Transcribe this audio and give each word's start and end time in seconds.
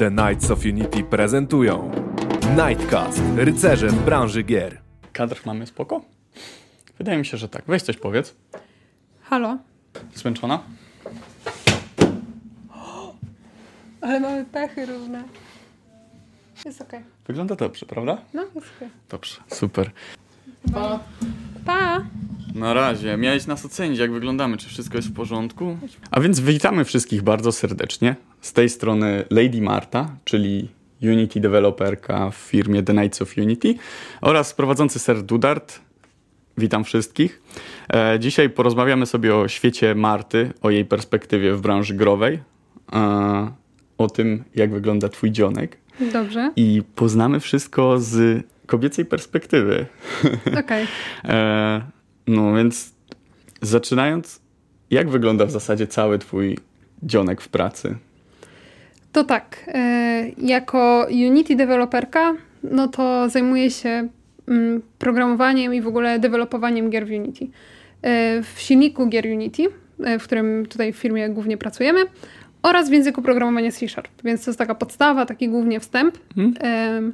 The 0.00 0.10
Knights 0.10 0.50
of 0.50 0.64
Unity 0.64 1.04
prezentują 1.04 1.90
Nightcast, 2.56 3.22
rycerze 3.36 3.88
w 3.88 4.04
branży 4.04 4.42
gier. 4.42 4.80
Kadr 5.12 5.40
mamy 5.46 5.66
spoko? 5.66 6.00
Wydaje 6.98 7.18
mi 7.18 7.26
się, 7.26 7.36
że 7.36 7.48
tak. 7.48 7.64
Weź 7.66 7.82
coś 7.82 7.96
powiedz. 7.96 8.34
Halo? 9.22 9.58
Zmęczona? 10.14 10.62
Ale 14.00 14.20
mamy 14.20 14.44
pechy 14.44 14.86
różne. 14.86 15.24
Jest 16.64 16.80
okej. 16.80 17.00
Wygląda 17.26 17.56
dobrze, 17.56 17.86
prawda? 17.86 18.18
No, 18.34 18.42
jest 18.54 18.66
okej. 18.76 18.88
Dobrze, 19.08 19.36
super. 19.48 19.90
Pa! 21.66 22.04
Na 22.54 22.74
razie. 22.74 23.16
Miałeś 23.16 23.46
nas 23.46 23.64
ocenić, 23.64 23.98
jak 23.98 24.12
wyglądamy, 24.12 24.56
czy 24.56 24.68
wszystko 24.68 24.98
jest 24.98 25.08
w 25.08 25.12
porządku. 25.12 25.78
A 26.10 26.20
więc 26.20 26.40
witamy 26.40 26.84
wszystkich 26.84 27.22
bardzo 27.22 27.52
serdecznie. 27.52 28.16
Z 28.40 28.52
tej 28.52 28.68
strony 28.68 29.24
Lady 29.30 29.62
Marta, 29.62 30.16
czyli 30.24 30.68
Unity 31.02 31.40
developerka 31.40 32.30
w 32.30 32.34
firmie 32.34 32.82
The 32.82 32.92
Knights 32.92 33.22
of 33.22 33.38
Unity 33.38 33.74
oraz 34.20 34.54
prowadzący 34.54 34.98
Ser 34.98 35.22
Dudart. 35.22 35.80
Witam 36.58 36.84
wszystkich. 36.84 37.42
E, 37.92 38.18
dzisiaj 38.20 38.50
porozmawiamy 38.50 39.06
sobie 39.06 39.36
o 39.36 39.48
świecie 39.48 39.94
Marty, 39.94 40.52
o 40.62 40.70
jej 40.70 40.84
perspektywie 40.84 41.54
w 41.54 41.60
branży 41.60 41.94
growej, 41.94 42.38
e, 42.92 43.52
o 43.98 44.08
tym, 44.08 44.44
jak 44.54 44.70
wygląda 44.72 45.08
twój 45.08 45.30
dzionek 45.30 45.78
Dobrze. 46.12 46.52
i 46.56 46.82
poznamy 46.94 47.40
wszystko 47.40 48.00
z 48.00 48.44
kobiecej 48.66 49.04
perspektywy. 49.04 49.86
Okej. 50.64 50.86
E, 51.24 51.82
no 52.30 52.54
więc 52.54 52.92
zaczynając, 53.62 54.40
jak 54.90 55.08
wygląda 55.08 55.46
w 55.46 55.50
zasadzie 55.50 55.86
cały 55.86 56.18
twój 56.18 56.58
dzionek 57.02 57.40
w 57.40 57.48
pracy? 57.48 57.96
To 59.12 59.24
tak. 59.24 59.70
E, 59.74 60.28
jako 60.38 61.06
Unity 61.10 61.56
deweloperka, 61.56 62.34
no 62.62 62.88
to 62.88 63.28
zajmuję 63.28 63.70
się 63.70 64.08
mm, 64.48 64.82
programowaniem 64.98 65.74
i 65.74 65.80
w 65.80 65.86
ogóle 65.86 66.18
dewelopowaniem 66.18 66.90
gier 66.90 67.06
w 67.06 67.10
Unity. 67.10 67.46
E, 68.02 68.42
w 68.42 68.60
silniku 68.60 69.06
gier 69.06 69.26
Unity, 69.26 69.62
e, 70.04 70.18
w 70.18 70.24
którym 70.24 70.66
tutaj 70.66 70.92
w 70.92 70.96
firmie 70.96 71.28
głównie 71.28 71.56
pracujemy, 71.56 72.00
oraz 72.62 72.90
w 72.90 72.92
języku 72.92 73.22
programowania 73.22 73.72
C 73.72 73.88
Sharp. 73.88 74.22
Więc 74.24 74.44
to 74.44 74.50
jest 74.50 74.58
taka 74.58 74.74
podstawa, 74.74 75.26
taki 75.26 75.48
głównie 75.48 75.80
wstęp. 75.80 76.18
Em, 76.60 77.12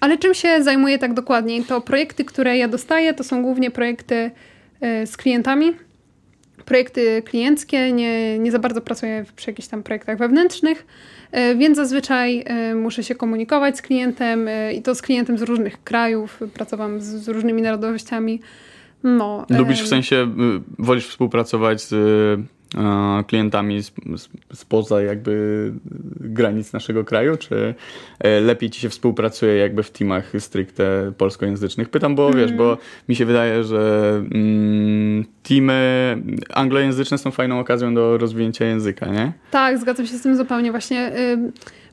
ale 0.00 0.18
czym 0.18 0.34
się 0.34 0.62
zajmuję 0.62 0.98
tak 0.98 1.14
dokładniej? 1.14 1.64
To 1.64 1.80
projekty, 1.80 2.24
które 2.24 2.58
ja 2.58 2.68
dostaję, 2.68 3.14
to 3.14 3.24
są 3.24 3.42
głównie 3.42 3.70
projekty 3.70 4.30
z 4.80 5.16
klientami. 5.16 5.72
Projekty 6.64 7.22
klienckie, 7.22 7.92
nie, 7.92 8.38
nie 8.38 8.52
za 8.52 8.58
bardzo 8.58 8.80
pracuję 8.80 9.24
przy 9.36 9.50
jakichś 9.50 9.68
tam 9.68 9.82
projektach 9.82 10.18
wewnętrznych, 10.18 10.86
e, 11.32 11.54
więc 11.54 11.76
zazwyczaj 11.76 12.42
e, 12.46 12.74
muszę 12.74 13.04
się 13.04 13.14
komunikować 13.14 13.78
z 13.78 13.82
klientem 13.82 14.48
e, 14.48 14.72
i 14.72 14.82
to 14.82 14.94
z 14.94 15.02
klientem 15.02 15.38
z 15.38 15.42
różnych 15.42 15.84
krajów. 15.84 16.40
Pracowałam 16.54 17.00
z, 17.00 17.04
z 17.04 17.28
różnymi 17.28 17.62
narodowościami. 17.62 18.40
No, 19.02 19.46
Lubisz 19.50 19.82
w 19.82 19.88
sensie, 19.88 20.16
y, 20.16 20.60
wolisz 20.78 21.08
współpracować 21.08 21.82
z 21.82 21.94
klientami 23.26 23.82
z, 23.82 23.92
z, 24.16 24.28
spoza 24.52 25.02
jakby 25.02 25.72
granic 26.20 26.72
naszego 26.72 27.04
kraju, 27.04 27.36
czy 27.36 27.74
e, 28.18 28.40
lepiej 28.40 28.70
ci 28.70 28.80
się 28.80 28.88
współpracuje 28.88 29.56
jakby 29.56 29.82
w 29.82 29.90
teamach 29.90 30.32
stricte 30.38 31.12
polskojęzycznych? 31.18 31.88
Pytam, 31.88 32.14
bo 32.14 32.32
wiesz, 32.32 32.52
bo 32.52 32.78
mi 33.08 33.16
się 33.16 33.24
wydaje, 33.24 33.64
że 33.64 34.12
mm, 34.34 35.24
teamy 35.42 36.18
anglojęzyczne 36.54 37.18
są 37.18 37.30
fajną 37.30 37.60
okazją 37.60 37.94
do 37.94 38.18
rozwinięcia 38.18 38.64
języka, 38.64 39.06
nie? 39.06 39.32
Tak, 39.50 39.78
zgadzam 39.78 40.06
się 40.06 40.18
z 40.18 40.22
tym 40.22 40.36
zupełnie. 40.36 40.70
Właśnie 40.70 41.12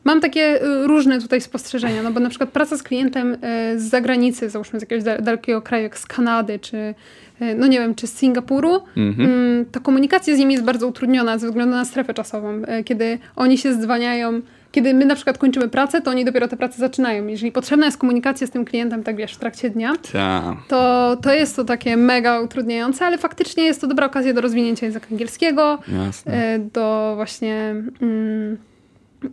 mam 0.03 0.21
takie 0.21 0.63
y, 0.65 0.87
różne 0.87 1.21
tutaj 1.21 1.41
spostrzeżenia, 1.41 2.03
no 2.03 2.11
bo 2.11 2.19
na 2.19 2.29
przykład 2.29 2.49
praca 2.49 2.77
z 2.77 2.83
klientem 2.83 3.33
y, 3.33 3.37
z 3.79 3.83
zagranicy, 3.89 4.49
załóżmy 4.49 4.79
z 4.79 4.81
jakiegoś 4.83 5.03
da- 5.03 5.17
dalekiego 5.21 5.61
kraju, 5.61 5.83
jak 5.83 5.97
z 5.97 6.05
Kanady, 6.05 6.59
czy 6.59 6.77
y, 6.77 7.55
no 7.55 7.67
nie 7.67 7.79
wiem, 7.79 7.95
czy 7.95 8.07
z 8.07 8.13
Singapuru, 8.17 8.75
Mhm. 8.97 9.29
mm, 9.29 9.65
to 9.65 9.81
komunikacja 9.81 10.35
z 10.35 10.39
nimi 10.39 10.53
jest 10.53 10.65
bardzo 10.65 10.87
utrudniona 10.87 11.37
ze 11.37 11.47
względu 11.47 11.75
na 11.75 11.85
strefę 11.85 12.13
czasową. 12.13 12.61
Kiedy 12.85 13.19
oni 13.35 13.57
się 13.57 13.73
zdwaniają, 13.73 14.41
kiedy 14.71 14.93
my 14.93 15.05
na 15.05 15.15
przykład 15.15 15.37
kończymy 15.37 15.67
pracę, 15.69 16.01
to 16.01 16.11
oni 16.11 16.25
dopiero 16.25 16.47
tę 16.47 16.57
pracę 16.57 16.77
zaczynają. 16.77 17.27
Jeżeli 17.27 17.51
potrzebna 17.51 17.85
jest 17.85 17.97
komunikacja 17.97 18.47
z 18.47 18.51
tym 18.51 18.65
klientem, 18.65 19.03
tak 19.03 19.15
wiesz, 19.15 19.33
w 19.33 19.37
trakcie 19.37 19.69
dnia, 19.69 19.93
Tak. 20.13 20.55
to, 20.67 21.17
to 21.21 21.33
jest 21.33 21.55
to 21.55 21.63
takie 21.63 21.97
mega 21.97 22.39
utrudniające, 22.41 23.05
ale 23.05 23.17
faktycznie 23.17 23.63
jest 23.63 23.81
to 23.81 23.87
dobra 23.87 24.05
okazja 24.05 24.33
do 24.33 24.41
rozwinięcia 24.41 24.85
języka 24.85 25.07
angielskiego, 25.11 25.79
Jasne. 26.05 26.59
do 26.73 27.13
właśnie 27.15 27.75
mm, 28.01 28.57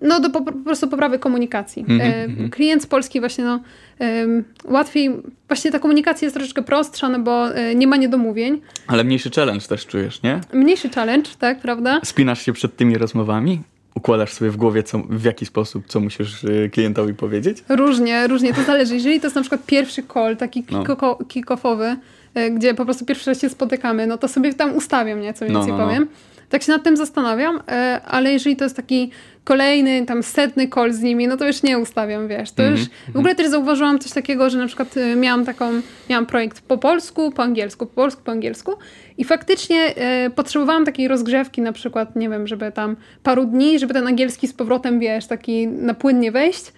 no 0.03 0.21
do 0.21 0.31
po, 0.31 0.43
po 0.43 0.53
prostu 0.53 0.89
poprawy 0.89 1.19
komunikacji. 1.19 1.83
Mhm, 1.89 2.01
E, 2.01 2.25
mhm. 2.25 2.51
Klient 2.51 2.83
z 2.83 2.87
Polski 2.87 3.21
właśnie 3.21 3.45
no 3.45 3.61
łatwiej, 4.65 5.11
właśnie 5.49 5.71
ta 5.71 5.79
komunikacja 5.79 6.27
jest 6.27 6.35
troszeczkę 6.37 6.63
prostsza, 6.63 7.09
no 7.09 7.19
bo 7.19 7.55
e, 7.55 7.75
nie 7.75 7.87
ma 7.87 7.97
niedomówień. 7.97 8.61
Ale 8.87 9.05
mniejszy 9.05 9.31
challenge 9.31 9.67
też 9.67 9.87
czujesz, 9.87 10.23
nie? 10.23 10.41
Mniejszy 10.53 10.89
challenge, 10.89 11.31
tak, 11.39 11.61
prawda? 11.61 12.01
Spinasz 12.05 12.43
się 12.43 12.53
przed 12.53 12.77
tymi 12.77 12.99
rozmowami? 12.99 13.61
Układasz 13.95 14.33
sobie 14.33 14.51
w 14.51 14.57
głowie, 14.57 14.83
co, 14.83 14.99
w 15.11 15.25
jaki 15.25 15.47
sposób, 15.47 15.85
co 15.87 16.01
musisz 16.01 16.45
y, 16.45 16.71
klientowi 16.73 17.15
powiedzieć? 17.15 17.65
Różnie, 17.69 18.27
różnie, 18.27 18.55
to 18.55 18.63
zależy. 18.63 18.95
Jeżeli 18.95 19.21
to 19.21 19.27
jest 19.27 19.35
na 19.37 19.43
przykład 19.43 19.67
pierwszy 19.67 20.03
call, 20.15 20.37
taki 20.37 20.65
No. 20.71 20.83
kick-o- 20.85 21.19
kick-offowy, 21.29 21.97
e, 22.35 22.51
gdzie 22.51 22.75
po 22.75 22.85
prostu 22.85 23.05
pierwszy 23.05 23.31
raz 23.31 23.41
się 23.41 23.49
spotykamy, 23.49 24.07
no 24.07 24.19
to 24.19 24.29
sobie 24.29 24.55
tam 24.55 24.77
ustawiam 24.77 25.21
nieco 25.21 25.45
No, 25.45 25.51
więcej 25.51 25.73
no, 25.73 25.79
no. 25.79 25.85
powiem. 25.87 26.07
Tak 26.55 26.63
się 26.63 26.73
nad 26.73 26.83
tym 26.83 26.97
zastanawiam, 26.97 27.61
e, 27.69 28.01
ale 28.07 28.33
jeżeli 28.33 28.57
to 28.57 28.65
jest 28.65 28.77
taki 28.77 29.11
kolejny, 29.45 30.07
tam 30.07 30.23
setny 30.23 30.69
call 30.69 30.93
z 30.93 31.01
nimi, 31.01 31.29
no 31.29 31.37
to 31.37 31.47
już 31.47 31.63
nie 31.63 31.79
ustawiam, 31.79 32.29
wiesz. 32.29 32.53
To 32.53 32.63
Mhm, 32.63 32.81
już 32.81 32.89
w 33.15 33.17
ogóle 33.17 33.35
też 33.35 33.47
zauważyłam 33.49 33.99
coś 33.99 34.13
takiego, 34.13 34.51
że 34.51 34.59
na 34.59 34.67
przykład 34.67 34.97
e, 34.97 35.17
miałam 35.17 35.45
taką, 35.45 35.71
miałam 36.11 36.27
projekt 36.27 36.61
po 36.61 36.79
polsku, 36.79 37.33
po 37.33 37.43
angielsku, 37.43 37.87
po 37.87 37.95
polsku, 37.95 38.23
po 38.25 38.33
angielsku 38.33 38.73
i 39.19 39.25
faktycznie 39.25 39.97
e, 39.97 40.31
potrzebowałam 40.31 40.85
takiej 40.85 41.09
rozgrzewki 41.09 41.61
na 41.63 41.73
przykład, 41.73 42.17
nie 42.17 42.29
wiem, 42.29 42.47
żeby 42.47 42.73
tam 42.73 42.97
paru 43.23 43.45
dni, 43.45 43.79
żeby 43.79 43.95
ten 43.95 44.07
angielski 44.07 44.49
z 44.49 44.53
powrotem, 44.53 45.01
wiesz, 45.01 45.27
taki 45.27 45.69
na 45.69 45.95
płynnie 45.95 46.33
wejść. 46.33 46.73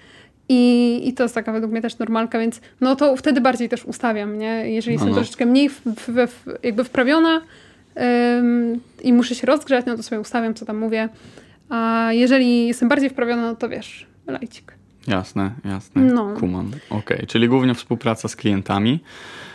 I, 0.49 1.01
I 1.05 1.13
to 1.15 1.23
jest 1.23 1.35
taka 1.35 1.53
według 1.53 1.73
mnie 1.73 1.83
też 1.83 1.99
normalka, 1.99 2.39
więc 2.39 2.61
no 2.81 2.97
to 2.97 3.17
wtedy 3.17 3.41
bardziej 3.41 3.69
też 3.69 3.85
ustawiam, 3.85 4.39
nie? 4.39 4.71
Jeżeli 4.71 4.97
No, 4.97 5.01
jestem 5.01 5.09
no. 5.09 5.15
troszeczkę 5.15 5.47
mniej 5.47 5.69
w, 5.69 5.81
w, 5.87 6.27
w, 6.29 6.65
jakby 6.65 6.85
wprawiona 6.85 7.41
ym, 8.39 8.81
i 9.03 9.13
muszę 9.13 9.35
się 9.35 9.47
rozgrzać, 9.47 9.87
no 9.87 9.97
to 9.97 10.03
sobie 10.03 10.21
ustawiam, 10.21 10.55
co 10.55 10.65
tam 10.67 10.79
mówię. 10.79 11.09
A 11.69 12.09
jeżeli 12.13 12.67
jestem 12.67 12.89
bardziej 12.89 13.11
wprawiona, 13.11 13.43
no 13.43 13.57
to 13.57 13.69
wiesz, 13.69 14.07
lajcik. 14.27 14.73
Jasne, 15.07 15.51
jasne. 15.65 16.03
No. 16.03 16.35
Kumam. 16.41 16.71
Okej, 16.91 17.27
czyli 17.27 17.49
głównie 17.49 17.75
współpraca 17.75 18.29
z 18.29 18.37
klientami. 18.37 19.01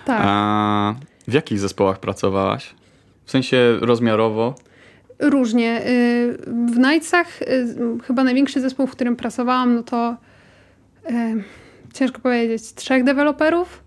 Tak, 0.05 0.21
A 0.23 0.95
w 1.27 1.33
jakich 1.33 1.59
zespołach 1.59 1.99
pracowałaś? 1.99 2.75
W 3.25 3.31
sensie 3.31 3.77
rozmiarowo? 3.81 4.55
różnie. 5.19 5.81
Y, 5.87 6.37
W 6.73 6.77
Nightsach 6.77 7.41
y, 7.41 7.67
chyba 8.07 8.23
największy 8.23 8.61
zespół, 8.61 8.87
w 8.87 8.91
którym 8.91 9.15
pracowałam, 9.15 9.75
no 9.75 9.83
to 9.83 10.17
y, 11.09 11.43
ciężko 11.93 12.19
powiedzieć, 12.19 12.73
trzech 12.73 13.03
deweloperów. 13.03 13.83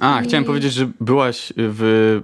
A, 0.00 0.20
i- 0.20 0.24
chciałem 0.24 0.44
powiedzieć, 0.44 0.72
że 0.72 0.88
byłaś 1.00 1.52
w, 1.56 2.20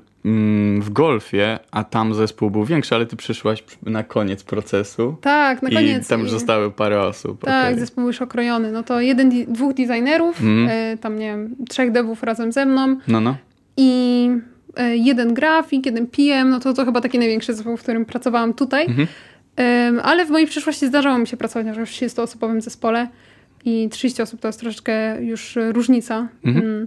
w 0.81 0.91
golfie, 0.93 1.59
a 1.71 1.85
tam 1.85 2.15
zespół 2.15 2.51
był 2.51 2.65
większy, 2.65 2.95
ale 2.95 3.07
ty 3.07 3.17
przyszłaś 3.17 3.65
na 3.83 4.03
koniec 4.03 4.45
procesu. 4.45 5.17
Tak, 5.21 5.63
na 5.63 5.71
koniec. 5.71 6.07
I 6.07 6.09
tam 6.09 6.21
już 6.21 6.29
i- 6.29 6.33
zostały 6.33 6.71
parę 6.71 7.03
osób. 7.03 7.45
Tak, 7.45 7.65
okej. 7.65 7.79
zespół 7.81 8.07
już 8.07 8.23
okrojony. 8.23 8.73
No 8.73 8.83
to 8.83 9.01
jeden, 9.01 9.31
dwóch 9.49 9.75
designerów, 9.75 10.41
e, 10.69 10.97
tam 11.01 11.19
nie 11.19 11.27
wiem, 11.27 11.57
trzech 11.69 11.93
devów 11.93 12.23
razem 12.23 12.53
ze 12.53 12.67
mną 12.67 12.97
No, 13.09 13.21
no. 13.21 13.37
i 13.77 14.29
e, 14.77 14.97
jeden 14.97 15.35
grafik, 15.35 15.87
jeden 15.87 16.07
PM, 16.07 16.51
no 16.51 16.61
to 16.61 16.73
to 16.73 16.85
chyba 16.85 17.01
taki 17.01 17.19
największy 17.19 17.55
zespół, 17.55 17.77
w 17.77 17.83
którym 17.83 18.05
pracowałam 18.05 18.55
tutaj. 18.55 18.87
Mhm. 18.87 19.09
Em, 19.57 20.01
ale 20.05 20.27
w 20.27 20.31
mojej 20.31 20.47
przyszłości 20.49 20.87
zdarzało 20.87 21.19
mi 21.19 21.27
się 21.27 21.37
pracować 21.37 21.67
na 21.67 21.73
30-osobowym 21.85 22.61
zespole 22.61 23.09
i 23.65 23.89
30 23.89 24.23
osób 24.23 24.41
to 24.41 24.49
jest 24.49 24.61
troszeczkę 24.61 25.25
już 25.25 25.59
różnica. 25.73 26.29
Mhm. 26.45 26.67
Mm. 26.67 26.87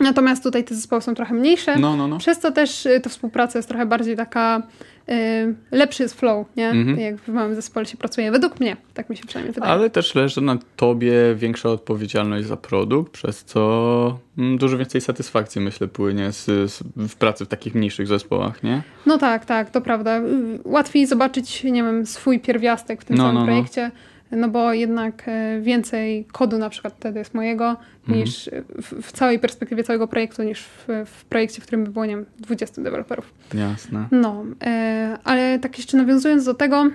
Natomiast 0.00 0.42
tutaj 0.42 0.64
te 0.64 0.74
zespoły 0.74 1.02
są 1.02 1.14
trochę 1.14 1.34
mniejsze. 1.34 1.78
No, 1.78 1.96
no, 1.96 2.08
no. 2.08 2.18
Przez 2.18 2.40
to 2.40 2.52
też 2.52 2.86
y, 2.86 3.00
ta 3.00 3.10
współpraca 3.10 3.58
jest 3.58 3.68
trochę 3.68 3.86
bardziej 3.86 4.16
taka, 4.16 4.62
y, 5.08 5.54
lepszy 5.70 6.02
jest 6.02 6.20
flow, 6.20 6.46
nie? 6.56 6.68
Mhm. 6.68 7.00
Jak 7.00 7.16
w 7.16 7.28
małym 7.28 7.54
zespole 7.54 7.86
się 7.86 7.96
pracuje. 7.96 8.30
Według 8.30 8.60
mnie, 8.60 8.76
tak 8.94 9.10
mi 9.10 9.16
się 9.16 9.24
przynajmniej 9.26 9.54
wydaje. 9.54 9.72
Ale 9.72 9.90
też 9.90 10.14
leży 10.14 10.40
na 10.40 10.58
tobie 10.76 11.12
większa 11.34 11.68
odpowiedzialność 11.68 12.46
za 12.46 12.56
produkt, 12.56 13.12
przez 13.12 13.44
co 13.44 14.18
mm, 14.38 14.58
dużo 14.58 14.78
więcej 14.78 15.00
satysfakcji, 15.00 15.60
myślę, 15.60 15.88
płynie 15.88 16.32
z, 16.32 16.44
z, 16.44 16.82
w 16.96 17.16
pracy 17.16 17.44
w 17.44 17.48
takich 17.48 17.74
mniejszych 17.74 18.06
zespołach, 18.06 18.62
nie? 18.62 18.82
No 19.06 19.18
tak, 19.18 19.44
tak, 19.44 19.70
to 19.70 19.80
prawda. 19.80 20.18
Y, 20.18 20.24
Łatwiej 20.64 21.06
zobaczyć, 21.06 21.64
nie 21.64 21.82
wiem, 21.82 22.06
swój 22.06 22.40
pierwiastek 22.40 23.02
w 23.02 23.04
tym 23.04 23.16
No, 23.16 23.22
samym 23.24 23.46
no, 23.46 23.52
no. 23.52 23.90
No 24.36 24.48
bo 24.48 24.72
jednak 24.72 25.22
e, 25.26 25.60
więcej 25.60 26.24
kodu 26.32 26.58
na 26.58 26.68
przykład 26.70 26.94
wtedy 26.96 27.18
jest 27.18 27.34
mojego 27.34 27.76
Mhm. 28.08 28.20
niż 28.20 28.50
w, 28.82 29.02
w 29.06 29.12
całej 29.12 29.38
perspektywie 29.38 29.84
całego 29.84 30.08
projektu, 30.08 30.42
niż 30.42 30.60
w, 30.62 30.86
w 31.06 31.24
projekcie, 31.24 31.60
w 31.60 31.64
którym 31.64 31.84
by 31.84 31.90
było, 31.90 32.06
nie 32.06 32.16
wiem, 32.16 32.24
20 32.38 32.82
deweloperów. 32.82 33.34
Jasne. 33.54 34.08
No, 34.10 34.44
e, 34.64 35.18
ale 35.24 35.58
tak 35.58 35.78
jeszcze 35.78 35.96
nawiązując 35.96 36.44
do 36.44 36.54
tego, 36.54 36.90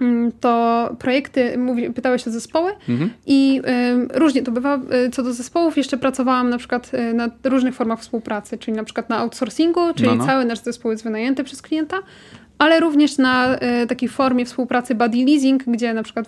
mm, 0.00 0.32
to 0.40 0.96
projekty, 0.98 1.58
mówi, 1.58 1.90
pytałeś 1.90 2.28
o 2.28 2.30
zespoły 2.30 2.72
Mhm. 2.88 3.10
i 3.26 3.60
y, 4.14 4.18
różnie 4.18 4.42
to 4.42 4.52
bywa. 4.52 4.80
Co 5.12 5.22
do 5.22 5.32
zespołów, 5.32 5.76
jeszcze 5.76 5.98
pracowałam 5.98 6.50
na 6.50 6.58
przykład 6.58 6.90
na 7.14 7.28
różnych 7.44 7.74
formach 7.74 8.00
współpracy, 8.00 8.58
czyli 8.58 8.76
na 8.76 8.84
przykład 8.84 9.08
na 9.08 9.18
outsourcingu, 9.18 9.80
czyli 9.94 10.08
No, 10.08 10.14
no. 10.14 10.26
cały 10.26 10.44
nasz 10.44 10.58
zespół 10.58 10.90
jest 10.90 11.04
wynajęty 11.04 11.44
przez 11.44 11.62
klienta, 11.62 11.96
ale 12.58 12.80
również 12.80 13.18
na 13.18 13.56
y, 13.82 13.86
takiej 13.86 14.08
formie 14.08 14.44
współpracy 14.44 14.94
buddy 14.94 15.18
leasing, 15.24 15.64
gdzie 15.66 15.94
na 15.94 16.02
przykład 16.02 16.26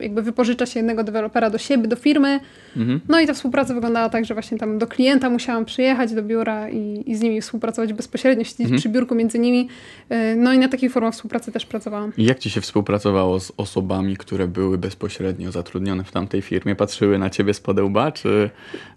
jakby 0.00 0.22
wypożycza 0.22 0.66
się 0.66 0.78
jednego 0.80 1.04
dewelopera 1.04 1.50
do 1.50 1.58
siebie, 1.58 1.88
do 1.88 1.96
firmy. 1.96 2.40
Mhm. 2.76 3.00
No 3.08 3.20
i 3.20 3.26
ta 3.26 3.34
współpraca 3.34 3.74
wyglądała 3.74 4.08
tak, 4.08 4.24
że 4.24 4.34
właśnie 4.34 4.58
tam 4.58 4.78
do 4.78 4.86
klienta 4.86 5.30
musiałam 5.30 5.64
przyjechać 5.64 6.12
do 6.12 6.22
biura 6.22 6.68
i, 6.70 7.02
i 7.06 7.16
z 7.16 7.20
nimi 7.20 7.40
współpracować 7.40 7.92
bezpośrednio, 7.92 8.44
siedzieć 8.44 8.60
Mhm. 8.60 8.78
przy 8.78 8.88
biurku 8.88 9.14
między 9.14 9.38
nimi. 9.38 9.68
Y, 10.12 10.36
No 10.36 10.52
i 10.52 10.58
na 10.58 10.68
takiej 10.68 10.90
formach 10.90 11.14
współpracy 11.14 11.52
też 11.52 11.66
pracowałam. 11.66 12.12
I 12.16 12.24
jak 12.24 12.38
ci 12.38 12.50
się 12.50 12.60
współpracowało 12.60 13.40
z 13.40 13.52
osobami, 13.56 14.16
które 14.16 14.48
były 14.48 14.78
bezpośrednio 14.78 15.52
zatrudnione 15.52 16.04
w 16.04 16.10
tamtej 16.12 16.42
firmie? 16.42 16.76
Patrzyły 16.76 17.18
na 17.18 17.30
ciebie 17.30 17.54
z 17.54 17.60
podełba, 17.60 18.12
czy 18.12 18.50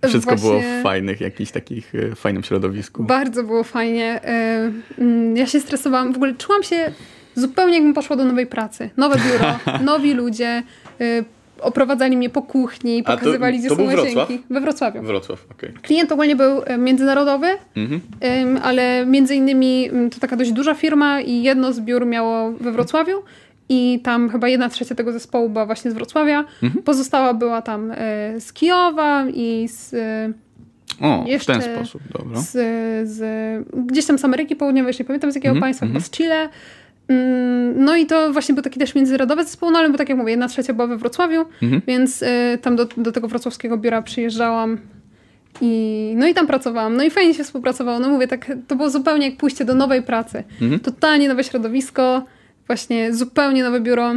wszystko 0.07 0.35
było 0.35 0.51
Właśnie- 0.53 0.79
w 0.79 0.83
fajnych, 0.83 1.21
jakichś 1.21 1.51
takich 1.51 1.95
e, 1.95 2.15
fajnym 2.15 2.43
środowisku? 2.43 3.03
Bardzo 3.03 3.43
było 3.43 3.63
fajnie. 3.63 4.19
Mm, 4.97 5.37
Ja 5.37 5.45
się 5.45 5.59
stresowałam. 5.59 6.13
W 6.13 6.15
ogóle 6.15 6.33
czułam 6.35 6.60
się 6.63 6.91
zupełnie 7.35 7.73
jakbym 7.73 7.93
poszła 7.93 8.15
do 8.15 8.25
nowej 8.25 8.47
pracy. 8.47 8.89
Nowe 8.97 9.15
biuro, 9.15 9.59
nowi 9.91 10.13
ludzie. 10.13 10.63
y, 11.01 11.23
Oprowadzali 11.61 12.17
mnie 12.17 12.29
po 12.29 12.41
kuchni, 12.41 13.03
A 13.05 13.11
to- 13.11 13.17
pokazywali, 13.17 13.59
gdzie 13.59 13.69
to 13.69 13.75
są 13.75 13.83
łazienki. 13.83 14.41
We 14.49 14.61
Wrocławiu. 14.61 15.01
Wrocław, 15.01 15.45
okej. 15.51 15.69
Klient 15.81 16.11
ogólnie 16.11 16.35
był 16.35 16.61
e, 16.65 16.77
międzynarodowy, 16.77 17.47
Mhm. 17.77 18.01
ym, 18.41 18.59
ale 18.63 19.05
między 19.05 19.35
innymi 19.35 19.89
ym, 19.93 20.09
to 20.09 20.19
taka 20.19 20.35
dość 20.35 20.51
duża 20.51 20.73
firma 20.73 21.21
i 21.21 21.43
jedno 21.43 21.73
z 21.73 21.79
biur 21.79 22.05
miało 22.05 22.51
we 22.51 22.71
Wrocławiu 22.71 23.23
i 23.69 23.99
tam 24.03 24.29
chyba 24.29 24.47
jedna 24.47 24.69
trzecia 24.69 24.95
tego 24.95 25.11
zespołu 25.11 25.49
była 25.49 25.65
właśnie 25.65 25.91
z 25.91 25.93
Wrocławia. 25.93 26.45
Mhm. 26.63 26.83
Pozostała 26.83 27.33
była 27.33 27.61
tam 27.61 27.91
e, 27.91 27.95
z 28.39 28.53
Kijowa 28.53 29.25
i 29.33 29.67
z, 29.67 29.93
e, 29.93 30.33
O, 31.01 31.23
w 31.23 31.27
Jeszcze 31.27 31.53
ten 31.59 31.75
sposób, 31.75 32.01
dobra. 32.19 32.39
z, 32.41 32.51
z 33.09 33.21
gdzieś 33.85 34.05
tam 34.05 34.17
z 34.17 34.25
Ameryki 34.25 34.55
Południowej, 34.55 34.93
nie 34.99 35.05
pamiętam 35.05 35.31
z 35.31 35.35
jakiego 35.35 35.51
Mhm, 35.55 35.61
państwa, 35.61 35.85
chyba 35.85 35.97
mhm. 35.97 36.05
z 36.05 36.09
Chile. 36.17 36.49
Ym, 37.11 37.85
No 37.85 37.95
i 37.95 38.05
to 38.05 38.33
właśnie 38.33 38.55
był 38.55 38.63
taki 38.63 38.79
też 38.79 38.95
międzynarodowy 38.95 39.43
zespół, 39.43 39.71
no 39.71 39.79
ale 39.79 39.89
bo 39.89 39.97
tak 39.97 40.09
jak 40.09 40.17
mówię, 40.17 40.31
jedna 40.31 40.47
trzecia 40.47 40.73
była 40.73 40.87
we 40.87 40.97
Wrocławiu, 40.97 41.45
Mhm. 41.61 41.81
więc 41.87 42.21
y, 42.21 42.27
tam 42.61 42.75
do, 42.75 42.85
do 42.97 43.11
tego 43.11 43.27
wrocławskiego 43.27 43.77
biura 43.77 44.01
przyjeżdżałam 44.01 44.77
i 45.61 46.13
no 46.17 46.27
i 46.27 46.33
tam 46.33 46.47
pracowałam. 46.47 46.97
No 46.97 47.03
i 47.03 47.09
fajnie 47.09 47.33
się 47.33 47.43
współpracowało. 47.43 47.99
No 47.99 48.09
mówię, 48.09 48.27
tak 48.27 48.51
to 48.67 48.75
było 48.75 48.89
zupełnie 48.89 49.25
jak 49.29 49.37
pójście 49.37 49.65
do 49.65 49.75
nowej 49.75 50.01
pracy. 50.01 50.43
Mhm. 50.61 50.79
Totalnie 50.79 51.27
nowe 51.27 51.43
środowisko, 51.43 52.25
właśnie 52.67 53.13
zupełnie 53.13 53.63
nowe 53.63 53.79
biuro. 53.79 54.11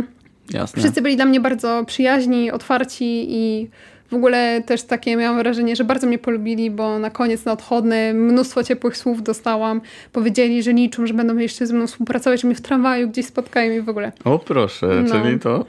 Jasne. 0.50 0.82
Wszyscy 0.82 1.02
byli 1.02 1.16
dla 1.16 1.24
mnie 1.24 1.40
bardzo 1.40 1.84
przyjaźni, 1.86 2.50
otwarci 2.50 3.26
i 3.28 3.68
w 4.10 4.14
ogóle 4.14 4.62
też 4.66 4.82
takie 4.82 5.16
miałam 5.16 5.38
wrażenie, 5.38 5.76
że 5.76 5.84
bardzo 5.84 6.06
mnie 6.06 6.18
polubili, 6.18 6.70
bo 6.70 6.98
na 6.98 7.10
koniec 7.10 7.44
na 7.44 7.52
odchodny 7.52 8.14
mnóstwo 8.14 8.64
ciepłych 8.64 8.96
słów 8.96 9.22
dostałam. 9.22 9.80
Powiedzieli, 10.12 10.62
że 10.62 10.72
liczą, 10.72 11.06
że 11.06 11.14
będą 11.14 11.36
jeszcze 11.36 11.66
ze 11.66 11.74
mną 11.74 11.86
współpracować, 11.86 12.40
że 12.40 12.46
mnie 12.48 12.54
w 12.54 12.60
tramwaju 12.60 13.08
gdzieś 13.08 13.26
spotkają 13.26 13.72
i 13.72 13.80
w 13.80 13.88
ogóle. 13.88 14.12
O 14.24 14.38
proszę, 14.38 15.02
No. 15.08 15.10
czyli 15.22 15.38
to 15.40 15.64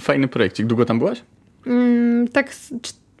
fajny 0.00 0.28
projekcik. 0.28 0.66
Długo 0.66 0.84
tam 0.84 0.98
byłaś? 0.98 1.22
Mm, 1.66 2.28
tak 2.28 2.50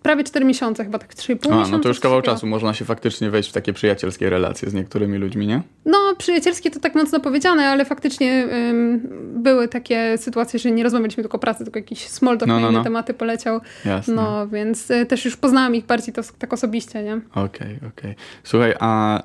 prawie 0.04 0.24
4 0.24 0.44
miesiące, 0.44 0.84
chyba 0.84 0.98
tak 0.98 1.14
3,5 1.14 1.30
A, 1.30 1.32
miesiąca. 1.48 1.70
no 1.70 1.78
to 1.78 1.88
już 1.88 2.00
kawał 2.00 2.22
czasu. 2.22 2.46
Można 2.46 2.74
się 2.74 2.84
faktycznie 2.84 3.30
wejść 3.30 3.50
w 3.50 3.52
takie 3.52 3.72
przyjacielskie 3.72 4.30
relacje 4.30 4.70
z 4.70 4.74
niektórymi 4.74 5.18
ludźmi, 5.18 5.46
nie? 5.46 5.62
No, 5.84 5.98
przyjacielskie 6.18 6.70
to 6.70 6.80
tak 6.80 6.94
mocno 6.94 7.20
powiedziane, 7.20 7.68
ale 7.68 7.84
faktycznie 7.84 8.48
ym, 8.70 9.08
były 9.42 9.68
takie 9.68 10.18
sytuacje, 10.18 10.58
że 10.58 10.70
nie 10.70 10.82
rozmawialiśmy 10.82 11.22
tylko 11.22 11.36
o 11.36 11.40
pracy, 11.40 11.64
tylko 11.64 11.78
jakiś 11.78 12.08
small 12.08 12.38
talk 12.38 12.48
No, 12.48 12.54
na 12.54 12.60
no, 12.60 12.68
inne 12.68 12.78
no. 12.78 12.84
tematy 12.84 13.14
poleciał. 13.14 13.60
Jasne. 13.84 14.14
No, 14.14 14.48
więc 14.48 14.90
y, 14.90 15.06
też 15.06 15.24
już 15.24 15.36
poznałam 15.36 15.74
ich 15.74 15.86
bardziej 15.86 16.14
to, 16.14 16.22
tak 16.38 16.52
osobiście, 16.52 17.02
nie? 17.02 17.20
Okej, 17.34 17.78
okej. 17.88 18.14
Słuchaj, 18.44 18.74
a 18.80 19.22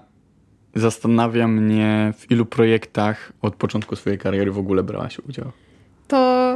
zastanawia 0.75 1.47
mnie, 1.47 2.13
w 2.17 2.31
ilu 2.31 2.45
projektach 2.45 3.31
od 3.41 3.55
początku 3.55 3.95
swojej 3.95 4.19
kariery 4.19 4.51
w 4.51 4.57
ogóle 4.57 4.83
brałaś 4.83 5.19
udział? 5.29 5.51
To 6.09 6.55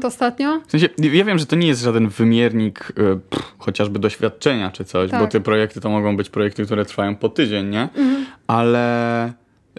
to 0.00 0.08
ostatnio. 0.08 0.60
W 0.66 0.70
sensie, 0.70 0.88
ja 1.12 1.24
wiem, 1.24 1.38
że 1.38 1.46
to 1.46 1.56
nie 1.56 1.66
jest 1.68 1.82
żaden 1.82 2.08
wymiernik 2.08 2.90
y, 2.90 2.94
pff, 3.30 3.54
chociażby 3.58 3.98
doświadczenia 3.98 4.70
czy 4.70 4.84
coś, 4.84 5.10
Tak. 5.10 5.20
bo 5.20 5.26
te 5.26 5.40
projekty 5.40 5.80
to 5.80 5.90
mogą 5.90 6.16
być 6.16 6.30
projekty, 6.30 6.64
które 6.64 6.84
trwają 6.84 7.16
po 7.16 7.28
tydzień, 7.28 7.68
nie? 7.68 7.82
Mhm. 7.82 8.26
Ale 8.46 9.32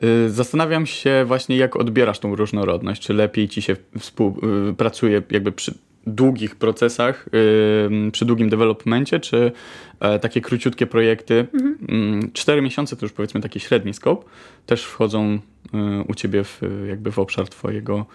y, 0.04 0.30
zastanawiam 0.30 0.86
się 0.86 1.24
właśnie, 1.28 1.57
jak 1.57 1.75
odbierasz 1.75 2.19
tą 2.19 2.36
różnorodność. 2.36 3.01
Czy 3.01 3.13
lepiej 3.13 3.50
ci 3.50 3.62
się 3.62 3.75
współ, 4.00 4.38
y, 4.69 4.74
pracuje 4.74 5.22
jakby 5.31 5.51
przy 5.51 5.74
długich 6.07 6.56
procesach, 6.56 7.25
przy 8.12 8.25
długim 8.25 8.50
developmencie, 8.50 9.19
czy 9.19 9.51
e, 10.00 10.19
takie 10.19 10.42
króciutkie 10.42 10.88
projekty, 10.88 11.48
Mhm. 11.53 11.77
mm, 11.89 12.31
cztery 12.33 12.62
miesiące 12.62 12.95
to 12.95 13.06
już 13.06 13.13
powiedzmy 13.13 13.42
taki 13.42 13.59
średni 13.59 13.94
scope, 13.94 14.25
też 14.65 14.83
wchodzą 14.86 15.33
y, 15.33 15.39
u 16.07 16.13
ciebie 16.15 16.44
w, 16.44 16.62
jakby 16.89 17.12
w 17.12 17.19
obszar 17.19 17.48
twojego 17.50 18.06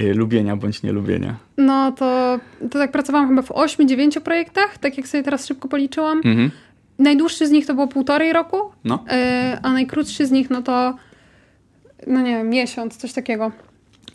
y, 0.00 0.14
lubienia 0.14 0.56
bądź 0.56 0.82
nielubienia. 0.82 1.36
No 1.58 1.92
to, 1.92 2.38
to 2.70 2.78
tak 2.78 2.92
pracowałam 2.92 3.28
chyba 3.28 3.42
w 3.42 3.48
8-9 3.50 4.20
projektach, 4.20 4.78
tak 4.78 4.96
jak 4.96 5.08
sobie 5.08 5.22
teraz 5.24 5.46
szybko 5.46 5.68
policzyłam. 5.68 6.18
Mhm. 6.24 6.50
Najdłuższy 6.98 7.46
z 7.46 7.50
nich 7.50 7.66
to 7.66 7.74
było 7.74 7.88
półtorej 7.88 8.32
roku, 8.32 8.56
No. 8.84 9.04
y, 9.54 9.58
a 9.62 9.72
najkrótszy 9.72 10.26
z 10.26 10.30
nich 10.30 10.50
no 10.50 10.62
to 10.62 10.94
no 12.06 12.20
nie 12.20 12.30
wiem, 12.30 12.48
miesiąc, 12.50 12.96
coś 12.96 13.12
takiego. 13.12 13.52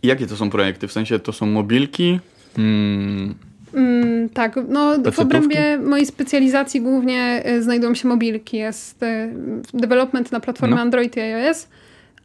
Jakie 0.03 0.27
to 0.27 0.35
są 0.35 0.49
projekty? 0.49 0.87
W 0.87 0.91
sensie 0.91 1.19
to 1.19 1.33
są 1.33 1.45
mobilki? 1.45 2.19
Mm, 2.57 3.35
Mm, 3.73 4.29
tak, 4.29 4.55
no 4.67 5.11
w 5.11 5.19
obrębie 5.19 5.77
mojej 5.77 6.05
specjalizacji 6.05 6.81
głównie 6.81 7.43
y, 7.47 7.63
znajdują 7.63 7.95
się 7.95 8.07
mobilki. 8.07 8.57
Jest 8.57 9.03
y, 9.03 9.33
development 9.73 10.31
na 10.31 10.39
platformie 10.39 10.75
No. 10.75 10.81
Android 10.81 11.17
i 11.17 11.19
iOS, 11.19 11.67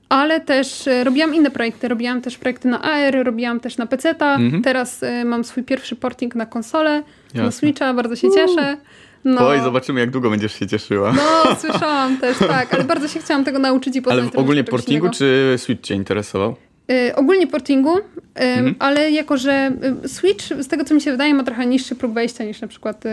ale 0.09 0.41
też 0.41 0.87
y, 0.87 1.05
robiłam 1.05 1.35
inne 1.35 1.51
projekty. 1.51 1.89
Robiłam 1.89 2.21
też 2.21 2.39
projekty 2.39 2.69
na 2.69 2.83
AR, 2.83 3.25
robiłam 3.25 3.61
też 3.61 3.77
na 3.77 3.87
PC-ta. 3.87 4.35
Mhm. 4.35 4.63
Teraz 4.63 5.01
mam 5.25 5.45
swój 5.45 5.63
pierwszy 5.63 5.97
porting 5.97 6.35
na 6.35 6.47
konsolę, 6.47 7.03
na 7.35 7.43
Jasne. 7.43 7.53
Switcha, 7.59 7.95
bardzo 7.95 8.17
się 8.17 8.29
cieszę. 8.35 8.77
No, 9.25 9.49
Oj, 9.49 9.61
zobaczymy 9.61 10.01
jak 10.01 10.11
długo 10.11 10.31
będziesz 10.31 10.59
się 10.59 10.67
cieszyła. 10.67 11.13
no, 11.13 11.57
słyszałam 11.57 12.17
też, 12.17 12.39
tak, 12.39 12.75
ale 12.75 12.85
bardzo 12.85 13.09
się 13.09 13.21
chciałam 13.21 13.45
tego 13.45 13.59
nauczyć 13.59 13.97
i 13.97 14.03
poznać 14.03 14.23
Ale 14.23 14.31
w 14.31 14.37
ogólnie 14.37 14.65
portingu 14.65 15.11
czy 15.11 15.55
Switch 15.59 15.83
cię 15.83 15.95
interesował? 15.95 16.57
Y, 16.93 17.15
ogólnie 17.17 17.47
portingu, 17.47 17.99
y, 17.99 18.03
Mhm. 18.37 18.75
ale 18.79 19.11
jako, 19.11 19.37
że 19.37 19.73
y, 20.05 20.09
Switch, 20.09 20.45
z 20.61 20.69
tego 20.69 20.85
co 20.85 20.95
mi 20.95 21.01
się 21.01 21.11
wydaje, 21.11 21.35
ma 21.35 21.45
trochę 21.45 21.67
niższy 21.67 21.95
próg 21.95 22.13
wejścia 22.13 22.45
niż 22.45 22.61
na 22.61 22.69
przykład 22.69 23.05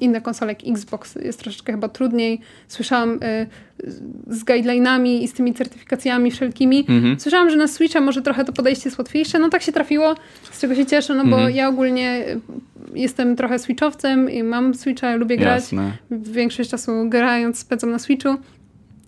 inne 0.00 0.20
konsole 0.20 0.52
jak 0.52 0.58
Xbox. 0.76 1.14
Jest 1.14 1.38
troszeczkę 1.40 1.72
chyba 1.72 1.88
trudniej. 1.88 2.40
Słyszałam 2.68 3.20
z 4.26 4.44
guidelinami 4.44 5.24
i 5.24 5.28
z 5.28 5.32
tymi 5.32 5.54
certyfikacjami 5.54 6.30
wszelkimi. 6.30 6.84
Mhm. 6.88 7.20
Słyszałam, 7.20 7.50
że 7.50 7.56
na 7.56 7.68
Switcha 7.68 8.00
może 8.00 8.22
trochę 8.22 8.44
to 8.44 8.52
podejście 8.52 8.88
jest 8.88 8.98
łatwiejsze. 8.98 9.38
No 9.38 9.48
tak 9.48 9.62
się 9.62 9.72
trafiło, 9.72 10.14
z 10.52 10.60
czego 10.60 10.74
się 10.74 10.86
cieszę, 10.86 11.14
no 11.14 11.24
bo 11.24 11.36
Mhm. 11.36 11.54
ja 11.54 11.68
ogólnie 11.68 12.24
jestem 12.94 13.36
trochę 13.36 13.58
Switchowcem 13.58 14.30
i 14.30 14.42
mam 14.42 14.74
Switcha, 14.74 15.16
lubię 15.16 15.36
grać. 15.36 15.62
Jasne. 15.62 15.92
Większość 16.10 16.70
czasu 16.70 16.92
grając 17.08 17.58
spędzam 17.58 17.90
na 17.90 17.98
Switchu. 17.98 18.28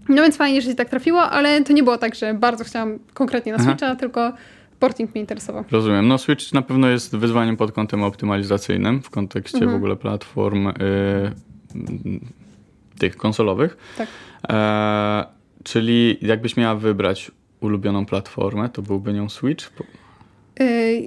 No 0.08 0.22
więc 0.22 0.36
fajnie, 0.36 0.62
że 0.62 0.68
się 0.70 0.74
tak 0.74 0.88
trafiło, 0.90 1.22
ale 1.22 1.64
to 1.64 1.72
nie 1.72 1.82
było 1.82 1.98
tak, 1.98 2.14
że 2.14 2.34
bardzo 2.34 2.64
chciałam 2.64 2.98
konkretnie 3.14 3.52
na 3.52 3.58
Aha. 3.60 3.68
Switcha, 3.70 3.96
tylko 3.96 4.32
porting 4.80 5.10
mnie 5.14 5.20
interesował. 5.20 5.64
Rozumiem. 5.70 6.08
No 6.08 6.18
Switch 6.18 6.52
na 6.52 6.62
pewno 6.62 6.88
jest 6.88 7.16
wyzwaniem 7.16 7.56
pod 7.56 7.72
kątem 7.72 8.02
optymalizacyjnym 8.02 9.02
w 9.02 9.10
kontekście 9.10 9.58
Mhm. 9.58 9.72
w 9.72 9.76
ogóle 9.76 9.96
platform 9.96 10.66
y, 10.68 10.72
tych 12.98 13.16
konsolowych. 13.16 13.76
Tak. 13.98 14.08
E, 14.48 15.24
czyli 15.64 16.18
jakbyś 16.22 16.56
miała 16.56 16.74
wybrać 16.74 17.30
ulubioną 17.60 18.06
platformę, 18.06 18.68
to 18.68 18.82
byłby 18.82 19.12
nią 19.12 19.28
Switch? 19.28 19.70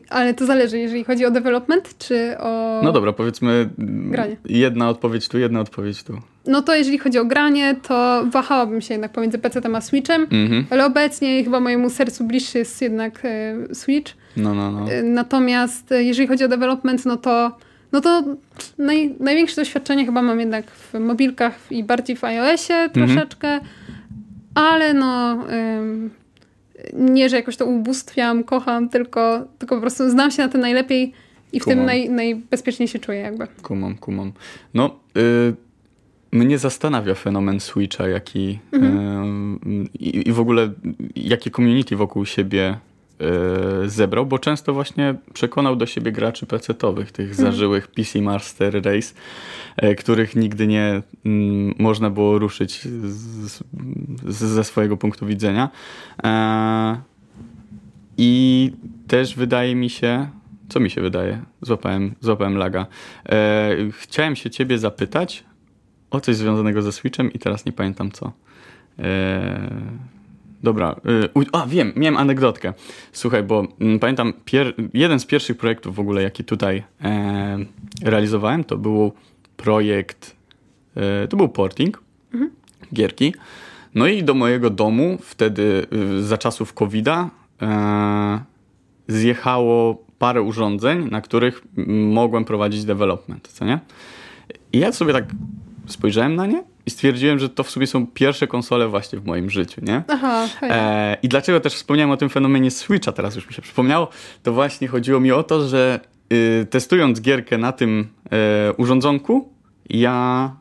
Ale 0.10 0.34
to 0.34 0.46
zależy, 0.46 0.80
jeżeli 0.80 1.04
chodzi 1.04 1.26
o 1.26 1.32
development, 1.32 1.98
czy 1.98 2.38
o... 2.40 2.82
No 2.84 2.92
dobra, 2.92 3.14
powiedzmy 3.14 3.70
Granie. 3.78 4.38
jedna 4.46 4.90
odpowiedź 4.90 5.28
tu, 5.28 5.40
jedna 5.40 5.60
odpowiedź 5.60 6.04
tu. 6.04 6.14
No 6.48 6.62
to 6.62 6.76
jeżeli 6.76 6.98
chodzi 6.98 7.20
o 7.20 7.26
granie, 7.26 7.76
to 7.88 8.24
wahałabym 8.32 8.82
się 8.82 8.94
jednak 8.94 9.12
pomiędzy 9.12 9.38
PC-tem 9.40 9.76
a 9.76 9.82
Switchem, 9.82 10.22
Mhm. 10.32 10.66
ale 10.70 10.86
obecnie 10.86 11.44
chyba 11.44 11.60
mojemu 11.60 11.90
sercu 11.90 12.24
bliższy 12.24 12.58
jest 12.58 12.82
jednak 12.82 13.20
e, 13.26 13.56
Switch. 13.76 14.14
No, 14.38 14.54
no, 14.56 14.72
no. 14.72 14.92
E, 14.92 15.04
Natomiast 15.04 15.92
e, 15.92 16.04
jeżeli 16.04 16.28
chodzi 16.28 16.44
o 16.44 16.48
development, 16.48 17.06
no 17.06 17.18
to, 17.18 17.58
no 17.92 18.02
to 18.02 18.24
naj, 18.78 19.16
największe 19.20 19.56
doświadczenie 19.56 20.06
chyba 20.06 20.22
mam 20.22 20.40
jednak 20.40 20.72
w 20.72 21.00
mobilkach 21.00 21.60
i 21.72 21.84
bardziej 21.84 22.16
w 22.16 22.24
iOSie 22.24 22.90
troszeczkę, 22.94 23.60
ale 24.56 24.94
no 24.94 25.38
nie, 26.94 27.30
że 27.30 27.36
jakoś 27.36 27.58
to 27.58 27.66
ubóstwiam, 27.66 28.44
kocham, 28.44 28.90
tylko, 28.90 29.46
tylko 29.60 29.76
po 29.76 29.82
prostu 29.82 30.10
znam 30.10 30.32
się 30.32 30.44
na 30.44 30.50
tym 30.50 30.62
najlepiej 30.62 31.14
i 31.54 31.60
w 31.60 31.64
Kumam. 31.64 31.78
tym 31.78 31.86
naj, 31.86 32.10
najbezpieczniej 32.10 32.88
się 32.88 33.00
czuję 33.00 33.20
jakby. 33.20 33.48
Kumam, 33.64 33.98
kumam. 33.98 34.32
No, 34.74 35.00
y, 35.18 35.54
mnie 36.32 36.58
zastanawia 36.58 37.16
fenomen 37.16 37.60
Switcha, 37.60 38.08
jaki 38.08 38.60
Mhm. 38.72 39.60
y, 39.94 39.98
i, 40.00 40.32
w 40.32 40.40
ogóle 40.40 40.70
jakie 41.16 41.52
community 41.52 41.96
wokół 41.96 42.26
siebie 42.26 42.78
zebrał, 43.86 44.26
bo 44.26 44.40
często 44.40 44.74
właśnie 44.74 45.16
przekonał 45.34 45.76
do 45.76 45.86
siebie 45.86 46.12
graczy 46.12 46.46
PC-towych, 46.46 47.12
tych 47.12 47.30
Mhm. 47.30 47.52
zażyłych 47.52 47.88
PC 47.88 48.22
Master 48.22 48.74
Race, 48.74 49.14
e, 49.78 49.96
których 49.96 50.36
nigdy 50.36 50.68
nie 50.68 51.02
mm, 51.26 51.74
można 51.80 52.10
było 52.10 52.40
ruszyć 52.40 52.82
z, 53.04 53.64
z, 54.28 54.44
ze 54.44 54.64
swojego 54.64 54.98
punktu 54.98 55.26
widzenia. 55.26 55.70
E, 56.24 57.02
I 58.18 58.72
też 59.08 59.36
wydaje 59.36 59.76
mi 59.76 59.90
się, 59.90 60.28
co 60.70 60.80
mi 60.80 60.90
się 60.90 61.02
wydaje? 61.02 61.42
Złapałem, 61.62 62.16
złapałem 62.22 62.58
laga. 62.58 62.86
E, 63.30 63.70
chciałem 63.92 64.36
się 64.36 64.50
ciebie 64.50 64.78
zapytać 64.78 65.44
o 66.12 66.22
coś 66.22 66.36
związanego 66.36 66.82
ze 66.82 66.92
Switchem 66.92 67.34
i 67.34 67.40
teraz 67.40 67.66
nie 67.66 67.72
pamiętam 67.72 68.12
co. 68.12 68.32
E, 69.00 69.70
dobra, 70.64 70.96
u, 71.34 71.42
a 71.52 71.66
wiem, 71.68 71.94
miałem 71.96 72.18
anegdotkę. 72.18 72.74
Słuchaj, 73.12 73.44
bo 73.44 73.68
mm, 73.80 74.00
pamiętam 74.00 74.34
jeden 74.94 75.20
z 75.20 75.26
pierwszych 75.26 75.58
projektów 75.58 75.96
w 75.96 76.00
ogóle, 76.00 76.24
jaki 76.24 76.44
tutaj 76.44 76.84
e, 77.04 77.58
realizowałem, 78.04 78.64
to 78.64 78.78
był 78.78 79.12
projekt, 79.58 80.36
e, 80.96 81.28
to 81.28 81.38
był 81.38 81.50
porting 81.50 82.04
gierki. 82.94 83.34
No 83.96 84.08
i 84.08 84.24
do 84.24 84.34
mojego 84.34 84.70
domu 84.70 85.18
wtedy 85.22 85.86
y, 85.94 86.24
za 86.24 86.38
czasów 86.38 86.74
COVID-a 86.74 87.30
e, 87.62 88.42
zjechało 89.08 90.04
parę 90.20 90.42
urządzeń, 90.42 91.10
na 91.12 91.22
których 91.22 91.64
mogłem 91.88 92.46
prowadzić 92.46 92.86
development, 92.86 93.48
co 93.48 93.66
nie? 93.66 93.80
I 94.74 94.80
ja 94.80 94.92
sobie 94.92 95.14
tak 95.14 95.26
spojrzałem 95.88 96.36
na 96.36 96.46
nie 96.46 96.64
i 96.86 96.90
stwierdziłem, 96.90 97.40
że 97.40 97.50
to 97.50 97.64
w 97.64 97.70
sobie 97.70 97.88
są 97.88 98.08
pierwsze 98.08 98.48
konsole 98.48 98.88
właśnie 98.88 99.20
w 99.20 99.26
moim 99.26 99.50
życiu, 99.50 99.82
nie? 99.84 100.04
Aha. 100.08 100.48
E, 100.62 101.18
I 101.24 101.28
dlaczego 101.30 101.60
też 101.60 101.74
wspomniałem 101.74 102.12
o 102.12 102.18
tym 102.18 102.30
fenomenie 102.30 102.72
Switcha, 102.72 103.12
teraz 103.12 103.36
już 103.36 103.48
mi 103.48 103.54
się 103.54 103.62
przypomniało, 103.62 104.08
to 104.44 104.54
właśnie 104.54 104.88
chodziło 104.88 105.20
mi 105.20 105.32
o 105.32 105.44
to, 105.44 105.68
że 105.68 106.00
y, 106.34 106.66
testując 106.70 107.22
gierkę 107.22 107.58
na 107.58 107.72
tym 107.72 108.08
e, 108.32 108.74
urządzonku, 108.74 109.54
ja 109.90 110.52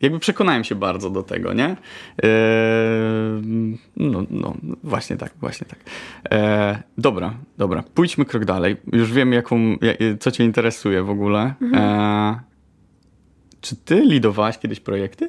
jakby 0.00 0.18
przekonałem 0.18 0.64
się 0.64 0.74
bardzo 0.74 1.10
do 1.10 1.22
tego, 1.22 1.52
nie? 1.52 1.64
E, 1.64 1.76
no, 3.96 4.24
no, 4.30 4.54
właśnie 4.82 5.16
tak, 5.16 5.32
właśnie 5.40 5.66
tak. 5.66 5.78
E, 6.30 6.82
dobra, 6.98 7.34
dobra, 7.58 7.84
pójdźmy 7.94 8.24
krok 8.24 8.44
dalej. 8.44 8.76
Już 8.92 9.12
wiem, 9.12 9.32
jaką, 9.32 9.56
ja- 9.70 10.16
co 10.20 10.30
cię 10.30 10.44
interesuje 10.44 11.02
w 11.02 11.10
ogóle. 11.10 11.54
E, 11.74 12.40
czy 13.60 13.76
ty 13.76 14.00
lidowałaś 14.00 14.58
kiedyś 14.58 14.80
projekty? 14.80 15.28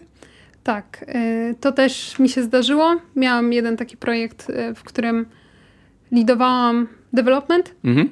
Tak, 0.66 1.06
y, 1.16 1.56
to 1.62 1.72
też 1.72 2.20
mi 2.20 2.30
się 2.30 2.44
zdarzyło. 2.44 2.96
Miałam 3.16 3.54
jeden 3.54 3.78
taki 3.78 3.98
projekt, 3.98 4.50
y, 4.50 4.74
w 4.76 4.84
którym 4.84 5.26
lidowałam 6.12 6.88
development. 7.14 7.76
Mhm. 7.84 8.10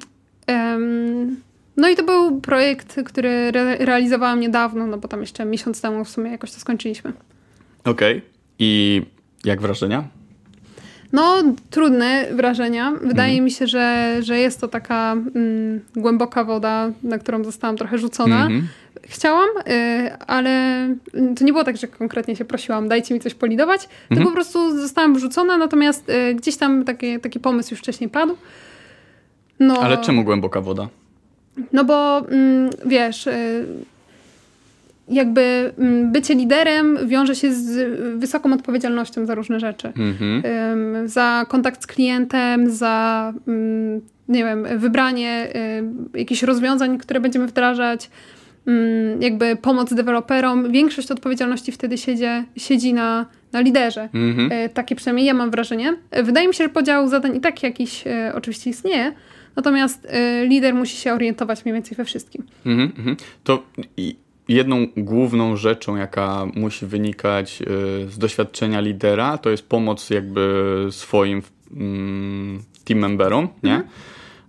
No 1.76 1.88
i 1.88 1.96
to 1.96 2.02
był 2.02 2.40
projekt, 2.40 3.00
który 3.04 3.28
re- 3.28 3.76
realizowałam 3.76 4.40
niedawno, 4.40 4.86
no 4.86 4.98
bo 4.98 5.08
tam 5.08 5.20
jeszcze 5.20 5.44
miesiąc 5.44 5.80
temu 5.80 6.04
w 6.04 6.08
sumie 6.08 6.30
jakoś 6.30 6.52
to 6.52 6.60
skończyliśmy. 6.60 7.12
Okej. 7.84 8.22
I 8.58 9.02
jak 9.44 9.60
wrażenia? 9.60 10.04
No, 11.14 11.42
trudne 11.70 12.26
wrażenia. 12.32 12.92
Wydaje 13.02 13.40
mi 13.40 13.50
się, 13.50 13.66
że, 13.66 14.16
że 14.20 14.38
jest 14.38 14.60
to 14.60 14.68
taka 14.68 15.12
mm, 15.12 15.80
głęboka 15.96 16.44
woda, 16.44 16.90
na 17.02 17.18
którą 17.18 17.44
zostałam 17.44 17.76
trochę 17.76 17.98
rzucona. 17.98 18.42
Mhm. 18.42 18.68
Chciałam, 19.02 19.48
y, 19.68 20.12
ale 20.26 20.88
to 21.36 21.44
nie 21.44 21.52
było 21.52 21.64
tak, 21.64 21.76
że 21.76 21.88
konkretnie 21.88 22.36
się 22.36 22.44
prosiłam, 22.44 22.88
dajcie 22.88 23.14
mi 23.14 23.20
coś 23.20 23.34
polidować, 23.34 23.88
tylko 24.08 24.24
po 24.24 24.30
prostu 24.30 24.78
zostałam 24.80 25.14
wrzucona, 25.14 25.56
natomiast 25.56 26.10
y, 26.10 26.34
gdzieś 26.34 26.56
tam 26.56 26.84
taki, 26.84 27.20
taki 27.20 27.40
pomysł 27.40 27.70
już 27.70 27.80
wcześniej 27.80 28.10
padł. 28.10 28.36
No, 29.60 29.80
Ale 29.80 29.98
czemu 29.98 30.24
głęboka 30.24 30.60
woda? 30.60 30.88
No 31.72 31.84
bo 31.84 32.18
mm, 32.18 32.70
wiesz, 32.86 33.26
y, 33.26 33.66
jakby 35.08 35.72
mm, 35.78 36.12
bycie 36.12 36.34
liderem 36.34 36.98
wiąże 37.06 37.34
się 37.34 37.52
z 37.52 37.98
wysoką 38.18 38.52
odpowiedzialnością 38.52 39.26
za 39.26 39.34
różne 39.34 39.60
rzeczy. 39.60 39.92
Mhm. 39.96 40.42
Za 41.08 41.46
kontakt 41.48 41.82
z 41.82 41.86
klientem, 41.86 42.70
za 42.70 43.32
ym, 43.48 44.00
nie 44.28 44.44
wiem, 44.44 44.66
wybranie 44.78 45.48
y, 46.14 46.18
jakichś 46.18 46.42
rozwiązań, 46.42 46.98
które 46.98 47.20
będziemy 47.20 47.46
wdrażać, 47.46 48.10
ym, 48.68 49.22
jakby 49.22 49.56
pomoc 49.56 49.94
deweloperom. 49.94 50.72
Większość 50.72 51.10
odpowiedzialności 51.10 51.72
wtedy 51.72 51.98
siedzi, 51.98 52.24
siedzi 52.56 52.94
na, 52.94 53.26
na 53.52 53.60
liderze. 53.60 54.08
Mhm. 54.14 54.52
Y, 54.52 54.68
Takie 54.68 54.96
przynajmniej 54.96 55.26
ja 55.26 55.34
mam 55.34 55.50
wrażenie. 55.50 55.96
Wydaje 56.22 56.48
mi 56.48 56.54
się, 56.54 56.64
że 56.64 56.70
podział 56.70 57.08
zadań 57.08 57.36
i 57.36 57.40
tak 57.40 57.62
jakiś 57.62 58.06
y, 58.06 58.34
oczywiście 58.34 58.70
istnieje, 58.70 59.12
natomiast 59.56 60.04
y, 60.04 60.46
lider 60.46 60.74
musi 60.74 60.96
się 60.96 61.12
orientować 61.12 61.64
mniej 61.64 61.74
więcej 61.74 61.96
we 61.96 62.04
wszystkim. 62.04 62.42
Mhm, 62.66 62.92
mhm. 62.98 63.16
To 63.44 63.62
jedną 64.48 64.86
główną 64.96 65.56
rzeczą, 65.56 65.96
jaka 65.96 66.46
musi 66.54 66.86
wynikać 66.86 67.62
y, 67.62 67.66
z 68.10 68.18
doświadczenia 68.18 68.80
lidera, 68.80 69.38
to 69.38 69.50
jest 69.50 69.68
pomoc 69.68 70.10
jakby 70.10 70.86
swoim 70.90 71.42
mm, 71.76 72.62
team 72.84 73.00
memberom, 73.00 73.48
nie? 73.62 73.82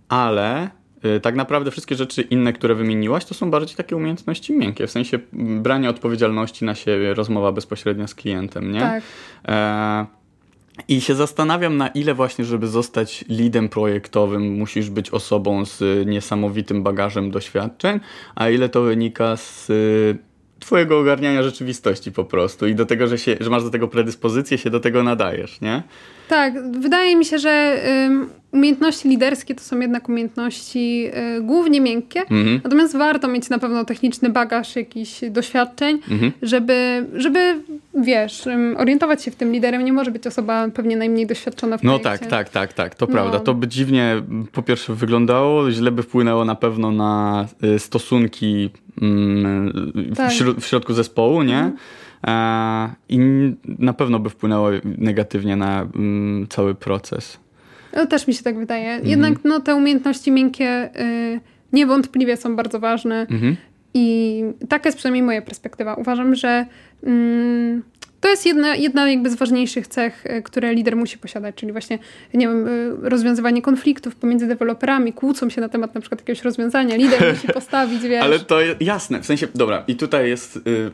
Ale 0.09 0.69
y, 1.05 1.19
tak 1.19 1.35
naprawdę 1.35 1.71
wszystkie 1.71 1.95
rzeczy 1.95 2.21
inne, 2.21 2.53
które 2.53 2.75
wymieniłaś, 2.75 3.25
to 3.25 3.33
są 3.33 3.51
bardziej 3.51 3.77
takie 3.77 3.95
umiejętności 3.95 4.53
miękkie, 4.53 4.87
w 4.87 4.91
sensie 4.91 5.19
brania 5.33 5.89
odpowiedzialności 5.89 6.65
na 6.65 6.75
siebie, 6.75 7.13
rozmowa 7.13 7.51
bezpośrednia 7.51 8.07
z 8.07 8.15
klientem, 8.15 8.71
nie? 8.71 8.79
Tak. 8.79 9.03
E, 9.47 10.05
I 10.87 11.01
się 11.01 11.15
zastanawiam, 11.15 11.77
na 11.77 11.87
ile 11.87 12.13
właśnie, 12.13 12.45
żeby 12.45 12.67
zostać 12.67 13.25
lidem 13.29 13.69
projektowym, 13.69 14.53
musisz 14.53 14.89
być 14.89 15.09
osobą 15.09 15.65
z 15.65 16.07
niesamowitym 16.07 16.83
bagażem 16.83 17.31
doświadczeń, 17.31 17.99
a 18.35 18.49
ile 18.49 18.69
to 18.69 18.81
wynika 18.81 19.37
z 19.37 19.69
y, 19.69 20.17
twojego 20.59 20.99
ogarniania 20.99 21.43
rzeczywistości 21.43 22.11
po 22.11 22.25
prostu 22.25 22.67
i 22.67 22.75
do 22.75 22.85
tego, 22.85 23.07
że, 23.07 23.17
się, 23.17 23.37
że 23.39 23.49
masz 23.49 23.63
do 23.63 23.69
tego 23.69 23.87
predyspozycję, 23.87 24.57
się 24.57 24.69
do 24.69 24.79
tego 24.79 25.03
nadajesz, 25.03 25.61
nie? 25.61 25.83
Tak, 26.27 26.71
wydaje 26.71 27.15
mi 27.15 27.25
się, 27.25 27.39
że 27.39 27.81
umiejętności 28.51 29.09
liderskie 29.09 29.55
to 29.55 29.63
są 29.63 29.79
jednak 29.79 30.09
umiejętności 30.09 31.07
y, 31.37 31.41
głównie 31.41 31.81
miękkie, 31.81 32.19
Mhm. 32.19 32.61
natomiast 32.63 32.97
warto 32.97 33.27
mieć 33.27 33.49
na 33.49 33.59
pewno 33.59 33.85
techniczny 33.85 34.29
bagaż 34.29 34.75
jakichś 34.75 35.19
doświadczeń, 35.31 35.99
Mhm. 36.11 36.31
żeby, 36.41 37.05
żeby, 37.15 37.55
wiesz, 37.93 38.43
orientować 38.77 39.23
się 39.23 39.31
w 39.31 39.35
tym 39.35 39.51
liderem. 39.51 39.85
Nie 39.85 39.93
może 39.93 40.11
być 40.11 40.27
osoba 40.27 40.67
pewnie 40.73 40.97
najmniej 40.97 41.27
doświadczona 41.27 41.77
w 41.77 41.83
No 41.83 41.99
projekcie. 41.99 42.25
tak, 42.25 42.29
tak, 42.29 42.49
tak, 42.49 42.73
tak, 42.73 42.95
to 42.95 43.05
No. 43.05 43.11
prawda. 43.11 43.39
To 43.39 43.53
by 43.53 43.67
dziwnie 43.67 44.21
po 44.51 44.61
pierwsze 44.63 44.93
wyglądało, 44.93 45.71
źle 45.71 45.91
by 45.91 46.03
wpłynęło 46.03 46.45
na 46.45 46.55
pewno 46.55 46.91
na 46.91 47.45
y, 47.75 47.79
stosunki 47.79 48.69
mm, 49.01 49.91
w, 49.95 50.17
Tak. 50.17 50.31
w 50.59 50.65
środku 50.65 50.93
zespołu, 50.93 51.43
nie? 51.43 51.57
E, 51.59 51.71
I 53.09 53.15
n- 53.15 53.55
na 53.65 53.93
pewno 53.93 54.19
by 54.19 54.29
wpłynęło 54.29 54.69
negatywnie 54.97 55.55
na 55.55 55.81
mm, 55.95 56.47
cały 56.49 56.75
proces. 56.75 57.39
No, 57.95 58.05
też 58.05 58.27
mi 58.27 58.33
się 58.33 58.43
tak 58.43 58.57
wydaje. 58.57 58.91
Mhm. 58.91 59.09
Jednak 59.09 59.33
no, 59.43 59.59
te 59.59 59.75
umiejętności 59.75 60.31
miękkie 60.31 60.89
y, 61.01 61.39
niewątpliwie 61.73 62.37
są 62.37 62.55
bardzo 62.55 62.79
ważne. 62.79 63.21
Mhm. 63.21 63.55
I 63.93 64.43
taka 64.69 64.87
jest 64.89 64.97
przynajmniej 64.97 65.23
moja 65.23 65.41
perspektywa. 65.41 65.93
Uważam, 65.93 66.35
że 66.35 66.65
mm, 67.03 67.83
to 68.25 68.29
jest 68.29 68.45
jedna, 68.45 68.75
jedna 68.75 69.09
jakby 69.09 69.29
z 69.29 69.35
ważniejszych 69.35 69.87
cech, 69.87 70.25
y, 70.25 70.41
które 70.41 70.73
lider 70.73 70.95
musi 70.95 71.17
posiadać, 71.17 71.55
czyli 71.55 71.71
właśnie, 71.71 71.99
nie 72.33 72.47
wiem, 72.47 72.67
y, 72.67 73.09
rozwiązywanie 73.09 73.61
konfliktów 73.61 74.15
pomiędzy 74.15 74.47
deweloperami, 74.47 75.13
kłócą 75.13 75.49
się 75.49 75.61
na 75.61 75.69
temat 75.69 75.95
na 75.95 76.01
przykład 76.01 76.21
jakiegoś 76.21 76.43
rozwiązania, 76.43 76.95
lider 76.95 77.19
musi 77.33 77.47
postawić, 77.47 78.01
wiesz. 78.01 78.23
Ale 78.23 78.39
to 78.39 78.61
je- 78.61 78.75
jasne, 78.79 79.21
w 79.21 79.25
sensie, 79.25 79.47
dobra, 79.55 79.83
i 79.87 79.95
tutaj 79.95 80.29
jest 80.29 80.57
y, 80.57 80.59
y, 80.69 80.91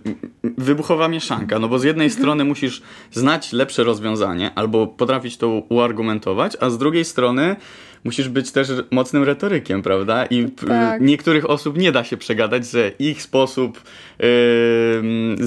wybuchowa 0.58 1.08
mieszanka, 1.08 1.60
no 1.60 1.68
bo 1.68 1.80
z 1.80 1.84
jednej 1.84 2.10
strony 2.10 2.46
musisz 2.46 2.82
znać 3.12 3.54
lepsze 3.54 3.84
rozwiązanie, 3.84 4.52
albo 4.56 4.88
potrafić 4.88 5.38
to 5.38 5.64
uargumentować, 5.70 6.58
a 6.60 6.70
z 6.70 6.78
drugiej 6.78 7.06
strony 7.06 7.56
musisz 8.04 8.30
być 8.30 8.52
też 8.52 8.68
mocnym 8.92 9.24
retorykiem, 9.24 9.82
prawda? 9.82 10.26
I 10.26 10.46
Tak. 10.68 11.02
niektórych 11.02 11.50
osób 11.50 11.78
nie 11.78 11.92
da 11.92 12.04
się 12.04 12.18
przegadać, 12.18 12.68
że 12.70 12.92
ich 13.00 13.22
sposób 13.22 13.82
y, 14.24 14.26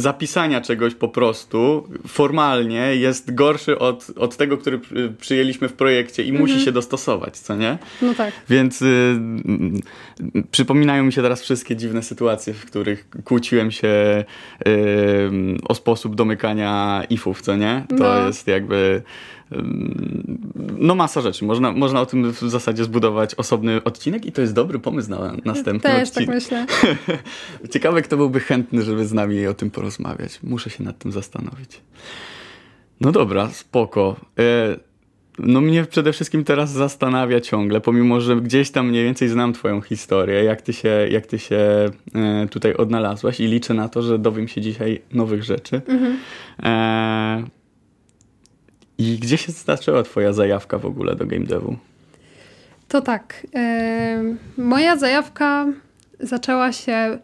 zapisania 0.01 0.61
czegoś 0.61 0.95
po 0.95 1.09
prostu 1.09 1.89
formalnie 2.07 2.97
jest 2.97 3.35
gorszy 3.35 3.79
od, 3.79 4.07
od 4.17 4.37
tego, 4.37 4.59
który 4.59 4.79
przy- 4.79 5.13
przyjęliśmy 5.21 5.69
w 5.69 5.73
projekcie 5.73 6.23
i 6.23 6.33
musi 6.33 6.61
się 6.61 6.73
dostosować, 6.73 7.39
co 7.39 7.57
nie? 7.57 7.79
No 8.03 8.15
tak. 8.15 8.33
Więc 8.49 8.83
y, 8.83 8.87
mm, 8.87 9.81
przypominają 10.51 11.05
mi 11.05 11.13
się 11.13 11.23
teraz 11.23 11.43
wszystkie 11.43 11.77
dziwne 11.77 12.03
sytuacje, 12.03 12.55
w 12.55 12.65
których 12.67 13.09
kłóciłem 13.25 13.71
się 13.71 14.25
y, 14.69 14.71
o 15.69 15.75
sposób 15.75 16.15
domykania 16.15 17.03
ifów, 17.11 17.41
co 17.43 17.57
nie? 17.57 17.85
To 17.89 17.95
No. 17.97 18.27
jest 18.27 18.47
jakby. 18.49 19.03
No 20.79 20.95
masa 20.95 21.21
rzeczy. 21.21 21.45
Można, 21.45 21.73
można 21.73 22.01
o 22.01 22.07
tym 22.07 22.33
w 22.33 22.39
zasadzie 22.39 22.85
zbudować 22.85 23.35
osobny 23.35 23.85
odcinek 23.85 24.27
i 24.27 24.33
to 24.33 24.41
jest 24.41 24.55
dobry 24.55 24.79
pomysł 24.79 25.11
na 25.11 25.37
następny 25.45 25.91
Też 25.91 26.11
tak 26.11 26.29
odcinek. 26.29 26.35
myślę. 26.35 26.67
Ciekawe, 27.73 28.03
kto 28.03 28.17
byłby 28.17 28.41
chętny, 28.41 28.83
żeby 28.83 29.07
z 29.07 29.13
nami 29.13 29.47
o 29.47 29.55
tym 29.55 29.71
porozmawiać. 29.71 30.39
Muszę 30.43 30.71
się 30.71 30.85
nad 30.85 30.99
tym 30.99 31.13
zastanowić. 31.13 31.81
No 33.01 33.13
dobra, 33.13 33.49
spoko. 33.49 34.17
E, 34.39 34.77
no 35.39 35.61
mnie 35.61 35.85
przede 35.85 36.13
wszystkim 36.13 36.45
teraz 36.45 36.73
zastanawia 36.73 37.41
ciągle, 37.41 37.81
pomimo, 37.81 38.21
że 38.21 38.37
gdzieś 38.37 38.71
tam 38.71 38.89
mniej 38.89 39.05
więcej 39.05 39.29
znam 39.29 39.53
twoją 39.53 39.81
historię, 39.81 40.45
jak 40.45 40.63
ty 40.63 40.73
się, 40.73 40.89
jak 41.11 41.27
ty 41.27 41.39
się 41.39 41.57
e, 42.15 42.47
tutaj 42.51 42.75
odnalazłaś 42.75 43.41
i 43.41 43.47
liczę 43.47 43.75
na 43.75 43.89
to, 43.89 44.03
że 44.03 44.19
dowiem 44.19 44.49
się 44.49 44.61
dzisiaj 44.61 45.03
nowych 45.13 45.45
rzeczy. 45.45 45.83
Mhm. 45.89 46.19
E, 46.63 47.64
I 48.99 49.19
gdzie 49.19 49.37
się 49.39 49.53
zaczęła 49.53 50.03
twoja 50.03 50.33
zajawka 50.33 50.79
w 50.79 50.87
ogóle 50.87 51.15
do 51.17 51.27
game 51.27 51.45
devu? 51.47 51.77
To 52.89 53.01
tak. 53.01 53.47
E, 53.55 54.23
moja 54.59 54.97
zajawka 54.97 55.67
zaczęła 56.21 56.73
się 56.73 57.19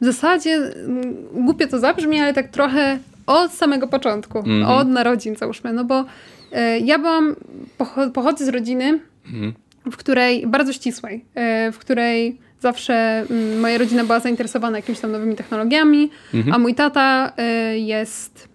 w 0.00 0.04
zasadzie, 0.04 0.50
mm, 0.54 1.14
głupie 1.32 1.66
to 1.66 1.78
zabrzmi, 1.78 2.20
ale 2.20 2.34
tak 2.34 2.48
trochę 2.48 2.98
od 3.26 3.52
samego 3.52 3.86
początku, 3.88 4.38
Mhm. 4.38 4.64
od 4.64 4.88
narodzin 4.88 5.36
załóżmy, 5.36 5.72
no 5.72 5.84
bo 5.84 6.04
e, 6.52 6.78
ja 6.78 6.98
byłam, 6.98 7.36
pocho- 7.78 8.10
pochodzę 8.12 8.44
z 8.44 8.48
rodziny, 8.48 9.00
Mhm. 9.26 9.52
w 9.90 9.96
której, 9.96 10.46
bardzo 10.46 10.72
ścisłej, 10.72 11.24
e, 11.34 11.72
w 11.72 11.78
której 11.78 12.38
zawsze 12.60 12.94
mm, 13.30 13.60
moja 13.60 13.78
rodzina 13.78 14.04
była 14.04 14.20
zainteresowana 14.20 14.78
jakimiś 14.78 15.00
tam 15.00 15.12
nowymi 15.12 15.36
technologiami, 15.36 16.10
Mhm. 16.34 16.54
a 16.54 16.58
mój 16.58 16.74
tata 16.74 17.32
jest, 17.74 18.48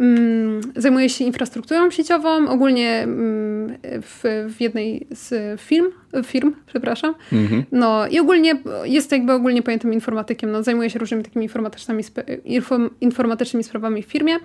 mm, 0.00 0.60
zajmuje 0.76 1.08
się 1.08 1.24
infrastrukturą 1.24 1.90
sieciową, 1.90 2.48
ogólnie 2.48 3.02
mm, 3.02 3.76
w, 3.82 4.22
w 4.56 4.60
jednej 4.60 5.06
z 5.10 5.60
firm, 5.60 5.86
firm, 6.24 6.52
przepraszam, 6.66 7.14
Mhm. 7.32 7.64
no 7.72 8.06
i 8.06 8.20
ogólnie 8.20 8.62
jest 8.84 9.12
jakby 9.12 9.32
ogólnie 9.32 9.62
pojętym 9.62 9.92
informatykiem. 9.92 10.50
No, 10.50 10.62
zajmuje 10.62 10.90
się 10.90 10.98
różnymi 10.98 11.22
takimi 11.24 11.44
informatycznymi, 11.44 12.02
inform, 12.44 12.90
informatycznymi 13.00 13.64
sprawami 13.64 14.02
w 14.02 14.06
firmie. 14.06 14.36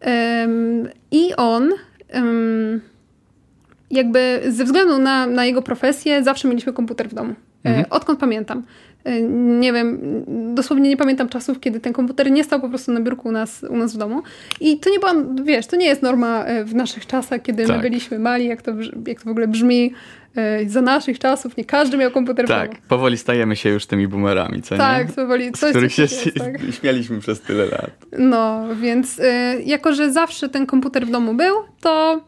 Em, 0.00 0.88
I 1.10 1.34
on 1.36 1.70
em, 2.08 2.80
jakby 3.90 4.42
ze 4.48 4.64
względu 4.64 4.98
na, 4.98 5.26
na 5.26 5.44
jego 5.44 5.62
profesję 5.62 6.22
zawsze 6.22 6.48
mieliśmy 6.48 6.72
komputer 6.72 7.08
w 7.08 7.14
domu. 7.14 7.32
E, 7.64 7.68
Mhm. 7.68 7.86
Odkąd 7.90 8.20
pamiętam. 8.20 8.62
E, 9.04 9.22
Nie 9.60 9.72
wiem, 9.72 9.98
dosłownie 10.54 10.88
nie 10.90 10.96
pamiętam 10.96 11.28
czasów, 11.28 11.60
kiedy 11.60 11.80
ten 11.80 11.92
komputer 11.92 12.30
nie 12.30 12.44
stał 12.44 12.60
po 12.60 12.68
prostu 12.68 12.92
na 12.92 13.00
biurku 13.00 13.28
u 13.28 13.32
nas, 13.32 13.62
u 13.70 13.76
nas 13.76 13.94
w 13.94 13.98
domu. 13.98 14.22
I 14.60 14.78
to 14.78 14.90
nie 14.90 14.98
była, 14.98 15.12
wiesz, 15.44 15.66
to 15.66 15.76
nie 15.76 15.86
jest 15.86 16.02
norma 16.02 16.44
e, 16.44 16.64
w 16.64 16.74
naszych 16.74 17.06
czasach, 17.06 17.42
kiedy 17.42 17.66
Tak. 17.66 17.76
my 17.76 17.82
byliśmy 17.82 18.18
mali, 18.18 18.46
jak 18.46 18.62
to, 18.62 18.72
jak 19.06 19.18
to 19.22 19.24
w 19.24 19.28
ogóle 19.28 19.48
brzmi. 19.48 19.92
E, 20.36 20.68
Za 20.68 20.82
naszych 20.82 21.18
czasów 21.18 21.56
nie 21.56 21.64
każdy 21.64 21.96
miał 21.96 22.10
komputer 22.10 22.44
w 22.46 22.48
Tak, 22.48 22.68
domu. 22.70 22.80
powoli 22.88 23.16
stajemy 23.18 23.56
się 23.56 23.70
już 23.70 23.86
tymi 23.86 24.08
boomerami, 24.08 24.62
co 24.62 24.74
nie? 24.74 24.78
Tak, 24.78 25.12
to 25.12 25.26
woli 25.26 25.48
Z 25.56 25.58
coś, 25.60 25.70
których 25.70 25.92
się 25.92 26.02
jest, 26.02 26.24
tak. 26.38 26.54
śmialiśmy 26.80 27.20
przez 27.20 27.40
tyle 27.40 27.64
lat. 27.66 27.90
No, 28.18 28.64
więc 28.80 29.18
y, 29.18 29.22
jako, 29.64 29.92
że 29.94 30.12
zawsze 30.12 30.48
ten 30.48 30.66
komputer 30.66 31.06
w 31.06 31.10
domu 31.10 31.34
był, 31.34 31.54
to 31.80 32.20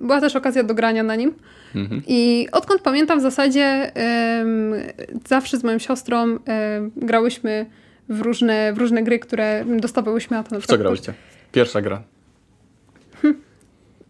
była 0.00 0.20
też 0.20 0.36
okazja 0.36 0.62
do 0.62 0.74
grania 0.74 1.02
na 1.02 1.16
nim. 1.16 1.34
Mhm. 1.74 2.02
I 2.06 2.48
odkąd 2.52 2.82
pamiętam 2.82 3.18
w 3.18 3.22
zasadzie 3.22 3.92
zawsze 5.28 5.58
z 5.58 5.64
moją 5.64 5.78
siostrą 5.78 6.38
grałyśmy 6.96 7.66
w 8.08 8.20
różne, 8.20 8.72
w 8.72 8.78
różne 8.78 9.02
gry, 9.02 9.18
które 9.18 9.64
dostawałyśmy. 9.80 10.38
A 10.38 10.42
to 10.42 10.54
na 10.54 10.60
W 10.60 10.66
co 10.66 10.78
grałyście? 10.78 11.14
Pierwsza 11.52 11.82
gra. 11.82 12.02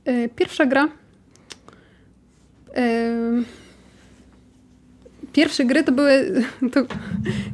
Y, 0.08 0.28
pierwsza 0.36 0.66
gra. 0.66 0.88
Pierwsze 5.34 5.64
gry 5.64 5.84
to 5.84 5.92
były 5.92 6.42
to 6.72 6.80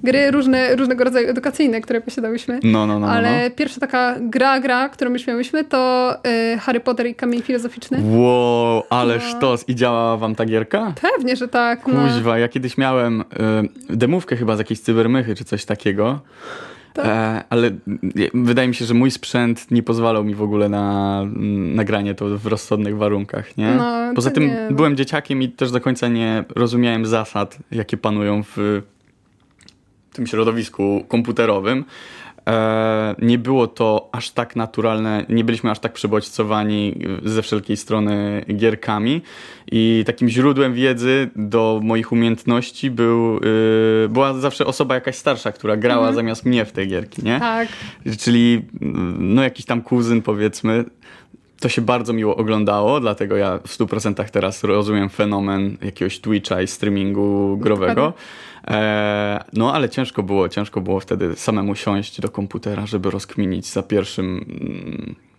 gry 0.02 0.30
różne, 0.30 0.76
różnego 0.76 1.04
rodzaju 1.04 1.28
edukacyjne, 1.28 1.80
które 1.80 2.00
posiadałyśmy. 2.00 2.60
No, 2.62 2.86
no, 2.86 2.98
no. 2.98 3.06
no, 3.06 3.12
Ale 3.12 3.44
no. 3.44 3.54
pierwsza 3.56 3.80
taka 3.80 4.16
gra, 4.20 4.60
gra, 4.60 4.88
którą 4.88 5.10
już 5.12 5.26
miałyśmy, 5.26 5.64
to 5.64 6.14
y, 6.54 6.58
Harry 6.58 6.80
Potter 6.80 7.06
i 7.06 7.14
Kamień 7.14 7.42
Filozoficzny. 7.42 7.98
Wow, 8.18 8.82
ale 8.90 9.14
No. 9.14 9.20
sztos. 9.20 9.64
I 9.68 9.74
działała 9.74 10.16
wam 10.16 10.34
ta 10.34 10.44
gierka? 10.44 10.92
Pewnie, 11.02 11.36
że 11.36 11.48
tak. 11.48 11.86
No. 11.86 12.02
Kuźwa, 12.02 12.38
ja 12.38 12.48
kiedyś 12.48 12.78
miałem 12.78 13.20
y, 13.20 13.24
demówkę 13.96 14.36
chyba 14.36 14.56
z 14.56 14.58
jakiejś 14.58 14.80
cybermychy 14.80 15.34
czy 15.34 15.44
coś 15.44 15.64
takiego. 15.64 16.20
Tak. 16.92 17.06
E, 17.06 17.44
ale 17.50 17.70
wydaje 18.34 18.68
mi 18.68 18.74
się, 18.74 18.84
że 18.84 18.94
mój 18.94 19.10
sprzęt 19.10 19.70
nie 19.70 19.82
pozwalał 19.82 20.24
mi 20.24 20.34
w 20.34 20.42
ogóle 20.42 20.68
na 20.68 21.22
nagranie 21.74 22.14
to 22.14 22.38
w 22.38 22.46
rozsądnych 22.46 22.96
warunkach, 22.96 23.56
nie? 23.56 23.74
No, 23.74 24.12
Poza 24.14 24.30
tym 24.30 24.42
nie, 24.42 24.66
no. 24.70 24.76
byłem 24.76 24.96
dzieciakiem 24.96 25.42
i 25.42 25.48
też 25.48 25.70
do 25.70 25.80
końca 25.80 26.08
nie 26.08 26.44
rozumiałem 26.56 27.06
zasad, 27.06 27.58
jakie 27.70 27.96
panują 27.96 28.42
w 28.42 28.82
tym 30.12 30.26
środowisku 30.26 31.04
komputerowym. 31.08 31.84
E, 32.48 33.14
nie 33.18 33.38
było 33.38 33.66
to 33.66 34.08
aż 34.12 34.30
tak 34.30 34.56
naturalne, 34.56 35.26
nie 35.28 35.44
byliśmy 35.44 35.70
aż 35.70 35.78
tak 35.78 35.92
przebodźcowani 35.92 36.98
ze 37.24 37.42
wszelkiej 37.42 37.76
strony 37.76 38.44
gierkami 38.56 39.22
i 39.72 40.02
takim 40.06 40.28
źródłem 40.28 40.74
wiedzy 40.74 41.30
do 41.36 41.80
moich 41.82 42.12
umiejętności 42.12 42.90
był, 42.90 43.36
y, 43.36 44.08
była 44.08 44.34
zawsze 44.34 44.66
osoba 44.66 44.94
jakaś 44.94 45.16
starsza, 45.16 45.52
która 45.52 45.76
grała 45.76 46.12
zamiast 46.12 46.46
mnie 46.46 46.64
w 46.64 46.72
te 46.72 46.86
gierki, 46.86 47.24
nie? 47.24 47.40
Tak. 47.40 47.68
Czyli 48.18 48.62
mm, 48.82 49.34
no 49.34 49.42
jakiś 49.42 49.66
tam 49.66 49.82
kuzyn 49.82 50.22
powiedzmy. 50.22 50.84
To 51.60 51.68
się 51.68 51.82
bardzo 51.82 52.12
miło 52.12 52.36
oglądało, 52.36 53.00
dlatego 53.00 53.36
ja 53.36 53.58
w 53.58 53.78
100% 53.78 54.30
teraz 54.30 54.64
rozumiem 54.64 55.08
fenomen 55.08 55.76
jakiegoś 55.82 56.20
Twitcha 56.20 56.62
i 56.62 56.66
streamingu 56.66 57.56
growego. 57.56 58.12
E, 58.59 58.59
no 59.52 59.74
ale 59.74 59.88
ciężko 59.88 60.22
było, 60.22 60.48
ciężko 60.48 60.80
było 60.80 61.00
wtedy 61.00 61.36
samemu 61.36 61.74
siąść 61.74 62.20
do 62.20 62.28
komputera, 62.28 62.86
żeby 62.86 63.10
rozkminić 63.10 63.66
za 63.66 63.82
pierwszym, 63.82 64.26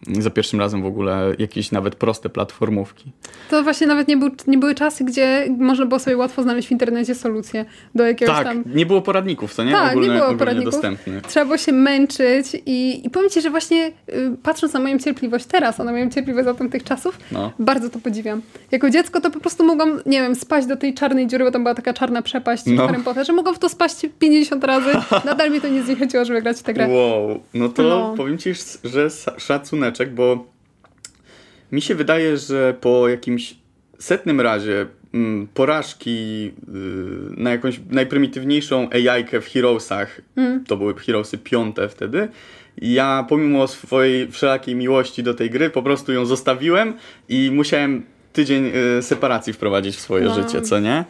mm, 0.07 0.21
za 0.23 0.29
pierwszym 0.29 0.59
razem 0.59 0.81
w 0.81 0.85
ogóle 0.85 1.35
jakieś 1.39 1.71
nawet 1.71 1.95
proste 1.95 2.29
platformówki. 2.29 3.11
To 3.49 3.63
właśnie 3.63 3.87
nawet 3.87 4.07
nie, 4.07 4.17
był, 4.17 4.29
nie 4.47 4.57
były 4.57 4.75
czasy, 4.75 5.03
gdzie 5.05 5.47
można 5.57 5.85
było 5.85 5.99
sobie 5.99 6.17
łatwo 6.17 6.43
znaleźć 6.43 6.67
w 6.67 6.71
internecie 6.71 7.15
solucję 7.15 7.65
do 7.95 8.05
jakiegoś 8.07 8.35
tak, 8.35 8.43
tam... 8.47 8.63
nie 8.75 8.85
było 8.85 9.01
poradników, 9.01 9.53
co 9.53 9.63
nie? 9.63 9.71
Tak, 9.71 9.83
nie 9.85 9.91
Ogólne, 9.91 10.07
było 10.13 10.23
ogólnie 10.25 10.39
poradników. 10.39 10.71
dostępnych. 10.73 11.21
Trzeba 11.23 11.45
było 11.45 11.57
się 11.57 11.71
męczyć 11.71 12.45
i, 12.65 13.05
i 13.05 13.09
powiem 13.09 13.29
Ci, 13.29 13.41
że 13.41 13.49
właśnie 13.49 13.91
y, 14.09 14.31
patrząc 14.43 14.73
na 14.73 14.79
moją 14.79 14.99
cierpliwość 14.99 15.45
teraz, 15.45 15.79
a 15.79 15.83
na 15.83 15.91
moją 15.91 16.09
cierpliwość 16.09 16.45
za 16.45 16.53
tamtych 16.53 16.83
czasów, 16.83 17.17
No. 17.31 17.51
bardzo 17.59 17.89
to 17.89 17.99
podziwiam. 17.99 18.41
Jako 18.71 18.89
dziecko 18.89 19.21
to 19.21 19.31
po 19.31 19.39
prostu 19.39 19.63
mogłam, 19.65 19.99
nie 20.05 20.21
wiem, 20.21 20.35
spaść 20.35 20.67
do 20.67 20.77
tej 20.77 20.93
czarnej 20.93 21.27
dziury, 21.27 21.43
bo 21.45 21.51
tam 21.51 21.63
była 21.63 21.75
taka 21.75 21.93
czarna 21.93 22.21
przepaść 22.21 22.63
No. 22.65 22.83
w 22.83 22.87
Harry 22.87 23.03
Potterze. 23.13 23.33
Mogłam 23.33 23.55
w 23.55 23.59
to 23.59 23.69
spaść 23.69 23.95
50 24.19 24.63
razy. 24.63 24.89
Nadal 25.25 25.49
mnie 25.49 25.61
to 25.61 25.67
nie 25.67 25.83
zniechęciło, 25.83 26.25
żeby 26.25 26.41
grać 26.41 26.57
w 26.59 26.63
tę 26.63 26.73
grę. 26.73 26.87
Wow, 26.87 27.43
no 27.53 27.69
to 27.69 27.83
No. 27.83 28.13
powiem 28.17 28.37
ci, 28.37 28.53
że 28.83 29.07
szacuneczek, 29.37 30.13
bo 30.13 30.45
mi 31.71 31.81
się 31.81 31.95
wydaje, 31.95 32.37
że 32.37 32.75
po 32.81 33.07
jakimś 33.09 33.55
setnym 33.99 34.41
razie 34.41 34.85
mm, 35.13 35.47
porażki 35.53 36.11
y, 36.11 36.51
na 37.41 37.49
jakąś 37.51 37.79
najprymitywniejszą 37.89 38.89
AI-kę 38.89 39.41
w 39.41 39.47
Heroesach, 39.47 40.21
Mm. 40.35 40.63
to 40.65 40.77
były 40.77 40.93
Heroesy 40.95 41.37
piąte 41.37 41.89
wtedy, 41.89 42.27
ja 42.77 43.25
pomimo 43.29 43.67
swojej 43.67 44.31
wszelakiej 44.31 44.75
miłości 44.75 45.23
do 45.23 45.33
tej 45.33 45.49
gry 45.49 45.69
po 45.69 45.83
prostu 45.83 46.11
ją 46.13 46.25
zostawiłem 46.25 46.93
i 47.29 47.49
musiałem 47.53 48.05
tydzień 48.33 48.71
y, 48.97 49.01
separacji 49.01 49.53
wprowadzić 49.53 49.95
w 49.95 49.99
swoje 49.99 50.25
No. 50.25 50.35
życie, 50.35 50.61
co 50.61 50.79
nie? 50.79 51.05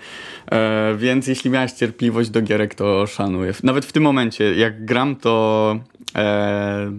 E, 0.52 0.96
więc 0.98 1.28
jeśli 1.28 1.50
miałeś 1.52 1.72
cierpliwość 1.72 2.30
do 2.30 2.42
gierek, 2.42 2.76
to 2.76 3.08
szanuję. 3.08 3.54
Nawet 3.64 3.86
w 3.86 3.92
tym 3.92 4.04
momencie, 4.04 4.56
jak 4.56 4.86
gram, 4.86 5.16
to 5.16 5.80
e, 6.16 6.92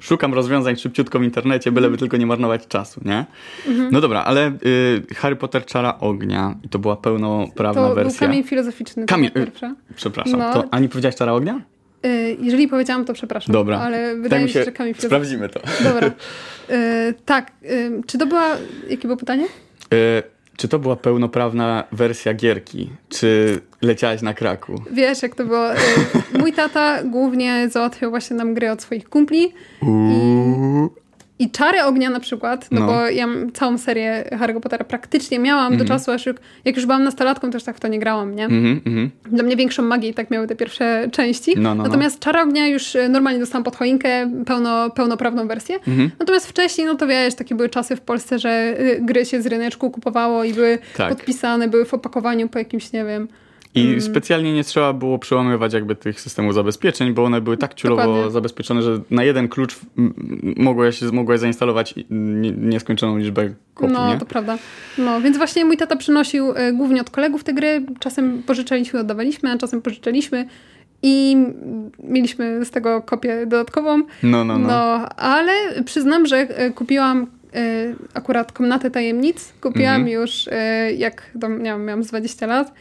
szukam 0.00 0.34
rozwiązań 0.34 0.76
szybciutko 0.76 1.18
w 1.18 1.22
internecie, 1.22 1.72
byleby 1.72 1.96
tylko 1.98 2.16
nie 2.16 2.26
marnować 2.26 2.66
czasu, 2.66 3.00
nie? 3.04 3.24
Mhm. 3.68 3.88
No 3.92 4.00
dobra, 4.00 4.24
ale 4.24 4.52
y, 4.66 5.14
Harry 5.16 5.36
Potter 5.36 5.64
Czara 5.66 5.98
Ognia 6.00 6.54
i 6.62 6.68
to 6.68 6.78
była 6.78 6.96
pełnoprawna 6.96 7.82
To 7.82 7.86
był 7.86 7.94
wersja. 7.96 8.26
kamień 8.26 8.44
filozoficzny. 8.44 9.06
Kamień- 9.06 9.28
to 9.30 9.34
była 9.34 9.46
pierwsza. 9.46 9.74
Przepraszam, 9.96 10.38
No. 10.40 10.52
to 10.52 10.64
ani 10.70 10.88
powiedziałaś 10.88 11.16
Czara 11.16 11.32
Ognia? 11.32 11.60
Y, 12.06 12.36
jeżeli 12.40 12.68
powiedziałam, 12.68 13.04
to 13.04 13.12
przepraszam. 13.12 13.52
Dobra. 13.52 13.78
Ale 13.78 14.12
Tak 14.12 14.22
wydaje 14.22 14.44
mi 14.44 14.50
się, 14.50 14.64
że 14.64 14.72
filozoficzny. 14.72 15.08
Sprawdzimy 15.08 15.48
to. 15.48 15.60
Dobra. 15.84 16.10
Y, 16.70 17.14
tak. 17.26 17.50
Y, 17.62 17.90
czy 18.06 18.18
to 18.18 18.26
była... 18.26 18.56
Jakie 18.88 19.02
było 19.08 19.16
pytanie? 19.16 19.46
Czy 20.56 20.68
to 20.68 20.78
była 20.78 20.96
pełnoprawna 20.96 21.84
wersja 21.92 22.34
gierki? 22.34 22.90
Czy 23.08 23.60
leciałaś 23.82 24.22
na 24.22 24.34
kraku? 24.34 24.82
Wiesz, 24.90 25.22
jak 25.22 25.34
to 25.34 25.44
było. 25.44 25.68
Mój 26.40 26.52
tata 26.52 27.02
głównie 27.04 27.68
załatwiał 27.68 28.10
właśnie 28.10 28.36
nam 28.36 28.54
gry 28.54 28.70
od 28.70 28.82
swoich 28.82 29.08
kumpli. 29.08 29.52
I 31.42 31.50
Czary 31.50 31.82
Ognia 31.82 32.10
na 32.10 32.20
przykład, 32.20 32.68
no, 32.70 32.80
No. 32.80 32.86
bo 32.86 33.08
ja 33.08 33.26
całą 33.54 33.78
serię 33.78 34.24
Harry 34.38 34.60
Pottera 34.60 34.84
praktycznie 34.84 35.38
miałam 35.38 35.76
do 35.76 35.84
czasu, 35.84 36.10
aż 36.10 36.26
jak, 36.64 36.76
już 36.76 36.86
byłam 36.86 37.04
nastolatką, 37.04 37.50
też 37.50 37.64
tak 37.64 37.76
w 37.76 37.80
to 37.80 37.88
nie 37.88 37.98
grałam, 37.98 38.34
nie? 38.34 38.44
Mhm, 38.44 38.80
mhm. 38.86 39.10
Dla 39.24 39.44
mnie 39.44 39.56
większą 39.56 39.82
magię 39.82 40.08
i 40.08 40.14
tak 40.14 40.30
miały 40.30 40.46
te 40.46 40.56
pierwsze 40.56 41.08
części. 41.12 41.52
No, 41.56 41.62
no, 41.62 41.74
no. 41.74 41.82
Natomiast 41.82 42.18
Czary 42.20 42.40
Ognia 42.40 42.66
już 42.68 42.94
y, 42.94 43.08
normalnie 43.08 43.40
dostałam 43.40 43.64
pod 43.64 43.76
choinkę 43.76 44.30
pełno, 44.46 44.90
pełnoprawną 44.90 45.48
wersję. 45.48 45.76
Mhm. 45.88 46.10
Natomiast 46.18 46.46
wcześniej, 46.48 46.86
no 46.86 46.94
to 46.94 47.06
wiesz, 47.06 47.34
takie 47.34 47.54
były 47.54 47.68
czasy 47.68 47.96
w 47.96 48.00
Polsce, 48.00 48.38
że 48.38 48.74
y, 48.80 48.98
gry 49.02 49.24
się 49.26 49.42
z 49.42 49.46
ryneczku 49.46 49.90
kupowało 49.90 50.44
i 50.44 50.52
były 50.54 50.78
Tak. 50.96 51.08
podpisane, 51.08 51.68
były 51.68 51.84
w 51.84 51.94
opakowaniu 51.94 52.48
po 52.48 52.58
jakimś, 52.58 52.92
nie 52.92 53.04
wiem, 53.04 53.28
I 53.74 53.86
Mm. 53.86 54.00
specjalnie 54.00 54.52
nie 54.54 54.64
trzeba 54.64 54.92
było 54.92 55.18
przełamywać 55.18 55.72
jakby 55.72 55.94
tych 55.94 56.20
systemów 56.20 56.54
zabezpieczeń, 56.54 57.12
bo 57.14 57.24
one 57.24 57.40
były 57.40 57.56
tak 57.56 57.74
ciulowo 57.74 58.02
Dokładnie. 58.02 58.30
zabezpieczone, 58.30 58.82
że 58.82 59.00
na 59.10 59.24
jeden 59.24 59.48
klucz 59.48 59.76
mogłeś, 60.56 61.02
mogłeś 61.02 61.40
zainstalować 61.40 61.94
nieskończoną 62.58 63.18
liczbę 63.18 63.50
kopii, 63.74 63.92
No, 63.94 64.12
nie? 64.12 64.18
to 64.20 64.26
prawda. 64.26 64.58
No, 64.98 65.20
więc 65.20 65.36
właśnie 65.36 65.64
mój 65.64 65.76
tata 65.76 65.96
przynosił 65.96 66.52
e, 66.56 66.72
głównie 66.72 67.00
od 67.00 67.10
kolegów 67.10 67.44
te 67.44 67.52
gry. 67.54 67.86
Czasem 68.00 68.42
pożyczaliśmy, 68.42 69.00
oddawaliśmy, 69.00 69.50
a 69.50 69.58
czasem 69.58 69.82
pożyczaliśmy 69.82 70.46
i 71.02 71.32
mm, 71.36 71.90
mieliśmy 72.04 72.64
z 72.64 72.70
tego 72.70 73.02
kopię 73.02 73.46
dodatkową. 73.46 74.02
No, 74.22 74.44
no, 74.44 74.58
no. 74.58 74.72
ale 75.16 75.52
przyznam, 75.84 76.26
że 76.26 76.36
e, 76.36 76.70
kupiłam 76.70 77.26
e, 77.54 77.94
akurat 78.14 78.52
Komnatę 78.52 78.90
Tajemnic. 78.90 79.52
Kupiłam 79.60 79.94
Mhm. 79.94 80.08
już, 80.08 80.48
e, 80.52 80.92
jak 80.92 81.30
tam, 81.40 81.58
nie 81.62 81.70
wiem, 81.70 81.84
miałam 81.84 82.04
z 82.04 82.06
20 82.08 82.46
lat. 82.46 82.72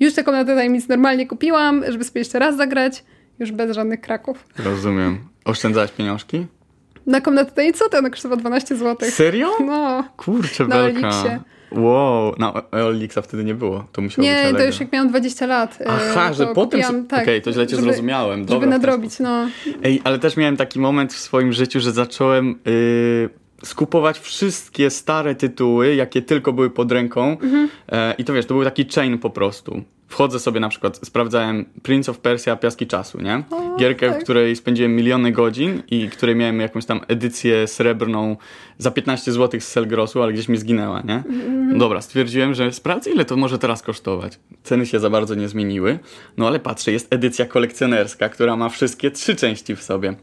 Już 0.00 0.14
tę 0.14 0.24
Komnatę 0.24 0.54
Tajemnic 0.54 0.88
normalnie 0.88 1.26
kupiłam, 1.26 1.84
żeby 1.88 2.04
sobie 2.04 2.20
jeszcze 2.20 2.38
raz 2.38 2.56
zagrać. 2.56 3.04
Już 3.38 3.52
bez 3.52 3.74
żadnych 3.74 4.00
kraków. 4.00 4.44
Rozumiem. 4.58 5.18
Oszczędzałeś 5.44 5.90
pieniążki? 5.90 6.46
Na 7.06 7.20
Komnatę 7.20 7.52
Tajemnic, 7.52 7.78
co 7.78 7.88
to? 7.88 7.98
Ona 7.98 8.10
kosztowała 8.10 8.40
12 8.40 8.76
zł. 8.76 9.10
Serio? 9.10 9.50
No, 9.66 10.04
Kurczę, 10.16 10.64
Na 10.66 10.76
belka. 10.76 10.98
Elixie. 11.08 11.40
Wow, 11.72 12.34
na 12.38 12.52
Elixa 12.72 13.18
wtedy 13.22 13.44
nie 13.44 13.54
było. 13.54 13.84
To 13.92 14.02
musiało 14.02 14.28
być 14.28 14.36
nie, 14.36 14.58
to 14.58 14.64
już 14.64 14.80
jak 14.80 14.92
miałam 14.92 15.08
20 15.08 15.46
lat. 15.46 15.78
e, 15.80 15.84
Aha, 15.88 16.32
że 16.32 16.46
potem... 16.46 16.80
kupiłam, 16.82 17.06
tak, 17.06 17.22
Okej, 17.22 17.42
to 17.42 17.52
źle 17.52 17.66
cię 17.66 17.76
żeby, 17.76 17.88
zrozumiałem. 17.88 18.40
Dobra, 18.44 18.54
Żeby 18.54 18.66
nadrobić, 18.66 19.18
no. 19.20 19.48
Ej, 19.82 20.00
ale 20.04 20.18
też 20.18 20.36
miałem 20.36 20.56
taki 20.56 20.80
moment 20.80 21.12
w 21.14 21.18
swoim 21.18 21.52
życiu, 21.52 21.80
że 21.80 21.92
zacząłem 21.92 22.46
yy, 22.64 23.30
skupować 23.64 24.18
wszystkie 24.18 24.90
stare 24.90 25.34
tytuły, 25.34 25.94
jakie 25.94 26.22
tylko 26.22 26.52
były 26.52 26.70
pod 26.70 26.92
ręką. 26.92 27.30
Mhm. 27.30 27.68
E, 27.88 28.14
I 28.18 28.24
to 28.24 28.32
wiesz, 28.32 28.46
to 28.46 28.54
był 28.54 28.64
taki 28.64 28.84
chain 28.94 29.18
po 29.18 29.30
prostu. 29.30 29.82
Wchodzę 30.08 30.40
sobie 30.40 30.60
na 30.60 30.68
przykład, 30.68 31.00
sprawdzałem 31.04 31.64
Prince 31.82 32.08
of 32.08 32.18
Persia, 32.18 32.56
Piaski 32.56 32.86
Czasu, 32.86 33.20
nie? 33.20 33.42
O, 33.50 33.76
Gierkę, 33.76 34.08
tak. 34.08 34.20
w 34.20 34.24
której 34.24 34.56
spędziłem 34.56 34.96
miliony 34.96 35.32
godzin 35.32 35.82
i 35.90 36.08
której 36.08 36.36
miałem 36.36 36.60
jakąś 36.60 36.84
tam 36.84 37.00
edycję 37.08 37.66
srebrną 37.66 38.36
za 38.78 38.90
15 38.90 39.32
zł 39.32 39.60
z 39.60 39.64
Selgrosu, 39.64 40.22
ale 40.22 40.32
gdzieś 40.32 40.48
mi 40.48 40.56
zginęła, 40.56 41.00
nie? 41.00 41.14
Mhm. 41.14 41.78
Dobra, 41.78 42.00
stwierdziłem, 42.02 42.54
że 42.54 42.72
sprawdzę 42.72 43.10
ile 43.10 43.24
to 43.24 43.36
może 43.36 43.58
teraz 43.58 43.82
kosztować. 43.82 44.38
Ceny 44.62 44.86
się 44.86 45.00
za 45.00 45.10
bardzo 45.10 45.34
nie 45.34 45.48
zmieniły, 45.48 45.98
no 46.36 46.46
ale 46.46 46.60
patrzę, 46.60 46.92
jest 46.92 47.14
edycja 47.14 47.46
kolekcjonerska, 47.46 48.28
która 48.28 48.56
ma 48.56 48.68
wszystkie 48.68 49.10
trzy 49.10 49.36
części 49.36 49.76
w 49.76 49.82
sobie. 49.82 50.14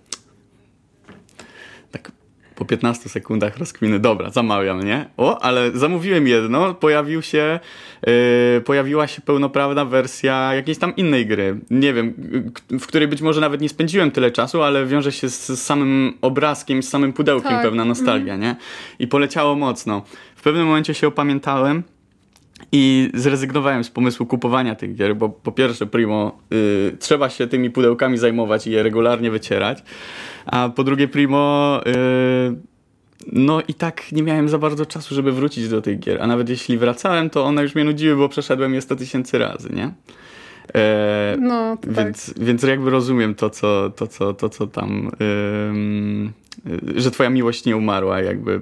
Po 2.62 2.66
15 2.66 3.10
sekundach 3.10 3.58
rozkminy, 3.58 4.00
dobra, 4.00 4.30
zamawiam, 4.30 4.84
nie? 4.84 5.10
O, 5.18 5.40
ale 5.44 5.72
zamówiłem 5.72 6.28
jedno, 6.28 6.74
pojawił 6.74 7.22
się, 7.22 7.60
yy, 8.08 8.62
pojawiła 8.66 9.08
się 9.08 9.22
pełnoprawna 9.22 9.86
wersja 9.86 10.54
jakiejś 10.54 10.78
tam 10.78 10.96
innej 10.96 11.26
gry. 11.26 11.60
Nie 11.70 11.94
wiem, 11.94 12.14
w 12.70 12.88
której 12.88 13.08
być 13.08 13.22
może 13.22 13.42
nawet 13.42 13.62
nie 13.62 13.70
spędziłem 13.70 14.12
tyle 14.12 14.32
czasu, 14.32 14.64
ale 14.64 14.86
wiąże 14.86 15.12
się 15.12 15.30
z, 15.30 15.48
z 15.48 15.64
samym 15.64 16.14
obrazkiem, 16.22 16.84
z 16.84 16.90
samym 16.90 17.14
pudełkiem 17.14 17.52
Tak, 17.52 17.62
pewna 17.62 17.86
nostalgia, 17.86 18.38
nie? 18.38 18.56
I 19.00 19.08
poleciało 19.08 19.56
mocno. 19.56 20.04
W 20.36 20.42
pewnym 20.42 20.66
momencie 20.66 20.94
się 20.94 21.08
opamiętałem, 21.08 21.84
i 22.72 23.10
zrezygnowałem 23.14 23.84
z 23.84 23.90
pomysłu 23.90 24.26
kupowania 24.26 24.76
tych 24.76 24.96
gier, 24.96 25.16
bo 25.16 25.30
po 25.30 25.52
pierwsze, 25.52 25.86
primo, 25.86 26.40
y, 26.54 26.98
trzeba 27.00 27.30
się 27.30 27.48
tymi 27.48 27.70
pudełkami 27.70 28.18
zajmować 28.18 28.68
i 28.68 28.72
je 28.72 28.84
regularnie 28.84 29.32
wycierać, 29.32 29.84
a 30.46 30.70
po 30.76 30.84
drugie, 30.84 31.08
primo, 31.08 31.82
y, 31.88 31.92
no 33.32 33.62
i 33.68 33.74
tak 33.74 34.12
nie 34.12 34.24
miałem 34.24 34.50
za 34.50 34.58
bardzo 34.58 34.86
czasu, 34.86 35.16
żeby 35.16 35.32
wrócić 35.32 35.70
do 35.70 35.82
tych 35.82 36.00
gier, 36.00 36.22
a 36.22 36.28
nawet 36.28 36.50
jeśli 36.50 36.78
wracałem, 36.78 37.30
to 37.30 37.46
one 37.46 37.64
już 37.64 37.76
mnie 37.76 37.84
nudziły, 37.84 38.16
bo 38.16 38.30
przeszedłem 38.30 38.74
je 38.74 38.82
100 38.82 38.96
tysięcy 38.96 39.38
razy, 39.38 39.70
nie? 39.74 39.92
E, 40.76 41.38
No, 41.40 41.78
tak. 41.78 41.94
więc, 42.06 42.34
więc 42.40 42.64
jakby 42.64 42.90
rozumiem 42.90 43.36
to, 43.36 43.50
co, 43.50 43.90
to, 43.90 44.08
co, 44.08 44.34
to, 44.34 44.50
co 44.50 44.68
tam. 44.68 45.12
ym, 45.70 46.32
że 46.96 47.12
twoja 47.12 47.30
miłość 47.30 47.66
nie 47.66 47.78
umarła 47.78 48.22
jakby 48.22 48.60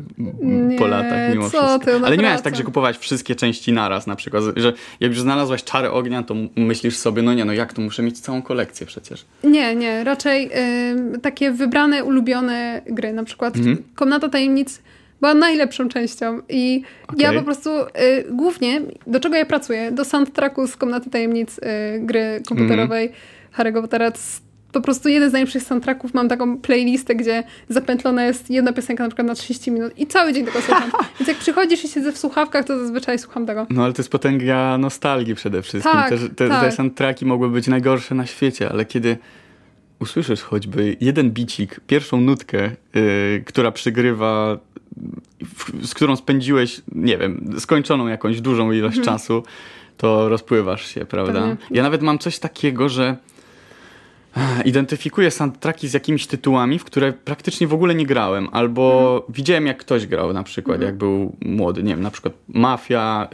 po 0.77 0.83
Nie, 0.85 0.87
latach 0.87 1.31
mimo 1.33 1.49
wszystko. 1.49 1.79
ty, 1.79 1.91
Ale 2.05 2.17
nie 2.17 2.23
miałeś 2.23 2.41
tak, 2.41 2.55
że 2.55 2.63
kupować 2.63 2.97
wszystkie 2.97 3.35
części 3.35 3.71
naraz 3.73 4.07
na 4.07 4.15
przykład, 4.15 4.43
że 4.55 4.73
jak 4.99 5.11
już 5.11 5.21
znalazłaś 5.21 5.63
czary 5.63 5.91
ognia, 5.91 6.23
to 6.23 6.35
myślisz 6.55 6.97
sobie, 6.97 7.21
no 7.21 7.33
nie, 7.33 7.45
no 7.45 7.53
jak 7.53 7.73
to 7.73 7.81
muszę 7.81 8.03
mieć 8.03 8.19
całą 8.19 8.41
kolekcję 8.41 8.87
przecież. 8.87 9.25
Nie, 9.43 9.75
nie, 9.75 10.03
raczej 10.03 10.49
ym, 10.91 11.21
takie 11.21 11.51
wybrane, 11.51 12.03
ulubione 12.03 12.81
gry. 12.85 13.13
Na 13.13 13.23
przykład 13.23 13.55
Mhm. 13.55 13.77
Komnata 13.95 14.29
Tajemnic 14.29 14.81
była 15.21 15.33
najlepszą 15.33 15.89
częścią 15.89 16.41
i 16.49 16.81
ja 17.17 17.27
Okej. 17.29 17.39
po 17.39 17.45
prostu 17.45 17.69
y, 17.79 17.85
głównie, 18.31 18.81
do 19.07 19.19
czego 19.19 19.35
ja 19.35 19.45
pracuję? 19.45 19.91
Do 19.91 20.05
soundtracku 20.05 20.67
z 20.67 20.75
Komnaty 20.75 21.09
Tajemnic 21.09 21.57
y, 21.57 21.61
gry 21.99 22.41
komputerowej 22.47 23.05
Mhm. 23.07 23.19
Harry'ego 23.73 23.81
Pottera. 23.81 24.11
Po 24.71 24.81
prostu 24.81 25.09
jeden 25.09 25.29
z 25.29 25.33
najlepszych 25.33 25.63
soundtracków. 25.63 26.13
Mam 26.13 26.29
taką 26.29 26.57
playlistę, 26.57 27.15
gdzie 27.15 27.43
zapętlona 27.69 28.25
jest 28.25 28.49
jedna 28.49 28.73
piosenka 28.73 29.03
na 29.03 29.09
przykład 29.09 29.27
na 29.27 29.35
30 29.35 29.71
minut 29.71 29.99
i 29.99 30.07
cały 30.07 30.33
dzień 30.33 30.45
tego 30.45 30.61
słucham. 30.61 30.91
Więc 31.19 31.27
jak 31.27 31.37
przychodzisz 31.37 31.83
i 31.83 31.87
siedzę 31.87 32.11
w 32.11 32.17
słuchawkach, 32.17 32.65
to 32.65 32.79
zazwyczaj 32.79 33.19
słucham 33.19 33.45
tego. 33.45 33.67
No 33.69 33.83
ale 33.83 33.93
to 33.93 34.01
jest 34.01 34.11
potęga 34.11 34.77
nostalgii 34.77 35.35
przede 35.35 35.61
wszystkim. 35.61 35.93
Tak, 35.93 36.09
te, 36.09 36.17
te, 36.29 36.49
tak. 36.49 36.61
te 36.61 36.71
soundtracki 36.71 37.25
mogły 37.25 37.49
być 37.49 37.67
najgorsze 37.67 38.15
na 38.15 38.25
świecie, 38.25 38.69
ale 38.69 38.85
kiedy 38.85 39.17
usłyszysz 39.99 40.41
choćby 40.41 40.97
jeden 41.01 41.31
bicik, 41.31 41.79
pierwszą 41.87 42.21
nutkę, 42.21 42.71
yy, 42.93 43.43
która 43.45 43.71
przygrywa, 43.71 44.57
w, 45.55 45.87
z 45.87 45.93
którą 45.93 46.15
spędziłeś, 46.15 46.81
nie 46.91 47.17
wiem, 47.17 47.55
skończoną 47.59 48.07
jakąś 48.07 48.41
dużą 48.41 48.71
ilość 48.71 48.97
Mhm. 48.97 49.17
czasu, 49.17 49.43
to 49.97 50.29
rozpływasz 50.29 50.87
się, 50.93 51.05
prawda? 51.05 51.33
Pewnie. 51.33 51.57
Ja 51.71 51.83
nawet 51.83 52.01
mam 52.01 52.19
coś 52.19 52.39
takiego, 52.39 52.89
że 52.89 53.17
identyfikuję 54.65 55.31
soundtracki 55.31 55.87
z 55.87 55.93
jakimiś 55.93 56.27
tytułami, 56.27 56.79
w 56.79 56.83
które 56.83 57.13
praktycznie 57.13 57.67
w 57.67 57.73
ogóle 57.73 57.95
nie 57.95 58.05
grałem, 58.05 58.47
albo 58.51 59.13
Mhm. 59.15 59.33
widziałem 59.35 59.65
jak 59.67 59.77
ktoś 59.77 60.07
grał 60.07 60.33
na 60.33 60.43
przykład, 60.43 60.81
jak 60.81 60.95
był 60.97 61.35
młody, 61.45 61.83
nie 61.83 61.89
wiem, 61.93 62.01
na 62.01 62.11
przykład 62.11 62.33
Mafia, 62.47 63.27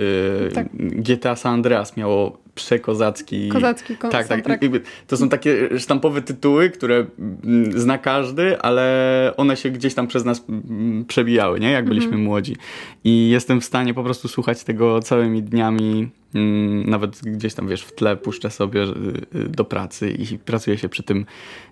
yy, 0.43 0.51
Tak. 0.51 0.67
GTA 0.79 1.35
San 1.35 1.53
Andreas 1.53 1.97
miało 1.97 2.37
przekozacki... 2.55 3.49
Kozacki 3.49 3.97
kon- 3.97 4.11
Tak, 4.11 4.27
tak. 4.27 4.45
soundtrack. 4.45 4.63
To 5.07 5.17
są 5.17 5.29
takie 5.29 5.79
sztampowe 5.79 6.21
tytuły, 6.21 6.69
które 6.69 7.05
mm, 7.19 7.79
zna 7.79 7.97
każdy, 7.97 8.61
ale 8.61 9.33
one 9.37 9.57
się 9.57 9.69
gdzieś 9.69 9.93
tam 9.93 10.07
przez 10.07 10.25
nas 10.25 10.43
mm, 10.49 11.05
przebijały, 11.05 11.59
nie? 11.59 11.71
Jak 11.71 11.85
byliśmy 11.85 12.17
młodzi. 12.17 12.55
I 13.03 13.29
jestem 13.29 13.61
w 13.61 13.65
stanie 13.65 13.93
po 13.93 14.03
prostu 14.03 14.27
słuchać 14.27 14.63
tego 14.63 14.99
całymi 14.99 15.43
dniami, 15.43 16.09
mm, 16.35 16.89
nawet 16.89 17.21
gdzieś 17.23 17.53
tam, 17.53 17.67
wiesz, 17.67 17.83
w 17.83 17.95
tle 17.95 18.17
puszczę 18.17 18.51
sobie 18.51 18.83
y, 18.83 19.49
do 19.49 19.65
pracy 19.65 20.11
i 20.11 20.37
pracuję 20.39 20.77
się 20.77 20.89
przy 20.89 21.03
tym 21.03 21.25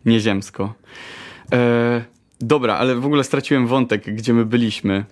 nieziemsko. 0.06 0.74
E, 1.54 2.04
dobra, 2.42 2.76
ale 2.76 2.96
w 2.96 3.06
ogóle 3.06 3.24
straciłem 3.24 3.68
wątek, 3.68 4.16
gdzie 4.16 4.34
my 4.34 4.46
byliśmy. 4.46 5.06